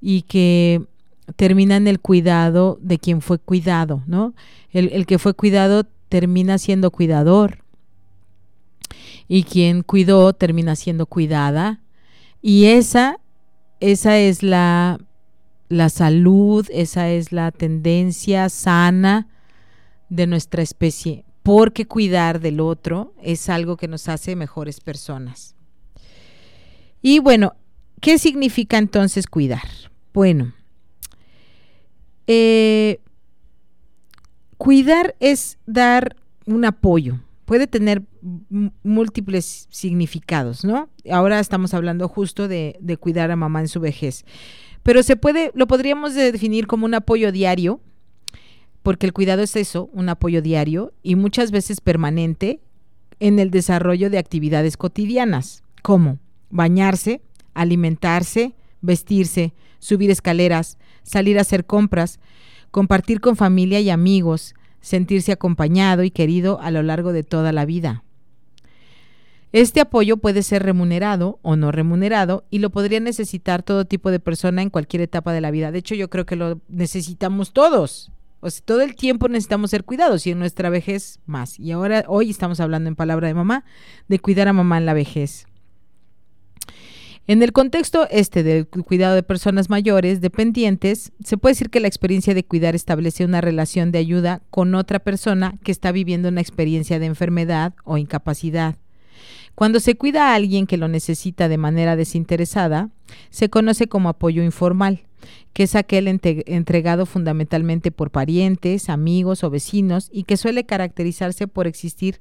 y 0.00 0.22
que 0.22 0.88
termina 1.36 1.76
en 1.76 1.86
el 1.86 2.00
cuidado 2.00 2.78
de 2.80 2.98
quien 2.98 3.20
fue 3.20 3.38
cuidado, 3.38 4.02
¿no? 4.06 4.34
El, 4.70 5.06
que 5.06 5.18
fue 5.18 5.34
cuidado 5.34 5.84
termina 6.08 6.58
siendo 6.58 6.90
cuidador 6.90 7.64
y 9.28 9.44
quien 9.44 9.82
cuidó 9.82 10.32
termina 10.32 10.76
siendo 10.76 11.06
cuidada 11.06 11.80
y 12.40 12.66
esa, 12.66 13.18
esa 13.80 14.18
es 14.18 14.42
la, 14.42 14.98
la 15.68 15.88
salud, 15.88 16.66
esa 16.70 17.08
es 17.10 17.32
la 17.32 17.50
tendencia 17.50 18.48
sana 18.48 19.28
de 20.08 20.26
nuestra 20.26 20.62
especie, 20.62 21.24
porque 21.42 21.86
cuidar 21.86 22.40
del 22.40 22.60
otro 22.60 23.14
es 23.22 23.48
algo 23.48 23.76
que 23.76 23.88
nos 23.88 24.08
hace 24.08 24.36
mejores 24.36 24.80
personas. 24.80 25.54
Y 27.00 27.18
bueno, 27.18 27.54
¿qué 28.00 28.18
significa 28.18 28.78
entonces 28.78 29.26
cuidar? 29.26 29.68
Bueno, 30.12 30.52
eh, 32.26 33.00
cuidar 34.58 35.14
es 35.20 35.58
dar 35.66 36.16
un 36.46 36.64
apoyo. 36.64 37.20
Puede 37.44 37.66
tener 37.66 38.02
múltiples 38.82 39.66
significados, 39.70 40.64
¿no? 40.64 40.88
Ahora 41.10 41.40
estamos 41.40 41.74
hablando 41.74 42.08
justo 42.08 42.48
de, 42.48 42.76
de, 42.80 42.96
cuidar 42.96 43.30
a 43.30 43.36
mamá 43.36 43.60
en 43.60 43.68
su 43.68 43.80
vejez. 43.80 44.24
Pero 44.82 45.02
se 45.02 45.16
puede, 45.16 45.50
lo 45.54 45.66
podríamos 45.66 46.14
definir 46.14 46.66
como 46.66 46.86
un 46.86 46.94
apoyo 46.94 47.32
diario, 47.32 47.80
porque 48.82 49.06
el 49.06 49.12
cuidado 49.12 49.42
es 49.42 49.54
eso, 49.56 49.90
un 49.92 50.08
apoyo 50.08 50.42
diario 50.42 50.92
y 51.02 51.16
muchas 51.16 51.50
veces 51.50 51.80
permanente 51.80 52.60
en 53.20 53.38
el 53.38 53.50
desarrollo 53.50 54.10
de 54.10 54.18
actividades 54.18 54.76
cotidianas, 54.76 55.62
como 55.82 56.18
bañarse, 56.50 57.22
alimentarse, 57.54 58.54
vestirse, 58.80 59.54
subir 59.78 60.10
escaleras, 60.10 60.78
salir 61.02 61.38
a 61.38 61.42
hacer 61.42 61.64
compras, 61.64 62.20
compartir 62.70 63.20
con 63.20 63.36
familia 63.36 63.80
y 63.80 63.90
amigos, 63.90 64.54
sentirse 64.80 65.32
acompañado 65.32 66.02
y 66.02 66.10
querido 66.10 66.60
a 66.60 66.70
lo 66.70 66.82
largo 66.82 67.12
de 67.12 67.22
toda 67.22 67.52
la 67.52 67.64
vida. 67.64 68.04
Este 69.52 69.80
apoyo 69.80 70.16
puede 70.16 70.42
ser 70.42 70.62
remunerado 70.62 71.38
o 71.42 71.56
no 71.56 71.72
remunerado 71.72 72.44
y 72.48 72.58
lo 72.58 72.70
podría 72.70 73.00
necesitar 73.00 73.62
todo 73.62 73.84
tipo 73.84 74.10
de 74.10 74.18
persona 74.18 74.62
en 74.62 74.70
cualquier 74.70 75.02
etapa 75.02 75.34
de 75.34 75.42
la 75.42 75.50
vida. 75.50 75.70
De 75.70 75.78
hecho, 75.78 75.94
yo 75.94 76.08
creo 76.08 76.24
que 76.24 76.36
lo 76.36 76.60
necesitamos 76.68 77.52
todos. 77.52 78.10
O 78.40 78.48
sea, 78.48 78.64
todo 78.64 78.80
el 78.80 78.96
tiempo 78.96 79.28
necesitamos 79.28 79.70
ser 79.70 79.84
cuidados 79.84 80.26
y 80.26 80.30
en 80.30 80.38
nuestra 80.38 80.70
vejez 80.70 81.20
más. 81.26 81.60
Y 81.60 81.70
ahora, 81.70 82.04
hoy 82.08 82.30
estamos 82.30 82.60
hablando 82.60 82.88
en 82.88 82.96
palabra 82.96 83.28
de 83.28 83.34
mamá, 83.34 83.64
de 84.08 84.18
cuidar 84.18 84.48
a 84.48 84.54
mamá 84.54 84.78
en 84.78 84.86
la 84.86 84.94
vejez. 84.94 85.46
En 87.28 87.40
el 87.40 87.52
contexto 87.52 88.08
este 88.10 88.42
del 88.42 88.66
cuidado 88.66 89.14
de 89.14 89.22
personas 89.22 89.70
mayores 89.70 90.20
dependientes, 90.20 91.12
se 91.22 91.36
puede 91.36 91.52
decir 91.52 91.70
que 91.70 91.78
la 91.78 91.86
experiencia 91.86 92.34
de 92.34 92.44
cuidar 92.44 92.74
establece 92.74 93.24
una 93.24 93.40
relación 93.40 93.92
de 93.92 93.98
ayuda 93.98 94.42
con 94.50 94.74
otra 94.74 94.98
persona 94.98 95.54
que 95.62 95.70
está 95.70 95.92
viviendo 95.92 96.30
una 96.30 96.40
experiencia 96.40 96.98
de 96.98 97.06
enfermedad 97.06 97.74
o 97.84 97.96
incapacidad. 97.96 98.74
Cuando 99.54 99.78
se 99.78 99.94
cuida 99.94 100.30
a 100.30 100.34
alguien 100.34 100.66
que 100.66 100.76
lo 100.76 100.88
necesita 100.88 101.48
de 101.48 101.58
manera 101.58 101.94
desinteresada, 101.94 102.90
se 103.30 103.48
conoce 103.48 103.86
como 103.86 104.08
apoyo 104.08 104.42
informal, 104.42 105.02
que 105.52 105.62
es 105.62 105.76
aquel 105.76 106.08
entregado 106.08 107.06
fundamentalmente 107.06 107.92
por 107.92 108.10
parientes, 108.10 108.88
amigos 108.88 109.44
o 109.44 109.50
vecinos 109.50 110.08
y 110.12 110.24
que 110.24 110.36
suele 110.36 110.64
caracterizarse 110.64 111.46
por 111.46 111.68
existir 111.68 112.20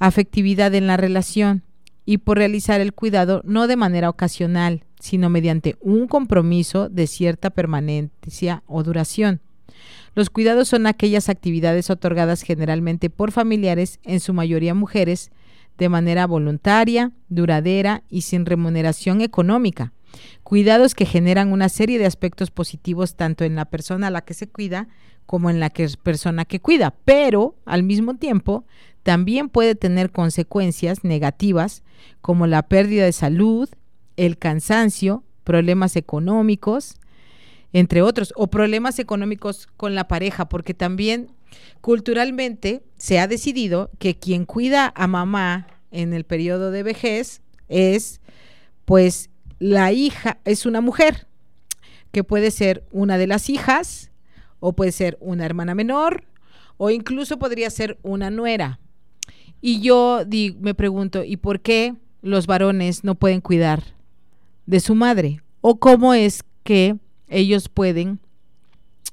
afectividad 0.00 0.74
en 0.74 0.88
la 0.88 0.96
relación 0.96 1.62
y 2.04 2.18
por 2.18 2.38
realizar 2.38 2.80
el 2.80 2.92
cuidado 2.92 3.42
no 3.44 3.66
de 3.66 3.76
manera 3.76 4.10
ocasional, 4.10 4.84
sino 5.00 5.30
mediante 5.30 5.76
un 5.80 6.06
compromiso 6.06 6.88
de 6.88 7.06
cierta 7.06 7.50
permanencia 7.50 8.62
o 8.66 8.82
duración. 8.82 9.40
Los 10.14 10.30
cuidados 10.30 10.68
son 10.68 10.86
aquellas 10.86 11.28
actividades 11.28 11.90
otorgadas 11.90 12.42
generalmente 12.42 13.10
por 13.10 13.32
familiares, 13.32 13.98
en 14.04 14.20
su 14.20 14.32
mayoría 14.32 14.74
mujeres, 14.74 15.30
de 15.76 15.88
manera 15.88 16.26
voluntaria, 16.26 17.12
duradera 17.28 18.04
y 18.08 18.22
sin 18.22 18.46
remuneración 18.46 19.20
económica. 19.20 19.92
Cuidados 20.44 20.94
que 20.94 21.06
generan 21.06 21.52
una 21.52 21.68
serie 21.68 21.98
de 21.98 22.06
aspectos 22.06 22.52
positivos 22.52 23.16
tanto 23.16 23.44
en 23.44 23.56
la 23.56 23.64
persona 23.64 24.06
a 24.06 24.10
la 24.10 24.20
que 24.20 24.34
se 24.34 24.48
cuida 24.48 24.88
como 25.26 25.50
en 25.50 25.58
la 25.58 25.70
que 25.70 25.88
persona 26.02 26.44
que 26.44 26.60
cuida, 26.60 26.94
pero 27.04 27.56
al 27.64 27.82
mismo 27.82 28.14
tiempo 28.14 28.64
también 29.04 29.50
puede 29.50 29.74
tener 29.74 30.10
consecuencias 30.10 31.04
negativas 31.04 31.84
como 32.22 32.46
la 32.46 32.62
pérdida 32.62 33.04
de 33.04 33.12
salud, 33.12 33.68
el 34.16 34.38
cansancio, 34.38 35.22
problemas 35.44 35.94
económicos, 35.94 36.96
entre 37.74 38.00
otros, 38.00 38.32
o 38.34 38.48
problemas 38.48 38.98
económicos 38.98 39.68
con 39.76 39.94
la 39.94 40.08
pareja, 40.08 40.48
porque 40.48 40.72
también 40.72 41.30
culturalmente 41.82 42.82
se 42.96 43.18
ha 43.18 43.28
decidido 43.28 43.90
que 43.98 44.18
quien 44.18 44.46
cuida 44.46 44.92
a 44.96 45.06
mamá 45.06 45.66
en 45.90 46.14
el 46.14 46.24
periodo 46.24 46.70
de 46.70 46.82
vejez 46.82 47.42
es, 47.68 48.22
pues, 48.86 49.28
la 49.58 49.92
hija, 49.92 50.38
es 50.46 50.64
una 50.64 50.80
mujer, 50.80 51.26
que 52.10 52.24
puede 52.24 52.50
ser 52.50 52.86
una 52.90 53.18
de 53.18 53.26
las 53.26 53.50
hijas, 53.50 54.12
o 54.60 54.72
puede 54.72 54.92
ser 54.92 55.18
una 55.20 55.44
hermana 55.44 55.74
menor, 55.74 56.24
o 56.78 56.88
incluso 56.88 57.38
podría 57.38 57.68
ser 57.68 57.98
una 58.02 58.30
nuera. 58.30 58.80
Y 59.66 59.80
yo 59.80 60.20
me 60.60 60.74
pregunto, 60.74 61.24
¿y 61.24 61.38
por 61.38 61.60
qué 61.60 61.94
los 62.20 62.46
varones 62.46 63.02
no 63.02 63.14
pueden 63.14 63.40
cuidar 63.40 63.82
de 64.66 64.78
su 64.78 64.94
madre? 64.94 65.40
¿O 65.62 65.76
cómo 65.76 66.12
es 66.12 66.44
que 66.64 66.98
ellos 67.28 67.70
pueden 67.70 68.20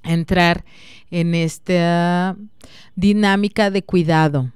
entrar 0.04 0.66
en 1.10 1.36
esta 1.36 2.36
dinámica 2.98 3.72
de 3.72 3.82
cuidado? 3.82 4.52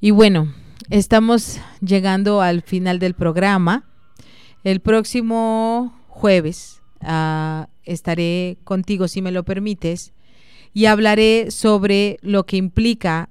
Y 0.00 0.12
bueno, 0.12 0.54
estamos 0.90 1.58
llegando 1.80 2.40
al 2.40 2.62
final 2.62 3.00
del 3.00 3.14
programa. 3.14 3.82
El 4.62 4.78
próximo 4.78 5.92
jueves 6.06 6.82
ah, 7.00 7.68
estaré 7.82 8.58
contigo, 8.62 9.08
si 9.08 9.22
me 9.22 9.32
lo 9.32 9.42
permites, 9.42 10.12
y 10.72 10.84
hablaré 10.84 11.50
sobre 11.50 12.20
lo 12.22 12.46
que 12.46 12.58
implica 12.58 13.28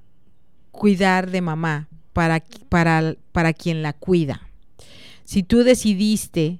cuidar 0.71 1.29
de 1.29 1.41
mamá 1.41 1.87
para, 2.13 2.43
para, 2.69 3.15
para 3.31 3.53
quien 3.53 3.81
la 3.81 3.93
cuida. 3.93 4.41
Si 5.23 5.43
tú 5.43 5.63
decidiste, 5.63 6.59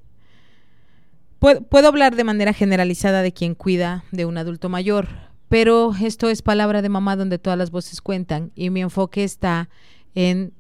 puedo, 1.40 1.62
puedo 1.62 1.88
hablar 1.88 2.16
de 2.16 2.24
manera 2.24 2.54
generalizada 2.54 3.22
de 3.22 3.34
quien 3.34 3.56
cuida 3.56 4.06
de 4.12 4.26
un 4.26 4.38
adulto 4.38 4.70
mayor, 4.70 5.08
pero 5.50 5.94
esto 6.02 6.30
es 6.30 6.42
palabra 6.42 6.82
de 6.82 6.90
mamá 6.90 7.16
donde 7.16 7.40
todas 7.40 7.60
las 7.60 7.72
voces 7.72 8.02
cuentan 8.02 8.52
y 8.56 8.70
mi 8.70 8.82
enfoque 8.82 9.24
está 9.24 9.70
en 10.16 10.54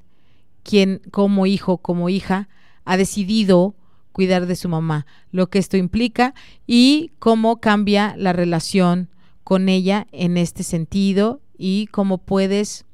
quien 0.63 1.01
como 1.11 1.45
hijo, 1.45 1.77
como 1.77 2.09
hija, 2.09 2.49
ha 2.83 2.97
decidido 2.97 3.75
cuidar 4.11 4.45
de 4.45 4.55
su 4.55 4.69
mamá, 4.69 5.05
lo 5.31 5.49
que 5.49 5.59
esto 5.59 5.77
implica 5.77 6.33
y 6.67 7.11
cómo 7.19 7.61
cambia 7.61 8.15
la 8.17 8.33
relación 8.33 9.09
con 9.43 9.69
ella 9.69 10.07
en 10.11 10.37
este 10.37 10.63
sentido 10.63 11.41
y 11.57 11.87
cómo 11.87 12.17
puedes 12.17 12.85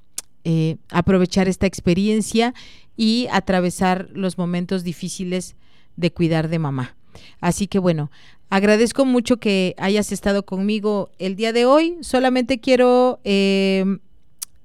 eh, 0.49 0.77
aprovechar 0.91 1.49
esta 1.49 1.67
experiencia 1.67 2.53
y 2.95 3.27
atravesar 3.33 4.07
los 4.13 4.37
momentos 4.37 4.85
difíciles 4.85 5.57
de 5.97 6.09
cuidar 6.13 6.47
de 6.47 6.57
mamá. 6.57 6.95
Así 7.41 7.67
que 7.67 7.79
bueno, 7.79 8.09
agradezco 8.49 9.03
mucho 9.03 9.41
que 9.41 9.75
hayas 9.77 10.13
estado 10.13 10.45
conmigo 10.45 11.09
el 11.19 11.35
día 11.35 11.51
de 11.51 11.65
hoy. 11.65 11.97
Solamente 11.99 12.61
quiero 12.61 13.19
eh, 13.25 13.97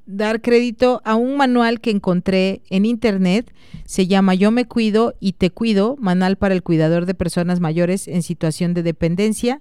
dar 0.07 0.41
crédito 0.41 1.03
a 1.05 1.17
un 1.17 1.37
manual 1.37 1.81
que 1.81 1.91
encontré 1.91 2.63
en 2.71 2.85
internet. 2.85 3.53
Se 3.85 4.07
llama 4.07 4.37
Yo 4.37 4.53
me 4.53 4.67
cuido 4.67 5.15
y 5.19 5.33
te 5.33 5.51
cuido, 5.51 5.97
manual 5.99 6.37
para 6.37 6.55
el 6.55 6.63
cuidador 6.63 7.07
de 7.07 7.15
personas 7.15 7.59
mayores 7.59 8.07
en 8.07 8.23
situación 8.23 8.73
de 8.73 8.85
dependencia. 8.85 9.61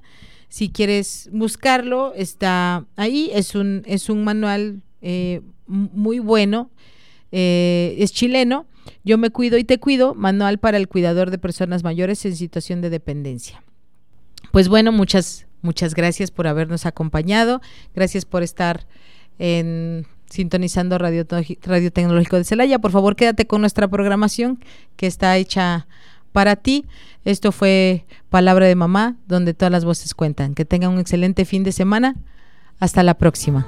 Si 0.49 0.69
quieres 0.69 1.31
buscarlo, 1.33 2.13
está 2.13 2.85
ahí. 2.95 3.31
Es 3.33 3.55
un, 3.55 3.81
es 3.87 4.07
un 4.07 4.23
manual 4.23 4.83
eh, 5.01 5.41
muy 5.71 6.19
bueno. 6.19 6.69
Eh, 7.31 7.95
es 7.97 8.11
chileno. 8.11 8.65
Yo 9.03 9.17
me 9.17 9.29
cuido 9.29 9.57
y 9.57 9.63
te 9.63 9.79
cuido, 9.79 10.13
manual 10.13 10.59
para 10.59 10.77
el 10.77 10.87
cuidador 10.87 11.31
de 11.31 11.37
personas 11.37 11.83
mayores 11.83 12.25
en 12.25 12.35
situación 12.35 12.81
de 12.81 12.89
dependencia. 12.89 13.63
Pues 14.51 14.67
bueno, 14.67 14.91
muchas, 14.91 15.47
muchas 15.61 15.95
gracias 15.95 16.31
por 16.31 16.47
habernos 16.47 16.85
acompañado. 16.85 17.61
Gracias 17.95 18.25
por 18.25 18.43
estar 18.43 18.85
en 19.39 20.05
sintonizando 20.29 20.97
Radio, 20.97 21.25
Radio 21.63 21.91
Tecnológico 21.91 22.37
de 22.37 22.43
Celaya. 22.43 22.79
Por 22.79 22.91
favor, 22.91 23.15
quédate 23.15 23.47
con 23.47 23.61
nuestra 23.61 23.87
programación 23.87 24.63
que 24.95 25.07
está 25.07 25.37
hecha 25.37 25.87
para 26.31 26.55
ti. 26.55 26.85
Esto 27.25 27.51
fue 27.51 28.05
Palabra 28.29 28.65
de 28.65 28.75
Mamá, 28.75 29.17
donde 29.27 29.53
todas 29.53 29.71
las 29.71 29.85
voces 29.85 30.13
cuentan. 30.13 30.55
Que 30.55 30.65
tengan 30.65 30.91
un 30.91 30.99
excelente 30.99 31.45
fin 31.45 31.63
de 31.63 31.71
semana. 31.71 32.15
Hasta 32.79 33.03
la 33.03 33.15
próxima. 33.15 33.67